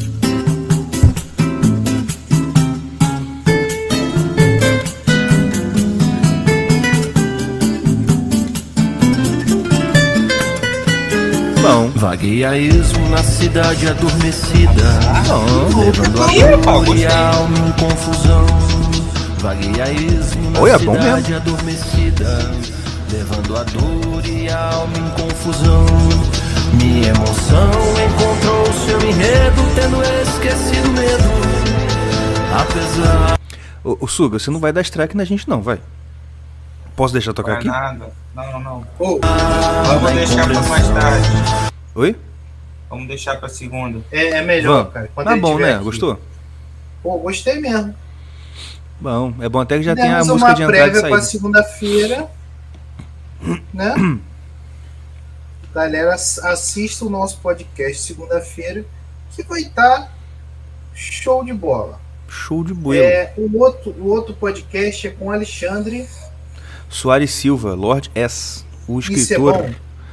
Esmo 12.23 13.09
na 13.09 13.17
cidade 13.23 13.87
adormecida. 13.87 14.99
Levando 15.75 16.21
a 16.21 16.27
dor 16.27 16.95
e 16.95 17.05
a 17.05 17.29
alma 17.35 17.57
em 17.57 17.71
confusão 17.71 18.45
Vaguei 19.39 19.81
a 19.81 19.91
esmo 19.91 20.51
na 20.51 20.59
Oi, 20.59 20.69
é 20.69 20.77
bom 20.77 20.93
cidade 20.93 21.33
adormecida 21.33 22.51
Levando 23.11 23.57
a 23.57 23.63
dor 23.63 24.25
e 24.25 24.49
a 24.49 24.73
alma 24.73 24.97
em 24.97 25.09
confusão 25.21 25.85
Minha 26.73 27.07
emoção 27.09 27.71
encontrou 28.05 28.65
seu 28.85 29.01
enredo 29.01 29.61
Tendo 29.73 30.01
esquecido 30.21 30.89
o 30.89 30.93
medo 30.93 31.31
Apesar 32.53 33.39
Ô, 33.83 33.97
ô, 33.99 34.07
Suga, 34.07 34.37
você 34.37 34.51
não 34.51 34.59
vai 34.59 34.71
dar 34.71 34.81
strike 34.81 35.17
na 35.17 35.23
gente, 35.23 35.49
não, 35.49 35.59
vai. 35.59 35.79
Posso 36.95 37.13
deixar 37.13 37.33
tocar 37.33 37.53
Não 37.53 37.57
aqui? 37.57 37.67
nada. 37.67 38.09
Não, 38.35 38.59
não. 38.59 38.83
Pô, 38.95 39.19
Vamos 39.87 40.11
deixar 40.11 40.47
pra 40.47 40.61
mais 40.61 40.87
tarde. 40.89 41.70
Oi? 41.95 42.15
Vamos 42.89 43.07
deixar 43.07 43.37
pra 43.37 43.47
segunda. 43.49 44.01
é, 44.11 44.29
é 44.29 44.41
melhor, 44.41 44.77
Vamos. 44.79 44.93
cara. 44.93 45.11
Quando 45.13 45.27
Tá 45.27 45.35
bom, 45.37 45.57
né? 45.57 45.73
aqui. 45.75 45.83
Gostou? 45.83 46.19
Pô, 47.01 47.17
gostei 47.19 47.59
mesmo. 47.59 47.95
Bom, 48.99 49.33
é 49.39 49.49
bom 49.49 49.59
até 49.59 49.77
que 49.77 49.83
já 49.83 49.95
tem 49.95 50.09
a 50.09 50.19
Demos 50.21 50.27
música 50.27 50.49
uma 50.49 50.55
de 50.55 50.61
entrada 50.63 50.77
e 50.87 50.91
prévia 50.91 51.01
pra 51.01 51.09
saída. 51.09 51.21
segunda-feira. 51.31 52.27
Né? 53.73 53.93
Galera, 55.73 56.13
ass- 56.13 56.39
assista 56.39 57.05
o 57.05 57.09
nosso 57.09 57.39
podcast 57.39 58.01
segunda-feira, 58.03 58.85
que 59.31 59.41
vai 59.43 59.61
estar 59.61 60.13
show 60.93 61.43
de 61.45 61.53
bola. 61.53 61.99
Show 62.27 62.63
de 62.63 62.73
buelo. 62.73 63.03
É, 63.03 63.33
o, 63.37 63.57
outro, 63.59 63.91
o 63.97 64.07
outro 64.09 64.33
podcast 64.35 65.07
é 65.07 65.11
com 65.11 65.25
o 65.27 65.31
Alexandre. 65.31 66.07
Soares 66.89 67.31
Silva, 67.31 67.73
Lord 67.73 68.11
S. 68.13 68.65
O 68.87 68.99
Isso 68.99 69.11
é 69.11 69.15
escritor. 69.15 69.53
bom. 69.63 69.69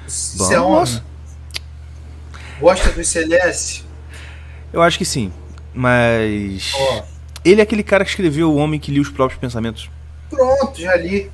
Isso 0.07 0.39
Bom, 0.39 0.83
é. 0.83 1.03
Gosta 2.61 2.91
do 2.91 3.05
CLS? 3.05 3.85
Eu 4.73 4.83
acho 4.83 4.99
que 4.99 5.05
sim. 5.05 5.33
Mas. 5.73 6.73
Ó, 6.75 7.03
Ele 7.45 7.61
é 7.61 7.65
aquele 7.65 7.83
cara 7.83 8.05
que 8.05 8.11
escreveu 8.11 8.51
O 8.53 8.57
Homem 8.57 8.81
que 8.81 8.91
Lia 8.91 9.03
os 9.03 9.09
Próprios 9.11 9.41
Pensamentos. 9.41 9.91
pronto, 10.31 10.81
já 10.81 10.97
li. 10.97 11.31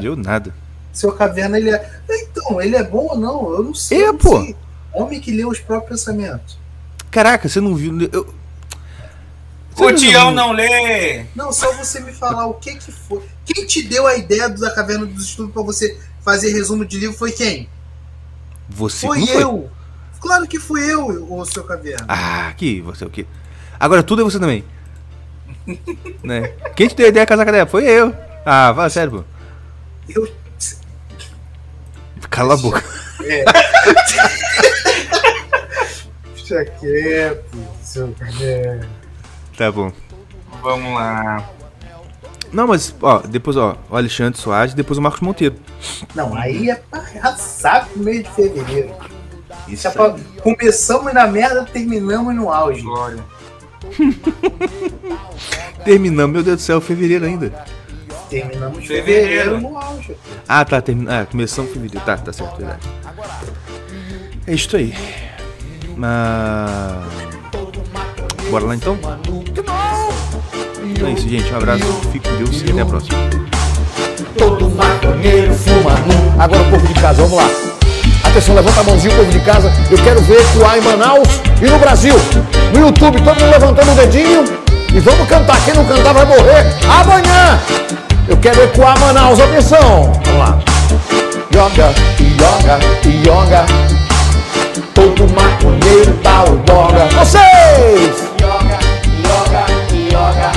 Deu 0.00 0.16
nada. 0.16 0.54
Seu 0.92 1.12
caverna, 1.12 1.56
ele 1.58 1.70
é. 1.70 2.00
Então, 2.10 2.60
ele 2.60 2.74
é 2.76 2.82
bom 2.82 3.06
ou 3.10 3.16
não? 3.18 3.52
Eu 3.52 3.62
não 3.62 3.74
sei. 3.74 4.02
É, 4.02 4.08
eu 4.08 4.12
não 4.12 4.18
pô. 4.18 4.40
sei. 4.42 4.56
Homem 4.92 5.20
que 5.20 5.30
lê 5.30 5.44
os 5.44 5.60
próprios 5.60 6.00
pensamentos. 6.00 6.58
Caraca, 7.10 7.48
você 7.48 7.60
não 7.60 7.74
viu. 7.76 7.96
Eu... 8.12 8.34
O 9.76 9.82
Você 9.84 9.94
Tião 9.94 10.32
não 10.32 10.50
lê! 10.52 11.24
Não, 11.34 11.52
só 11.52 11.72
você 11.74 12.00
me 12.00 12.12
falar 12.12 12.46
o 12.46 12.54
que 12.54 12.74
que 12.74 12.90
foi. 12.90 13.22
Quem 13.46 13.64
te 13.66 13.82
deu 13.84 14.06
a 14.06 14.16
ideia 14.16 14.48
da 14.48 14.70
Caverna 14.74 15.06
dos 15.06 15.24
Estudos 15.26 15.52
pra 15.52 15.62
você 15.62 15.96
fazer 16.22 16.52
resumo 16.52 16.84
de 16.84 16.98
livro 16.98 17.16
foi 17.16 17.30
quem? 17.32 17.68
Você 18.68 19.06
Foi 19.06 19.20
não 19.20 19.26
foi? 19.26 19.68
Claro 20.20 20.46
que 20.46 20.58
fui 20.58 20.82
eu, 20.92 21.26
o 21.30 21.44
seu 21.44 21.64
Caverna. 21.64 22.04
Ah, 22.08 22.52
que 22.56 22.80
você 22.82 23.04
o 23.04 23.10
quê? 23.10 23.26
Agora 23.78 24.02
tudo 24.02 24.22
é 24.22 24.24
você 24.24 24.38
também. 24.38 24.64
né? 26.22 26.48
Quem 26.76 26.88
te 26.88 26.94
deu 26.94 27.06
a 27.06 27.08
ideia 27.08 27.24
de 27.24 27.28
casar 27.28 27.44
com 27.44 27.50
a 27.50 27.52
Débora? 27.52 27.70
Foi 27.70 27.84
eu. 27.84 28.14
Ah, 28.44 28.72
fala 28.74 28.90
sério, 28.90 29.12
pô. 29.12 29.24
Eu. 30.08 30.30
Cala 32.28 32.54
a 32.54 32.56
boca. 32.56 32.84
É. 33.24 33.44
Deixa 36.34 36.64
quieto, 36.64 37.58
seu 37.82 38.14
Caverna. 38.18 38.88
Tá 39.56 39.72
bom. 39.72 39.92
Vamos 40.62 40.94
lá. 40.94 41.48
Não, 42.52 42.66
mas, 42.66 42.94
ó, 43.00 43.18
depois, 43.18 43.56
ó, 43.56 43.76
o 43.88 43.96
Alexandre 43.96 44.38
Soares, 44.38 44.74
depois 44.74 44.98
o 44.98 45.02
Marcos 45.02 45.20
Monteiro. 45.20 45.56
Não, 46.14 46.34
aí 46.34 46.70
é 46.70 46.74
pra 46.74 47.00
arrasar 47.00 47.88
pro 47.88 48.02
mês 48.02 48.24
de 48.24 48.30
fevereiro. 48.30 48.94
Isso 49.70 49.88
É 49.88 49.90
pra... 49.90 50.14
Começamos 50.42 51.12
na 51.12 51.26
merda, 51.26 51.64
terminamos 51.64 52.34
no 52.34 52.50
auge. 52.52 52.82
Glória. 52.82 53.18
Terminamos, 55.84 56.32
meu 56.32 56.42
Deus 56.42 56.56
do 56.58 56.62
céu, 56.62 56.80
fevereiro 56.80 57.24
ainda. 57.24 57.52
Terminamos 58.28 58.86
Fevereiro. 58.86 59.54
fevereiro 59.56 59.60
no 59.60 59.78
auge. 59.78 60.16
Ah, 60.46 60.64
tá, 60.64 60.80
terminando. 60.80 61.14
Ah, 61.14 61.26
começamos 61.26 61.70
em 61.70 61.74
fevereiro. 61.74 62.04
Tá, 62.04 62.16
tá 62.18 62.32
certo, 62.32 62.56
verdade. 62.58 62.80
É 64.46 64.54
isso 64.54 64.76
aí. 64.76 64.94
Mas. 65.96 67.04
Bora 68.50 68.64
lá 68.66 68.74
então? 68.76 68.98
Então 70.84 71.08
é 71.08 71.12
isso, 71.12 71.28
gente. 71.28 71.52
Um 71.52 71.56
abraço, 71.56 71.84
fique 72.12 72.28
com 72.28 72.36
Deus 72.36 72.62
e 72.62 72.70
até 72.70 72.80
a 72.82 72.86
próxima. 72.86 73.18
Todo 74.36 74.70
maconheiro 74.70 75.52
fuma 75.54 75.92
Agora 76.42 76.62
o 76.62 76.70
povo 76.70 76.86
de 76.86 76.94
casa, 77.00 77.22
vamos 77.22 77.36
lá. 77.36 77.79
Atenção, 78.30 78.54
levanta 78.54 78.80
a 78.80 78.84
mãozinha, 78.84 79.12
o 79.12 79.16
povo 79.16 79.30
de 79.32 79.40
casa. 79.40 79.72
Eu 79.90 79.98
quero 79.98 80.20
ver 80.20 80.40
ecoar 80.40 80.78
em 80.78 80.80
Manaus 80.82 81.28
e 81.60 81.66
no 81.68 81.80
Brasil. 81.80 82.14
No 82.72 82.86
YouTube, 82.86 83.20
todo 83.22 83.40
mundo 83.40 83.50
levantando 83.50 83.90
o 83.90 83.94
dedinho. 83.96 84.44
E 84.94 85.00
vamos 85.00 85.28
cantar. 85.28 85.60
Quem 85.64 85.74
não 85.74 85.84
cantar 85.84 86.14
vai 86.14 86.24
morrer 86.24 86.64
amanhã. 87.00 87.58
Eu 88.28 88.36
quero 88.36 88.62
ecoar 88.62 88.96
Manaus. 89.00 89.40
Atenção. 89.40 90.12
Vamos 90.24 90.38
lá. 90.38 90.58
Yoga, 91.52 91.92
yoga, 92.20 92.78
yoga. 93.26 93.66
Todo 94.94 95.28
maconheiro 95.34 96.12
tá 96.22 96.44
o 96.44 96.56
boga. 96.58 97.06
Vocês! 97.18 98.30
Yoga, 98.40 98.78
yoga, 99.26 99.66
yoga. 99.92 100.52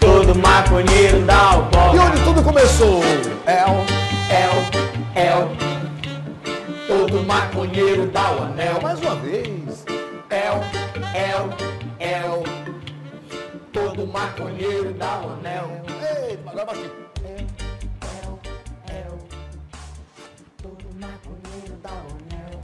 Todo 0.00 0.34
maconheiro 0.34 1.20
dá 1.20 1.58
o 1.58 1.94
E 1.94 1.98
onde 2.00 2.20
tudo 2.22 2.42
começou? 2.42 3.04
maconheiro 7.30 8.06
dá 8.08 8.32
o 8.32 8.42
anel. 8.42 8.80
Mais 8.82 9.00
uma 9.00 9.14
vez. 9.14 9.84
El, 10.30 10.56
el, 11.14 11.46
el. 12.00 12.42
Todo 13.72 14.04
maconheiro 14.06 14.92
dá 14.94 15.20
o 15.20 15.30
anel. 15.34 15.66
Ei, 16.28 16.38
agora 16.44 16.64
bate. 16.64 16.90
El, 17.22 17.46
el, 18.16 18.32
el. 18.98 19.14
Todo 20.60 20.86
maconheiro 20.98 21.76
dá 21.82 21.90
o 21.90 22.10
anel. 22.10 22.19